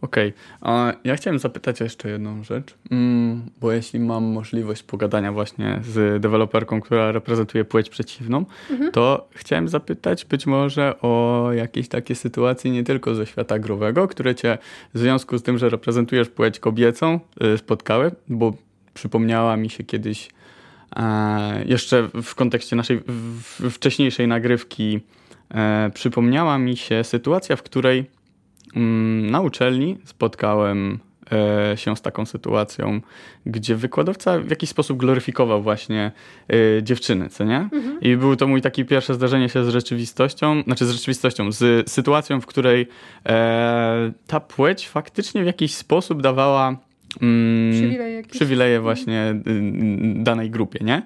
Okej. 0.00 0.32
Okay. 0.60 0.94
Ja 1.04 1.16
chciałem 1.16 1.38
zapytać 1.38 1.80
jeszcze 1.80 2.08
jedną 2.08 2.44
rzecz, 2.44 2.74
mm, 2.90 3.42
bo 3.60 3.72
jeśli 3.72 4.00
mam 4.00 4.24
możliwość 4.24 4.82
pogadania 4.82 5.32
właśnie 5.32 5.80
z 5.84 6.22
deweloperką, 6.22 6.80
która 6.80 7.12
reprezentuje 7.12 7.64
płeć 7.64 7.90
przeciwną, 7.90 8.44
mhm. 8.70 8.92
to 8.92 9.28
chciałem 9.30 9.68
zapytać 9.68 10.24
być 10.24 10.46
może 10.46 11.00
o 11.00 11.48
jakieś 11.52 11.88
takie 11.88 12.14
sytuacje 12.14 12.70
nie 12.70 12.84
tylko 12.84 13.14
ze 13.14 13.26
świata 13.26 13.58
growego, 13.58 14.08
które 14.08 14.34
cię 14.34 14.58
w 14.94 14.98
związku 14.98 15.38
z 15.38 15.42
tym, 15.42 15.58
że 15.58 15.68
reprezentujesz 15.68 16.28
płeć 16.28 16.58
kobiecą, 16.58 17.20
y, 17.54 17.58
spotkały, 17.58 18.10
bo 18.28 18.52
przypomniała 18.94 19.56
mi 19.56 19.70
się 19.70 19.84
kiedyś 19.84 20.28
e, 20.96 21.64
jeszcze 21.66 22.08
w 22.22 22.34
kontekście 22.34 22.76
naszej 22.76 23.00
wcześniejszej 23.70 24.28
nagrywki 24.28 25.00
e, 25.50 25.90
przypomniała 25.94 26.58
mi 26.58 26.76
się 26.76 27.04
sytuacja, 27.04 27.56
w 27.56 27.62
której 27.62 28.10
na 29.30 29.40
uczelni 29.40 29.98
spotkałem 30.04 30.98
e, 31.32 31.76
się 31.76 31.96
z 31.96 32.02
taką 32.02 32.26
sytuacją, 32.26 33.00
gdzie 33.46 33.76
wykładowca 33.76 34.40
w 34.40 34.50
jakiś 34.50 34.70
sposób 34.70 34.98
gloryfikował 34.98 35.62
właśnie 35.62 36.12
e, 36.48 36.82
dziewczyny, 36.82 37.28
co 37.28 37.44
nie? 37.44 37.68
Mhm. 37.72 38.00
I 38.00 38.16
było 38.16 38.36
to 38.36 38.46
mój 38.46 38.62
taki 38.62 38.84
pierwsze 38.84 39.14
zdarzenie 39.14 39.48
się 39.48 39.64
z 39.64 39.68
rzeczywistością, 39.68 40.62
znaczy 40.62 40.86
z 40.86 40.90
rzeczywistością, 40.90 41.52
z 41.52 41.90
sytuacją, 41.90 42.40
w 42.40 42.46
której 42.46 42.86
e, 43.26 44.12
ta 44.26 44.40
płeć 44.40 44.88
faktycznie 44.88 45.42
w 45.42 45.46
jakiś 45.46 45.74
sposób 45.74 46.22
dawała 46.22 46.76
mm, 47.22 47.72
przywileje, 47.72 48.22
przywileje 48.22 48.80
właśnie 48.80 49.34
danej 50.14 50.50
grupie, 50.50 50.78
nie? 50.84 51.02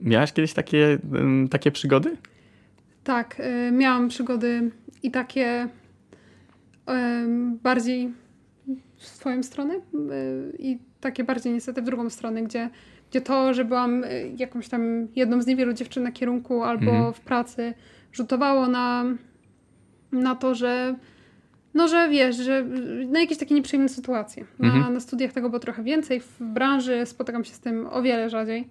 miałaś 0.00 0.32
kiedyś 0.32 0.52
takie, 0.52 0.98
takie 1.50 1.70
przygody? 1.70 2.16
Tak, 3.04 3.42
miałam 3.72 4.08
przygody 4.08 4.70
i 5.02 5.10
takie 5.10 5.68
bardziej 7.62 8.12
w 8.96 9.06
swoją 9.06 9.42
stronę 9.42 9.74
i 10.58 10.78
takie 11.00 11.24
bardziej 11.24 11.52
niestety 11.52 11.82
w 11.82 11.84
drugą 11.84 12.10
stronę, 12.10 12.42
gdzie, 12.42 12.70
gdzie 13.10 13.20
to, 13.20 13.54
że 13.54 13.64
byłam 13.64 14.04
y, 14.04 14.32
jakąś 14.38 14.68
tam 14.68 15.08
jedną 15.16 15.42
z 15.42 15.46
niewielu 15.46 15.72
dziewczyn 15.72 16.02
na 16.02 16.12
kierunku 16.12 16.62
albo 16.62 16.90
mhm. 16.90 17.12
w 17.12 17.20
pracy, 17.20 17.74
rzutowało 18.12 18.68
na, 18.68 19.04
na 20.12 20.34
to, 20.34 20.54
że 20.54 20.94
no, 21.74 21.88
że 21.88 22.08
wiesz, 22.08 22.36
że 22.36 22.64
na 23.06 23.20
jakieś 23.20 23.38
takie 23.38 23.54
nieprzyjemne 23.54 23.88
sytuacje. 23.88 24.44
Na, 24.58 24.74
mhm. 24.74 24.94
na 24.94 25.00
studiach 25.00 25.32
tego 25.32 25.48
było 25.50 25.60
trochę 25.60 25.82
więcej, 25.82 26.20
w 26.20 26.40
branży 26.40 27.06
spotykam 27.06 27.44
się 27.44 27.54
z 27.54 27.60
tym 27.60 27.86
o 27.90 28.02
wiele 28.02 28.30
rzadziej. 28.30 28.68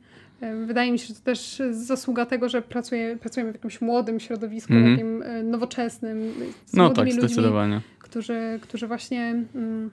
Wydaje 0.65 0.91
mi 0.91 0.99
się, 0.99 1.07
że 1.07 1.13
to 1.13 1.19
też 1.21 1.61
zasługa 1.71 2.25
tego, 2.25 2.49
że 2.49 2.61
pracuje, 2.61 3.17
pracujemy 3.17 3.51
w 3.51 3.55
jakimś 3.55 3.81
młodym 3.81 4.19
środowisku, 4.19 4.73
mm. 4.73 4.91
takim 4.91 5.21
y, 5.21 5.43
nowoczesnym. 5.43 6.33
Z 6.65 6.73
no 6.73 6.89
tak, 6.89 7.05
ludźmi, 7.05 7.21
zdecydowanie 7.21 7.81
którzy, 8.13 8.59
którzy 8.61 8.87
właśnie 8.87 9.43
mm, 9.55 9.89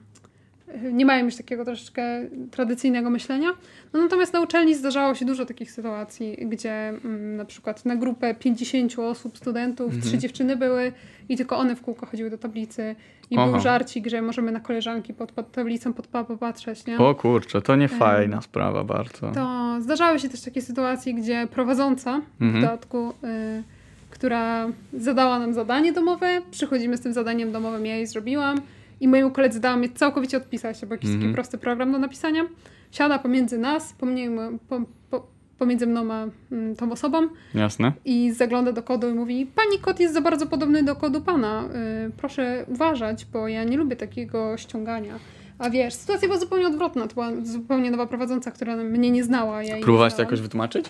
nie 0.91 1.05
mają 1.05 1.25
już 1.25 1.35
takiego 1.35 1.65
troszeczkę 1.65 2.03
tradycyjnego 2.51 3.09
myślenia. 3.09 3.49
No, 3.93 4.01
natomiast 4.01 4.33
na 4.33 4.41
uczelni 4.41 4.75
zdarzało 4.75 5.15
się 5.15 5.25
dużo 5.25 5.45
takich 5.45 5.71
sytuacji, 5.71 6.37
gdzie 6.49 6.89
mm, 6.89 7.35
na 7.35 7.45
przykład 7.45 7.85
na 7.85 7.95
grupę 7.95 8.35
50 8.35 8.99
osób, 8.99 9.37
studentów, 9.37 9.85
mhm. 9.85 10.01
trzy 10.01 10.17
dziewczyny 10.17 10.55
były 10.55 10.91
i 11.29 11.37
tylko 11.37 11.57
one 11.57 11.75
w 11.75 11.81
kółko 11.81 12.05
chodziły 12.05 12.29
do 12.29 12.37
tablicy. 12.37 12.95
I 13.29 13.37
Aha. 13.37 13.51
był 13.51 13.61
żarcik, 13.61 14.07
że 14.07 14.21
możemy 14.21 14.51
na 14.51 14.59
koleżanki 14.59 15.13
pod, 15.13 15.31
pod 15.31 15.51
tablicą 15.51 15.93
pod 15.93 16.07
popatrzeć, 16.07 16.85
nie? 16.85 16.97
O 16.97 17.15
kurczę, 17.15 17.61
to 17.61 17.75
nie 17.75 17.87
fajna 17.87 18.41
sprawa 18.41 18.83
bardzo. 18.83 19.31
To 19.31 19.77
zdarzały 19.81 20.19
się 20.19 20.29
też 20.29 20.41
takie 20.41 20.61
sytuacje, 20.61 21.13
gdzie 21.13 21.47
prowadząca 21.51 22.21
mhm. 22.41 22.51
w 22.51 22.61
dodatku... 22.61 23.13
Y, 23.23 23.80
która 24.21 24.67
zadała 24.93 25.39
nam 25.39 25.53
zadanie 25.53 25.93
domowe. 25.93 26.41
Przychodzimy 26.51 26.97
z 26.97 27.01
tym 27.01 27.13
zadaniem 27.13 27.51
domowym, 27.51 27.85
ja 27.85 27.95
jej 27.95 28.07
zrobiłam 28.07 28.61
i 28.99 29.07
mojemu 29.07 29.31
koledzy 29.31 29.59
dałam 29.59 29.83
je 29.83 29.89
całkowicie 29.89 30.37
odpisać, 30.37 30.85
bo 30.85 30.93
jakiś 30.93 31.09
mm 31.09 31.19
-hmm. 31.19 31.21
taki 31.21 31.27
mhm. 31.27 31.33
prosty 31.33 31.57
program 31.57 31.91
do 31.91 31.97
napisania. 31.97 32.43
Siada 32.91 33.19
pomiędzy 33.19 33.57
nas, 33.57 33.93
pomiędzy, 33.93 34.57
po, 34.69 34.81
po, 35.09 35.27
pomiędzy 35.57 35.87
mną 35.87 36.13
a 36.13 36.27
mm, 36.51 36.75
tą 36.75 36.91
osobą. 36.91 37.27
Jasne. 37.55 37.91
I 38.05 38.31
zagląda 38.31 38.71
do 38.71 38.83
kodu 38.83 39.09
i 39.09 39.13
mówi, 39.13 39.45
pani 39.45 39.79
kod 39.79 39.99
jest 39.99 40.13
za 40.13 40.21
bardzo 40.21 40.47
podobny 40.47 40.83
do 40.83 40.95
kodu 40.95 41.21
pana. 41.21 41.63
Yy, 42.03 42.11
proszę 42.17 42.65
uważać, 42.67 43.25
bo 43.25 43.47
ja 43.47 43.63
nie 43.63 43.77
lubię 43.77 43.95
takiego 43.95 44.57
ściągania. 44.57 45.19
A 45.59 45.69
wiesz, 45.69 45.93
sytuacja 45.93 46.27
była 46.27 46.39
zupełnie 46.39 46.67
odwrotna. 46.67 47.07
To 47.07 47.13
była 47.13 47.31
zupełnie 47.43 47.91
nowa 47.91 48.05
prowadząca, 48.05 48.51
która 48.51 48.75
mnie 48.75 49.11
nie 49.11 49.23
znała. 49.23 49.63
Ja 49.63 49.75
Próbowałaś 49.81 50.13
to 50.13 50.21
jakoś 50.21 50.41
wytłumaczyć? 50.41 50.85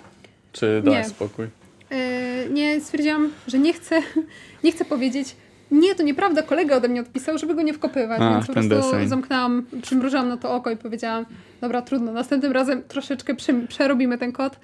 Czy 0.51 0.81
dałeś 0.85 1.07
spokój? 1.07 1.60
E, 1.91 2.49
nie 2.49 2.81
stwierdziłam, 2.81 3.31
że 3.47 3.59
nie 3.59 3.73
chcę, 3.73 4.01
nie 4.63 4.71
chcę 4.71 4.85
powiedzieć, 4.85 5.35
nie, 5.71 5.95
to 5.95 6.03
nieprawda, 6.03 6.41
kolega 6.41 6.75
ode 6.75 6.87
mnie 6.87 7.01
odpisał, 7.01 7.37
żeby 7.37 7.55
go 7.55 7.61
nie 7.61 7.73
wkopywać, 7.73 8.21
A, 8.21 8.33
więc 8.33 8.47
po 8.47 8.53
prostu 8.53 8.69
deseń. 8.69 9.07
zamknęłam, 9.07 9.65
przymrużyłam 9.81 10.29
na 10.29 10.37
to 10.37 10.55
oko 10.55 10.71
i 10.71 10.77
powiedziałam, 10.77 11.25
dobra, 11.61 11.81
trudno, 11.81 12.11
następnym 12.11 12.51
razem 12.51 12.83
troszeczkę 12.87 13.35
przerobimy 13.67 14.17
ten 14.17 14.31
kod. 14.31 14.59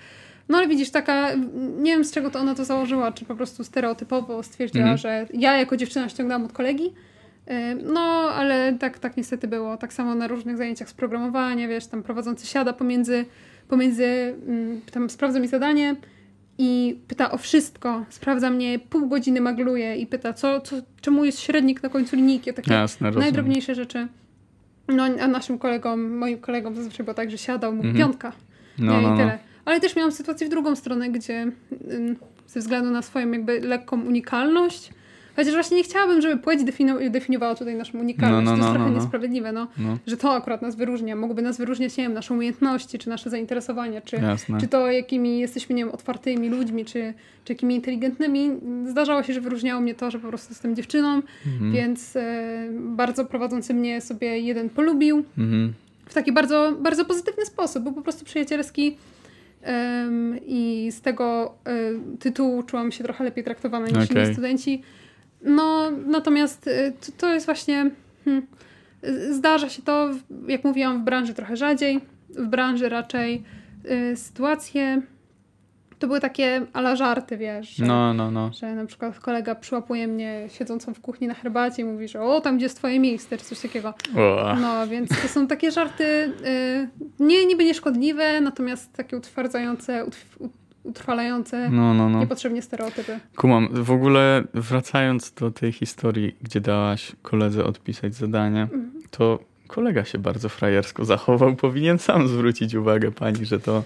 No 0.49 0.57
ale 0.57 0.67
widzisz, 0.67 0.89
taka, 0.89 1.33
nie 1.77 1.91
wiem 1.91 2.03
z 2.05 2.11
czego 2.11 2.29
to 2.31 2.39
ona 2.39 2.55
to 2.55 2.65
założyła, 2.65 3.11
czy 3.11 3.25
po 3.25 3.35
prostu 3.35 3.63
stereotypowo 3.63 4.43
stwierdziła, 4.43 4.83
mhm. 4.83 4.97
że 4.97 5.27
ja 5.33 5.57
jako 5.57 5.77
dziewczyna 5.77 6.09
ściągnęłam 6.09 6.45
od 6.45 6.53
kolegi, 6.53 6.93
e, 7.45 7.75
no, 7.75 8.01
ale 8.35 8.73
tak, 8.79 8.99
tak 8.99 9.17
niestety 9.17 9.47
było. 9.47 9.77
Tak 9.77 9.93
samo 9.93 10.15
na 10.15 10.27
różnych 10.27 10.57
zajęciach 10.57 10.89
z 10.89 10.93
programowania, 10.93 11.67
wiesz, 11.67 11.87
tam 11.87 12.03
prowadzący 12.03 12.47
siada 12.47 12.73
pomiędzy, 12.73 13.25
pomiędzy 13.67 14.05
mm, 14.47 14.81
tam 14.91 15.09
sprawdza 15.09 15.39
mi 15.39 15.47
zadanie, 15.47 15.95
i 16.57 16.99
pyta 17.07 17.31
o 17.31 17.37
wszystko. 17.37 18.05
Sprawdza 18.09 18.49
mnie, 18.49 18.79
pół 18.79 19.07
godziny 19.07 19.41
magluje 19.41 19.97
i 19.97 20.07
pyta, 20.07 20.33
co, 20.33 20.61
co, 20.61 20.75
czemu 21.01 21.25
jest 21.25 21.39
średnik 21.39 21.83
na 21.83 21.89
końcu 21.89 22.15
linijki. 22.15 22.53
Takie 22.53 22.73
Jasne, 22.73 23.11
najdrobniejsze 23.11 23.75
rzeczy. 23.75 24.07
No, 24.87 25.03
a 25.03 25.27
naszym 25.27 25.57
kolegom, 25.59 26.17
moim 26.17 26.37
kolegom 26.37 26.75
zazwyczaj 26.75 27.03
było 27.03 27.13
tak, 27.13 27.31
że 27.31 27.37
siadał 27.37 27.71
mu 27.73 27.77
mhm. 27.77 27.97
piątka. 27.97 28.31
No, 28.79 29.01
no. 29.01 29.15
No. 29.15 29.31
Ale 29.65 29.79
też 29.79 29.95
miałam 29.95 30.11
sytuację 30.11 30.47
w 30.47 30.49
drugą 30.49 30.75
stronę, 30.75 31.09
gdzie 31.09 31.51
ze 32.47 32.59
względu 32.59 32.91
na 32.91 33.01
swoją 33.01 33.31
jakby 33.31 33.59
lekką 33.59 34.01
unikalność 34.01 34.89
Chociaż 35.37 35.53
właśnie 35.53 35.77
nie 35.77 35.83
chciałabym, 35.83 36.21
żeby 36.21 36.37
płeć 36.37 36.59
definiowała 37.09 37.55
tutaj 37.55 37.75
naszą 37.75 37.99
unikalność. 37.99 38.45
No, 38.45 38.51
no, 38.51 38.57
to 38.57 38.57
jest 38.57 38.67
no, 38.67 38.73
trochę 38.73 38.89
no, 38.89 38.95
no. 38.95 39.01
niesprawiedliwe, 39.01 39.51
no, 39.51 39.67
no, 39.77 39.97
że 40.07 40.17
to 40.17 40.33
akurat 40.33 40.61
nas 40.61 40.75
wyróżnia. 40.75 41.15
Mogłoby 41.15 41.41
nas 41.41 41.57
wyróżniać, 41.57 41.97
nie 41.97 42.03
wiem, 42.03 42.13
nasze 42.13 42.33
umiejętności, 42.33 42.99
czy 42.99 43.09
nasze 43.09 43.29
zainteresowania, 43.29 44.01
czy, 44.01 44.17
czy 44.59 44.67
to, 44.67 44.91
jakimi 44.91 45.39
jesteśmy, 45.39 45.75
nie 45.75 45.85
wiem, 45.85 45.93
otwartymi 45.93 46.49
ludźmi, 46.49 46.85
czy, 46.85 47.13
czy 47.43 47.53
jakimi 47.53 47.75
inteligentnymi. 47.75 48.51
Zdarzało 48.85 49.23
się, 49.23 49.33
że 49.33 49.41
wyróżniało 49.41 49.81
mnie 49.81 49.95
to, 49.95 50.11
że 50.11 50.19
po 50.19 50.27
prostu 50.27 50.51
jestem 50.51 50.75
dziewczyną, 50.75 51.21
mhm. 51.45 51.71
więc 51.71 52.15
e, 52.15 52.69
bardzo 52.71 53.25
prowadzący 53.25 53.73
mnie 53.73 54.01
sobie 54.01 54.39
jeden 54.39 54.69
polubił. 54.69 55.23
Mhm. 55.37 55.73
W 56.05 56.13
taki 56.13 56.31
bardzo, 56.31 56.73
bardzo 56.81 57.05
pozytywny 57.05 57.45
sposób, 57.45 57.83
był 57.83 57.93
po 57.93 58.01
prostu 58.01 58.25
przyjacielski. 58.25 58.97
Um, 59.67 60.39
I 60.45 60.89
z 60.91 61.01
tego 61.01 61.55
y, 62.15 62.17
tytułu 62.19 62.63
czułam 62.63 62.91
się 62.91 63.03
trochę 63.03 63.23
lepiej 63.23 63.43
traktowana 63.43 63.87
niż 63.87 64.11
okay. 64.11 64.23
inni 64.23 64.33
studenci. 64.33 64.81
No, 65.41 65.91
natomiast 65.91 66.67
y, 66.67 66.93
to, 67.05 67.11
to 67.17 67.33
jest 67.33 67.45
właśnie. 67.45 67.91
Hmm, 68.25 68.47
zdarza 69.31 69.69
się 69.69 69.81
to, 69.81 70.09
jak 70.47 70.63
mówiłam, 70.63 71.01
w 71.01 71.03
branży 71.03 71.33
trochę 71.33 71.57
rzadziej. 71.57 71.99
W 72.29 72.47
branży 72.47 72.89
raczej 72.89 73.43
y, 73.85 74.15
sytuacje. 74.15 75.01
To 75.99 76.07
były 76.07 76.19
takie 76.19 76.65
ala 76.73 76.95
żarty, 76.95 77.37
wiesz. 77.37 77.69
Że, 77.69 77.85
no, 77.85 78.13
no, 78.13 78.31
no. 78.31 78.51
Że 78.53 78.75
na 78.75 78.85
przykład 78.85 79.19
kolega 79.19 79.55
przyłapuje 79.55 80.07
mnie 80.07 80.47
siedzącą 80.49 80.93
w 80.93 80.99
kuchni 80.99 81.27
na 81.27 81.33
herbacie 81.33 81.81
i 81.81 81.85
mówi, 81.85 82.07
że 82.07 82.21
o, 82.21 82.41
tam 82.41 82.55
gdzie 82.57 82.65
jest 82.65 82.77
twoje 82.77 82.99
miejsce, 82.99 83.37
czy 83.37 83.45
coś 83.45 83.59
takiego. 83.61 83.93
O. 84.15 84.55
No, 84.61 84.87
więc 84.87 85.09
to 85.21 85.27
są 85.27 85.47
takie 85.47 85.71
żarty 85.71 86.03
y, 86.03 86.89
nie 87.19 87.45
niby 87.45 87.63
nieszkodliwe, 87.63 88.41
natomiast 88.41 88.93
takie 88.93 89.17
utwardzające, 89.17 90.05
utw 90.05 90.37
utrwalające 90.87 91.69
no, 91.69 91.93
no, 91.93 92.09
no. 92.09 92.19
niepotrzebnie 92.19 92.61
stereotypy. 92.61 93.19
Kumam, 93.35 93.69
w 93.71 93.91
ogóle 93.91 94.43
wracając 94.53 95.31
do 95.31 95.51
tej 95.51 95.71
historii, 95.71 96.35
gdzie 96.41 96.61
dałaś 96.61 97.11
koledze 97.21 97.63
odpisać 97.63 98.15
zadanie, 98.15 98.61
mhm. 98.61 98.91
to 99.11 99.39
kolega 99.67 100.05
się 100.05 100.17
bardzo 100.17 100.49
frajersko 100.49 101.05
zachował. 101.05 101.55
Powinien 101.55 101.99
sam 101.99 102.27
zwrócić 102.27 102.75
uwagę 102.75 103.11
pani, 103.11 103.45
że 103.45 103.59
to 103.59 103.83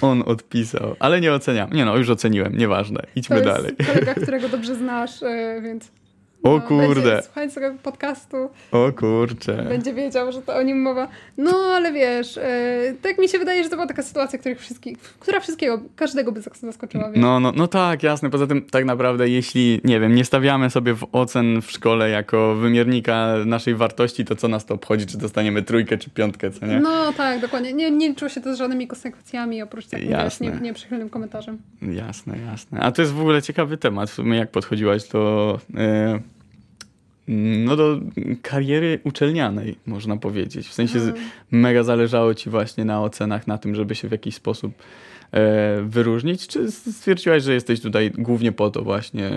on 0.00 0.22
odpisał. 0.26 0.96
Ale 0.98 1.20
nie 1.20 1.32
oceniam. 1.32 1.72
Nie 1.72 1.84
no, 1.84 1.96
już 1.96 2.10
oceniłem, 2.10 2.58
nieważne. 2.58 3.02
Idźmy 3.16 3.38
to 3.38 3.44
dalej. 3.44 3.72
kolega, 3.86 4.14
którego 4.22 4.48
dobrze 4.48 4.74
znasz, 4.74 5.22
e, 5.22 5.60
więc 5.62 5.90
o 6.42 6.60
kurde. 6.60 7.22
Słuchaj 7.22 7.50
sobie 7.50 7.74
podcastu. 7.82 8.36
O 8.72 8.92
kurcze. 8.92 9.64
Będzie 9.68 9.94
wiedział, 9.94 10.32
że 10.32 10.42
to 10.42 10.56
o 10.56 10.62
nim 10.62 10.82
mowa. 10.82 11.08
No, 11.38 11.50
ale 11.50 11.92
wiesz, 11.92 12.36
yy, 12.36 12.96
tak 13.02 13.18
mi 13.18 13.28
się 13.28 13.38
wydaje, 13.38 13.64
że 13.64 13.70
to 13.70 13.76
była 13.76 13.86
taka 13.86 14.02
sytuacja, 14.02 14.38
których 14.38 14.60
wszystkich, 14.60 14.98
która 14.98 15.40
wszystkiego, 15.40 15.80
każdego 15.96 16.32
by 16.32 16.40
zaskoczyła. 16.40 17.10
No, 17.16 17.40
no, 17.40 17.52
no 17.56 17.66
tak, 17.68 18.02
jasne. 18.02 18.30
Poza 18.30 18.46
tym 18.46 18.62
tak 18.62 18.84
naprawdę, 18.84 19.28
jeśli, 19.28 19.80
nie 19.84 20.00
wiem, 20.00 20.14
nie 20.14 20.24
stawiamy 20.24 20.70
sobie 20.70 20.94
w 20.94 21.06
ocen 21.12 21.62
w 21.62 21.70
szkole 21.70 22.10
jako 22.10 22.54
wymiernika 22.54 23.34
naszej 23.46 23.74
wartości, 23.74 24.24
to 24.24 24.36
co 24.36 24.48
nas 24.48 24.66
to 24.66 24.74
obchodzi, 24.74 25.06
czy 25.06 25.18
dostaniemy 25.18 25.62
trójkę, 25.62 25.98
czy 25.98 26.10
piątkę, 26.10 26.50
co 26.50 26.66
nie? 26.66 26.80
No 26.80 27.12
tak, 27.12 27.40
dokładnie. 27.40 27.72
Nie, 27.72 27.90
nie 27.90 28.08
liczyło 28.08 28.28
się 28.28 28.40
to 28.40 28.54
z 28.54 28.58
żadnymi 28.58 28.86
konsekwencjami, 28.86 29.62
oprócz 29.62 29.86
tak, 29.86 30.02
jasne. 30.02 30.46
nie, 30.46 30.60
nieprzychylnym 30.60 31.10
komentarzem. 31.10 31.58
Jasne, 31.82 32.38
jasne. 32.38 32.80
A 32.80 32.92
to 32.92 33.02
jest 33.02 33.14
w 33.14 33.20
ogóle 33.20 33.42
ciekawy 33.42 33.76
temat, 33.76 34.10
w 34.10 34.14
sumie 34.14 34.38
jak 34.38 34.50
podchodziłaś 34.50 35.08
do... 35.08 35.58
Yy 35.74 36.35
no 37.28 37.76
do 37.76 38.00
kariery 38.42 38.98
uczelnianej, 39.04 39.76
można 39.86 40.16
powiedzieć. 40.16 40.68
W 40.68 40.72
sensie 40.74 40.98
Mhm. 40.98 41.16
mega 41.50 41.82
zależało 41.82 42.34
ci 42.34 42.50
właśnie 42.50 42.84
na 42.84 43.02
ocenach, 43.02 43.46
na 43.46 43.58
tym, 43.58 43.74
żeby 43.74 43.94
się 43.94 44.08
w 44.08 44.12
jakiś 44.12 44.34
sposób 44.34 44.72
e, 45.32 45.82
wyróżnić, 45.82 46.46
czy 46.46 46.70
stwierdziłaś, 46.72 47.42
że 47.42 47.54
jesteś 47.54 47.80
tutaj 47.80 48.10
głównie 48.10 48.52
po 48.52 48.70
to 48.70 48.82
właśnie, 48.82 49.30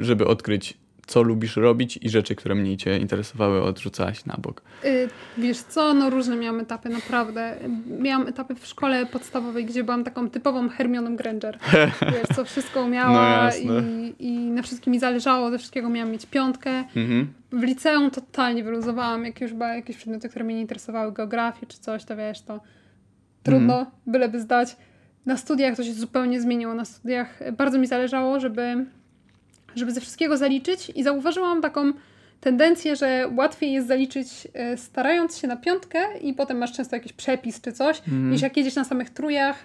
żeby 0.00 0.26
odkryć, 0.26 0.74
co 1.10 1.22
lubisz 1.22 1.56
robić 1.56 1.96
i 2.02 2.10
rzeczy, 2.10 2.34
które 2.34 2.54
mniej 2.54 2.76
cię 2.76 2.98
interesowały, 2.98 3.62
odrzucałaś 3.62 4.24
na 4.26 4.36
bok? 4.38 4.62
Y, 4.84 5.08
Wiesz 5.38 5.58
co, 5.58 5.94
no 5.94 6.10
różne 6.10 6.36
miałam 6.36 6.60
etapy, 6.60 6.88
naprawdę. 6.88 7.56
Miałam 8.00 8.28
etapy 8.28 8.54
w 8.54 8.66
szkole 8.66 9.06
podstawowej, 9.06 9.64
gdzie 9.64 9.84
byłam 9.84 10.04
taką 10.04 10.30
typową 10.30 10.68
Hermioną 10.68 11.16
Granger. 11.16 11.58
Wiesz, 12.12 12.36
co 12.36 12.44
wszystko 12.44 12.80
No 12.80 12.86
umiała 12.86 13.22
jasne. 13.44 13.82
i, 14.18 14.26
i 14.26 14.32
na 14.50 14.62
wszystkim 14.62 14.92
mi 14.92 14.98
zależało, 14.98 15.50
ze 15.50 15.58
wszystkiego 15.58 15.88
miałam 15.88 16.10
mieć 16.12 16.26
piątkę. 16.26 16.70
Mhm. 16.96 17.32
W 17.52 17.62
liceum 17.62 18.10
totalnie 18.10 18.64
wyluzowałam, 18.64 19.24
jak 19.24 19.40
już 19.40 19.52
były 19.52 19.70
jakieś 19.70 19.96
przedmioty, 19.96 20.28
które 20.28 20.44
mnie 20.44 20.54
nie 20.54 20.60
interesowały, 20.60 21.12
geografię 21.12 21.66
czy 21.66 21.78
coś, 21.78 22.04
to 22.04 22.16
wiesz, 22.16 22.42
to 22.42 22.60
trudno, 23.42 23.78
Mhm. 23.78 23.96
byleby 24.06 24.40
zdać. 24.40 24.76
Na 25.26 25.36
studiach 25.36 25.76
to 25.76 25.84
się 25.84 25.92
zupełnie 25.92 26.40
zmieniło. 26.40 26.74
Na 26.74 26.84
studiach 26.84 27.52
bardzo 27.52 27.78
mi 27.78 27.86
zależało, 27.86 28.40
żeby, 28.40 28.86
żeby 29.76 29.92
ze 29.92 30.00
wszystkiego 30.00 30.36
zaliczyć 30.36 30.92
i 30.94 31.02
zauważyłam 31.02 31.62
taką 31.62 31.92
tendencję, 32.40 32.96
że 32.96 33.28
łatwiej 33.36 33.72
jest 33.72 33.88
zaliczyć 33.88 34.48
e, 34.54 34.76
starając 34.76 35.38
się 35.38 35.48
na 35.48 35.56
piątkę 35.56 36.18
i 36.18 36.34
potem 36.34 36.58
masz 36.58 36.72
często 36.72 36.96
jakiś 36.96 37.12
przepis 37.12 37.60
czy 37.60 37.72
coś, 37.72 37.98
Mhm. 37.98 38.30
niż 38.30 38.42
jak 38.42 38.56
jedziesz 38.56 38.74
na 38.74 38.84
samych 38.84 39.10
trójach 39.10 39.56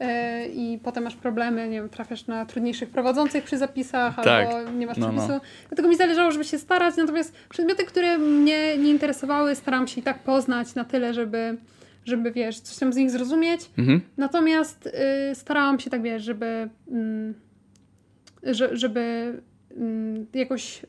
e, 0.00 0.46
i 0.48 0.78
potem 0.82 1.04
masz 1.04 1.16
problemy, 1.16 1.68
nie 1.68 1.80
wiem, 1.80 1.88
trafiasz 1.88 2.26
na 2.26 2.46
trudniejszych 2.46 2.90
prowadzących 2.90 3.44
przy 3.44 3.58
zapisach 3.58 4.16
Tak. 4.16 4.46
albo 4.48 4.70
nie 4.70 4.86
masz 4.86 4.96
No, 4.98 5.12
no. 5.12 5.18
przepisu. 5.22 5.40
Dlatego 5.68 5.88
mi 5.88 5.96
zależało, 5.96 6.30
żeby 6.30 6.44
się 6.44 6.58
starać, 6.58 6.96
natomiast 6.96 7.34
przedmioty, 7.48 7.84
które 7.84 8.18
mnie 8.18 8.76
nie 8.78 8.90
interesowały, 8.90 9.54
staram 9.54 9.88
się 9.88 10.00
i 10.00 10.04
tak 10.04 10.18
poznać 10.18 10.74
na 10.74 10.84
tyle, 10.84 11.14
żeby, 11.14 11.56
żeby 12.04 12.30
wiesz, 12.32 12.60
coś 12.60 12.78
tam 12.78 12.92
z 12.92 12.96
nich 12.96 13.10
zrozumieć. 13.10 13.60
Mhm. 13.78 14.00
Natomiast 14.16 14.86
y, 14.86 15.34
starałam 15.34 15.80
się 15.80 15.90
tak, 15.90 16.02
wiesz, 16.02 16.22
żeby, 16.22 16.68
mm, 16.90 17.34
że, 18.42 18.76
żeby 18.76 19.32
mm, 19.76 20.26
jakoś 20.34 20.86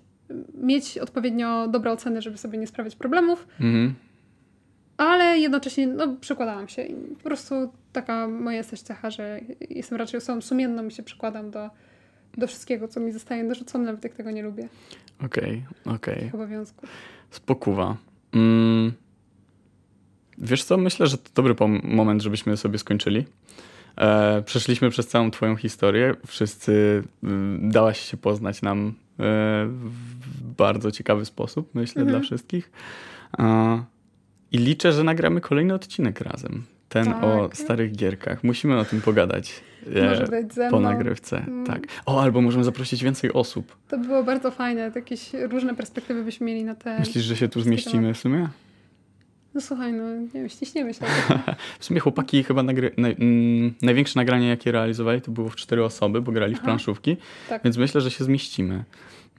mieć 0.53 0.97
odpowiednio 0.97 1.67
dobre 1.67 1.91
oceny, 1.91 2.21
żeby 2.21 2.37
sobie 2.37 2.57
nie 2.57 2.67
sprawiać 2.67 2.95
problemów, 2.95 3.47
Mhm. 3.61 3.93
ale 4.97 5.39
jednocześnie 5.39 5.87
no, 5.87 6.15
przekładałam 6.21 6.67
się. 6.67 6.81
I 6.83 6.95
po 7.15 7.23
prostu 7.23 7.55
taka 7.93 8.27
moja 8.27 8.57
jest 8.57 8.69
też 8.69 8.81
cecha, 8.81 9.09
że 9.11 9.39
jestem 9.69 9.97
raczej 9.97 10.17
osobą 10.17 10.41
sumienną 10.41 10.87
i 10.87 10.91
się 10.91 11.03
przekładam 11.03 11.51
do, 11.51 11.69
do 12.37 12.47
wszystkiego, 12.47 12.87
co 12.87 12.99
mi 12.99 13.11
zostaje 13.11 13.43
narzucone, 13.43 13.85
nawet 13.85 14.03
jak 14.03 14.13
tego 14.13 14.31
nie 14.31 14.43
lubię, 14.43 14.67
Okej, 15.25 15.63
okej. 15.85 16.19
tych 16.19 16.35
obowiązków. 16.35 16.89
Spokuwa. 17.31 17.97
Mm. 18.33 18.91
Wiesz 20.37 20.63
co, 20.63 20.77
myślę, 20.77 21.07
że 21.07 21.17
to 21.17 21.29
dobry 21.35 21.55
moment, 21.83 22.21
żebyśmy 22.21 22.57
sobie 22.57 22.79
skończyli. 22.79 23.25
E, 23.97 24.41
przeszliśmy 24.45 24.89
przez 24.89 25.07
całą 25.07 25.31
twoją 25.31 25.55
historię. 25.55 26.13
Wszyscy 26.27 27.03
mm, 27.23 27.69
dałaś 27.71 27.99
się 27.99 28.17
poznać 28.17 28.61
nam 28.61 28.87
e, 28.87 28.91
w 29.67 30.53
bardzo 30.57 30.91
ciekawy 30.91 31.25
sposób, 31.25 31.69
myślę, 31.75 32.01
Mhm. 32.01 32.19
dla 32.19 32.27
wszystkich. 32.27 32.71
E, 33.39 33.83
I 34.51 34.57
liczę, 34.57 34.91
że 34.93 35.03
nagramy 35.03 35.41
kolejny 35.41 35.73
odcinek 35.73 36.21
razem. 36.21 36.63
Ten 36.89 37.05
Tak. 37.05 37.23
o 37.23 37.49
starych 37.53 37.91
gierkach. 37.95 38.43
Musimy 38.43 38.77
o 38.79 38.85
tym 38.85 39.01
pogadać. 39.01 39.61
Może 40.09 40.27
być 40.27 40.53
ze 40.53 40.69
po 40.69 40.79
mną. 40.79 40.89
nagrywce, 40.89 41.37
Mm. 41.37 41.65
tak. 41.65 41.87
O, 42.05 42.21
albo 42.21 42.41
możemy 42.41 42.63
zaprosić 42.63 43.03
więcej 43.03 43.33
osób. 43.33 43.75
To 43.87 43.97
było 43.97 44.23
bardzo 44.23 44.51
fajne. 44.51 44.91
Jakieś 44.95 45.29
różne 45.33 45.75
perspektywy 45.75 46.23
byśmy 46.23 46.45
mieli 46.45 46.63
na 46.63 46.75
te... 46.75 46.99
Myślisz, 46.99 47.23
że 47.23 47.35
się 47.35 47.47
tu 47.49 47.61
zmieścimy 47.61 48.13
w 48.13 48.17
sumie? 48.17 48.49
No 49.53 49.61
słuchaj, 49.61 49.93
no 49.93 50.15
nie 50.15 50.27
wiem, 50.27 50.49
ściśniemy 50.49 50.93
się. 50.93 51.05
W 51.79 51.85
sumie 51.85 51.99
chłopaki 51.99 52.43
chyba 52.43 52.63
nagry... 52.63 52.91
naj... 52.97 53.15
mm, 53.19 53.73
największe 53.81 54.19
nagranie, 54.19 54.47
jakie 54.47 54.71
realizowali, 54.71 55.21
to 55.21 55.31
było 55.31 55.49
w 55.49 55.55
cztery 55.55 55.83
osoby, 55.83 56.21
bo 56.21 56.31
grali 56.31 56.53
w 56.55 56.57
Aha. 56.57 56.65
planszówki, 56.65 57.17
Tak. 57.49 57.63
więc 57.63 57.77
myślę, 57.77 58.01
że 58.01 58.11
się 58.11 58.23
zmieścimy. 58.23 58.83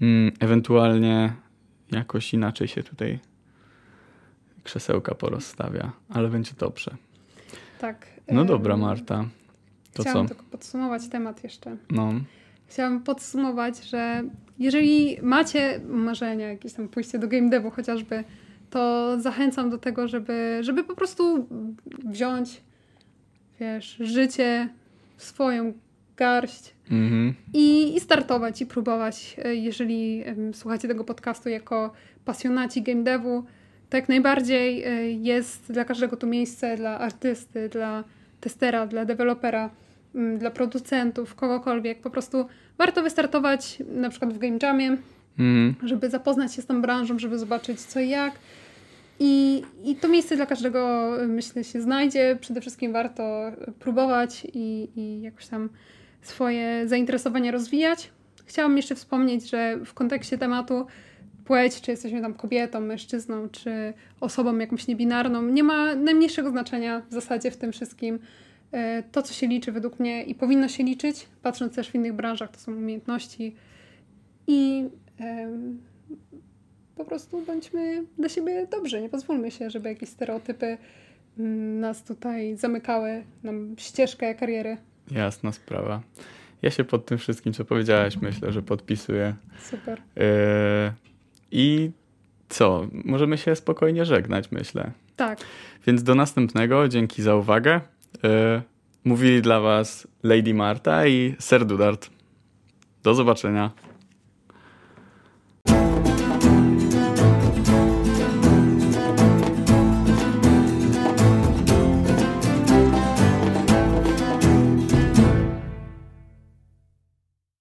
Mm, 0.00 0.32
ewentualnie 0.40 1.32
jakoś 1.92 2.34
inaczej 2.34 2.68
się 2.68 2.82
tutaj 2.82 3.18
krzesełka 4.64 5.14
porozstawia, 5.14 5.92
ale 6.08 6.28
będzie 6.28 6.52
dobrze. 6.58 6.96
Tak. 7.80 8.06
No 8.32 8.44
dobra, 8.44 8.76
Marta. 8.76 9.24
To 9.92 10.02
Chciałam 10.02 10.28
co? 10.28 10.34
tylko 10.34 10.50
podsumować 10.50 11.08
temat 11.08 11.44
jeszcze. 11.44 11.76
No, 11.90 12.12
Chciałam 12.68 13.02
podsumować, 13.02 13.84
że 13.84 14.22
jeżeli 14.58 15.18
macie 15.22 15.80
marzenia, 15.88 16.48
jakieś 16.48 16.72
tam 16.72 16.88
pójście 16.88 17.18
do 17.18 17.28
game 17.28 17.50
devu 17.50 17.70
chociażby, 17.70 18.24
to 18.74 19.14
zachęcam 19.20 19.70
do 19.70 19.78
tego, 19.78 20.08
żeby, 20.08 20.58
żeby 20.60 20.84
po 20.84 20.94
prostu 20.94 21.48
wziąć, 22.04 22.60
wiesz, 23.60 23.96
życie 24.00 24.68
w 25.16 25.24
swoją 25.24 25.72
garść 26.16 26.74
mhm. 26.90 27.34
i, 27.52 27.96
i 27.96 28.00
startować 28.00 28.60
i 28.60 28.66
próbować. 28.66 29.36
E, 29.44 29.54
Jeżeli 29.54 30.24
słuchacie 30.52 30.88
tego 30.88 31.04
podcastu 31.04 31.48
jako 31.48 31.92
pasjonaci 32.24 32.82
game 32.82 33.02
devu, 33.02 33.44
to 33.90 33.96
jak 33.96 34.08
najbardziej 34.08 34.84
e, 34.84 35.10
jest 35.10 35.72
dla 35.72 35.84
każdego 35.84 36.16
tu 36.16 36.26
miejsce, 36.26 36.76
dla 36.76 36.98
artysty, 36.98 37.68
dla 37.68 38.04
testera, 38.40 38.86
dla 38.86 39.04
dewelopera, 39.04 39.70
dla 40.38 40.50
producentów, 40.50 41.34
kogokolwiek. 41.34 42.00
Po 42.00 42.10
prostu 42.10 42.46
warto 42.78 43.02
wystartować 43.02 43.78
na 43.88 44.10
przykład 44.10 44.32
w 44.32 44.38
game 44.38 44.58
jamie, 44.62 44.96
Mhm. 45.38 45.88
żeby 45.88 46.10
zapoznać 46.10 46.54
się 46.54 46.62
z 46.62 46.66
tą 46.66 46.82
branżą, 46.82 47.18
żeby 47.18 47.38
zobaczyć 47.38 47.80
co 47.80 48.00
i 48.00 48.08
jak. 48.08 48.34
I, 49.20 49.62
I 49.84 49.96
to 49.96 50.08
miejsce 50.08 50.36
dla 50.36 50.46
każdego, 50.46 51.10
myślę, 51.28 51.64
się 51.64 51.80
znajdzie. 51.82 52.38
Przede 52.40 52.60
wszystkim 52.60 52.92
warto 52.92 53.52
próbować 53.78 54.46
i, 54.54 54.88
i 54.96 55.22
jakoś 55.22 55.46
tam 55.46 55.68
swoje 56.22 56.88
zainteresowania 56.88 57.50
rozwijać. 57.50 58.10
Chciałam 58.46 58.76
jeszcze 58.76 58.94
wspomnieć, 58.94 59.50
że 59.50 59.78
w 59.84 59.94
kontekście 59.94 60.38
tematu 60.38 60.86
płeć, 61.44 61.80
czy 61.80 61.90
jesteśmy 61.90 62.20
tam 62.20 62.34
kobietą, 62.34 62.80
mężczyzną, 62.80 63.48
czy 63.48 63.92
osobą 64.20 64.58
jakąś 64.58 64.86
niebinarną, 64.86 65.42
nie 65.42 65.62
ma 65.62 65.94
najmniejszego 65.94 66.50
znaczenia 66.50 67.02
w 67.10 67.12
zasadzie 67.12 67.50
w 67.50 67.56
tym 67.56 67.72
wszystkim. 67.72 68.18
E, 68.72 69.02
To, 69.02 69.22
co 69.22 69.34
się 69.34 69.46
liczy 69.46 69.72
według 69.72 70.00
mnie 70.00 70.24
i 70.24 70.34
powinno 70.34 70.68
się 70.68 70.84
liczyć, 70.84 71.26
patrząc 71.42 71.74
też 71.74 71.90
w 71.90 71.94
innych 71.94 72.12
branżach, 72.12 72.50
to 72.50 72.58
są 72.58 72.72
umiejętności 72.72 73.54
i 74.46 74.84
em, 75.18 75.80
po 76.96 77.04
prostu 77.04 77.42
bądźmy 77.46 78.04
dla 78.18 78.28
siebie 78.28 78.66
dobrzy. 78.66 79.00
Nie 79.00 79.08
pozwólmy 79.08 79.50
się, 79.50 79.70
żeby 79.70 79.88
jakieś 79.88 80.08
stereotypy 80.08 80.78
mm, 81.38 81.80
nas 81.80 82.04
tutaj 82.04 82.56
zamykały, 82.56 83.24
nam 83.42 83.74
ścieżkę 83.78 84.34
kariery. 84.34 84.76
Jasna 85.10 85.52
sprawa. 85.52 86.02
Ja 86.62 86.70
się 86.70 86.84
pod 86.84 87.06
tym 87.06 87.18
wszystkim, 87.18 87.52
co 87.52 87.64
powiedziałaś, 87.64 88.16
myślę, 88.16 88.52
że 88.52 88.62
podpisuję. 88.62 89.34
Super. 89.70 90.02
Yy, 90.16 90.24
I 91.50 91.90
co? 92.48 92.86
Możemy 93.04 93.38
się 93.38 93.56
spokojnie 93.56 94.04
żegnać, 94.04 94.52
myślę. 94.52 94.90
Tak. 95.16 95.38
Więc 95.86 96.02
do 96.02 96.14
następnego. 96.14 96.88
Dzięki 96.88 97.22
za 97.22 97.34
uwagę. 97.34 97.80
Yy, 98.22 98.62
mówili 99.04 99.42
dla 99.42 99.60
Was 99.60 100.08
Lady 100.22 100.54
Marta 100.54 101.06
i 101.06 101.34
Ser 101.38 101.66
Dudart. 101.66 102.10
Do 103.02 103.14
zobaczenia. 103.14 103.70